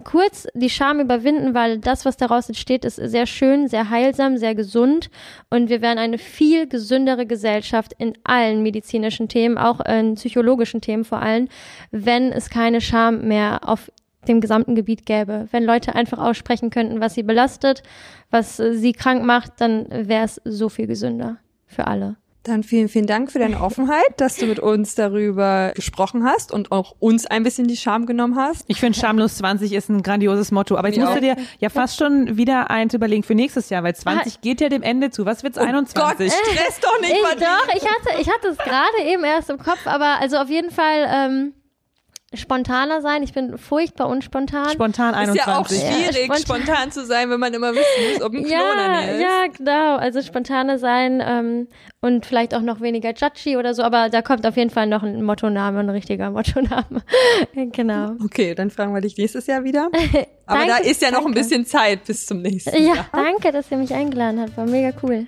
kurz 0.05 0.47
die 0.55 0.71
Scham 0.71 1.01
überwinden, 1.01 1.55
weil 1.55 1.79
das, 1.79 2.05
was 2.05 2.17
daraus 2.17 2.49
entsteht, 2.49 2.85
ist 2.85 2.97
sehr 2.97 3.27
schön, 3.27 3.69
sehr 3.69 3.91
heilsam, 3.91 4.37
sehr 4.37 4.55
gesund 4.55 5.11
und 5.51 5.69
wir 5.69 5.83
werden 5.83 5.99
eine 5.99 6.19
viel 6.19 6.69
gesündere 6.69 7.27
Gesellschaft 7.27 7.93
in 7.99 8.15
allen 8.25 8.63
medizinischen 8.63 9.29
Themen, 9.29 9.59
auch 9.59 9.81
in 9.81 10.15
psychologischen 10.15 10.81
Themen 10.81 11.05
vor 11.05 11.21
allem, 11.21 11.49
wenn 11.91 12.33
es 12.33 12.51
keine 12.51 12.81
Scham 12.81 13.29
mehr 13.29 13.61
auf 13.63 13.91
dem 14.29 14.41
gesamten 14.41 14.75
Gebiet 14.75 15.07
gäbe. 15.07 15.47
Wenn 15.53 15.65
Leute 15.65 15.95
einfach 15.95 16.19
aussprechen 16.19 16.71
könnten, 16.71 17.01
was 17.01 17.15
sie 17.15 17.23
belastet, 17.23 17.83
was 18.31 18.57
sie 18.57 18.93
krank 18.93 19.25
macht, 19.25 19.53
dann 19.61 19.87
wäre 19.91 20.25
es 20.25 20.41
so 20.45 20.69
viel 20.69 20.87
gesünder 20.87 21.39
für 21.67 21.87
alle. 21.87 22.17
Dann 22.47 22.63
vielen, 22.63 22.89
vielen 22.89 23.09
Dank 23.09 23.33
für 23.33 23.41
deine 23.41 23.61
Offenheit, 23.61 24.07
dass 24.19 24.37
du 24.37 24.47
mit 24.47 24.61
uns 24.61 24.95
darüber 24.95 25.73
gesprochen 25.75 26.23
hast 26.25 26.53
und 26.53 26.71
auch 26.71 26.95
uns 27.01 27.27
ein 27.27 27.43
bisschen 27.43 27.67
die 27.67 27.77
Scham 27.77 28.07
genommen 28.07 28.37
hast. 28.37 28.65
Ich 28.69 28.79
finde, 28.79 28.97
Schamlos 28.97 29.39
20 29.39 29.73
ist 29.73 29.89
ein 29.89 30.01
grandioses 30.05 30.53
Motto. 30.53 30.77
Aber 30.77 30.87
jetzt 30.87 31.01
musst 31.01 31.17
du 31.17 31.21
dir 31.21 31.37
ja 31.59 31.71
fast 31.71 31.99
schon 31.99 32.37
wieder 32.37 32.71
eins 32.71 32.95
überlegen 32.95 33.25
für 33.25 33.35
nächstes 33.35 33.69
Jahr, 33.69 33.83
weil 33.83 33.97
20 33.97 34.35
ah. 34.35 34.39
geht 34.43 34.61
ja 34.61 34.69
dem 34.69 34.83
Ende 34.83 35.11
zu. 35.11 35.27
Was 35.27 35.43
wird's 35.43 35.59
oh 35.59 35.63
21? 35.63 36.31
Gott, 36.31 36.47
stress 36.47 36.79
doch 36.81 37.01
nicht 37.01 37.15
ich, 37.15 37.23
mal. 37.23 37.35
Doch, 37.35 37.75
ich 37.75 37.83
hatte, 37.83 38.21
ich 38.21 38.31
hatte 38.31 38.49
es 38.49 38.59
gerade 38.59 39.11
eben 39.11 39.25
erst 39.25 39.51
im 39.51 39.59
Kopf, 39.59 39.85
aber 39.85 40.21
also 40.21 40.37
auf 40.37 40.49
jeden 40.49 40.71
Fall, 40.71 41.09
ähm, 41.13 41.53
spontaner 42.37 43.03
sein. 43.03 43.23
Ich 43.23 43.33
bin 43.33 43.59
furchtbar 43.59 44.09
unspontan. 44.09 44.71
Spontan 44.71 45.15
21. 45.15 45.41
Ist 45.41 45.47
ja 45.47 45.59
auch 45.59 45.69
schwierig, 45.69 46.29
ja, 46.29 46.37
spontan. 46.37 46.63
spontan. 46.63 46.93
zu 46.93 47.05
sein, 47.05 47.31
wenn 47.31 47.41
man 47.41 47.55
immer 47.55 47.73
wissen 47.73 48.13
muss, 48.13 48.23
ob 48.23 48.33
ein 48.33 48.45
Klon 48.45 48.51
ja, 48.51 49.01
ist. 49.01 49.21
Ja, 49.21 49.47
genau. 49.57 49.97
Also 49.97 50.23
spontaner 50.23 50.79
sein 50.79 51.23
ähm, 51.25 51.69
und 52.01 52.27
vielleicht 52.27 52.55
auch 52.55 52.61
noch 52.61 52.81
weniger 52.81 53.13
judgy 53.15 53.57
oder 53.57 53.75
so. 53.75 53.83
Aber 53.83 54.09
da 54.11 54.23
kommt 54.23 54.47
auf 54.47 54.57
jeden 54.57 54.71
Fall 54.71 54.87
noch 54.87 55.03
ein 55.03 55.23
Mottoname, 55.23 55.81
ein 55.81 55.91
richtiger 55.91 56.31
Mottoname. 56.31 57.03
genau. 57.73 58.13
Okay, 58.25 58.55
dann 58.55 58.71
fragen 58.71 58.95
wir 58.95 59.01
dich 59.01 59.17
nächstes 59.17 59.47
Jahr 59.47 59.65
wieder. 59.65 59.91
Aber 60.47 60.61
danke, 60.61 60.67
da 60.69 60.77
ist 60.91 61.03
ja 61.03 61.11
noch 61.11 61.23
danke. 61.23 61.33
ein 61.33 61.43
bisschen 61.43 61.67
Zeit 61.67 62.05
bis 62.05 62.27
zum 62.27 62.43
nächsten 62.43 62.71
ja, 62.77 62.95
Jahr. 62.95 62.97
Ja, 62.97 63.07
danke, 63.13 63.53
dass 63.53 63.71
ihr 63.71 63.79
mich 63.79 63.93
eingeladen 63.93 64.41
habt. 64.41 64.57
War 64.57 64.67
mega 64.67 64.93
cool. 65.03 65.27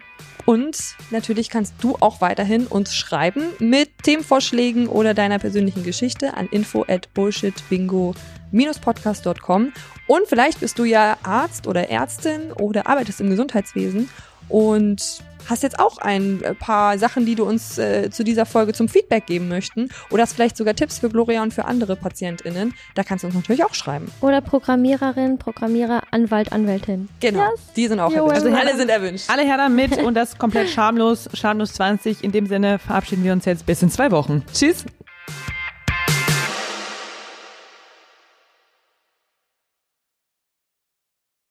Und 0.48 0.96
natürlich 1.10 1.50
kannst 1.50 1.74
du 1.82 1.96
auch 2.00 2.22
weiterhin 2.22 2.66
uns 2.66 2.94
schreiben 2.94 3.42
mit 3.58 3.90
Themenvorschlägen 4.02 4.88
oder 4.88 5.12
deiner 5.12 5.38
persönlichen 5.38 5.84
Geschichte 5.84 6.38
an 6.38 6.46
info 6.46 6.86
at 6.88 7.12
bullshitbingo-podcast.com. 7.12 9.72
Und 10.06 10.26
vielleicht 10.26 10.60
bist 10.60 10.78
du 10.78 10.84
ja 10.84 11.18
Arzt 11.22 11.66
oder 11.66 11.90
Ärztin 11.90 12.50
oder 12.52 12.86
arbeitest 12.86 13.20
im 13.20 13.28
Gesundheitswesen 13.28 14.08
und 14.48 15.22
hast 15.48 15.62
jetzt 15.62 15.78
auch 15.78 15.98
ein 15.98 16.42
äh, 16.42 16.54
paar 16.54 16.98
Sachen, 16.98 17.26
die 17.26 17.34
du 17.34 17.44
uns 17.44 17.78
äh, 17.78 18.10
zu 18.10 18.24
dieser 18.24 18.46
Folge 18.46 18.72
zum 18.72 18.88
Feedback 18.88 19.26
geben 19.26 19.48
möchten 19.48 19.90
oder 20.10 20.22
hast 20.22 20.34
vielleicht 20.34 20.56
sogar 20.56 20.74
Tipps 20.74 20.98
für 20.98 21.08
Gloria 21.08 21.42
und 21.42 21.52
für 21.52 21.64
andere 21.64 21.96
PatientInnen, 21.96 22.74
da 22.94 23.02
kannst 23.02 23.24
du 23.24 23.28
uns 23.28 23.36
natürlich 23.36 23.64
auch 23.64 23.74
schreiben. 23.74 24.10
Oder 24.20 24.40
Programmiererin, 24.40 25.38
Programmierer, 25.38 26.02
Anwalt, 26.10 26.52
Anwältin. 26.52 27.08
Genau, 27.20 27.50
yes. 27.50 27.60
die 27.76 27.88
sind 27.88 28.00
auch 28.00 28.12
erwünscht. 28.12 28.44
Also 28.44 28.54
alle 28.54 28.76
sind 28.76 28.90
erwünscht. 28.90 29.28
Alle 29.28 29.42
her 29.42 29.56
damit 29.56 29.98
und 30.02 30.14
das 30.14 30.38
komplett 30.38 30.68
schamlos, 30.70 31.28
schamlos 31.34 31.74
20. 31.74 32.24
In 32.24 32.32
dem 32.32 32.46
Sinne 32.46 32.78
verabschieden 32.78 33.24
wir 33.24 33.32
uns 33.32 33.44
jetzt 33.44 33.66
bis 33.66 33.82
in 33.82 33.90
zwei 33.90 34.10
Wochen. 34.10 34.44
Tschüss. 34.52 34.84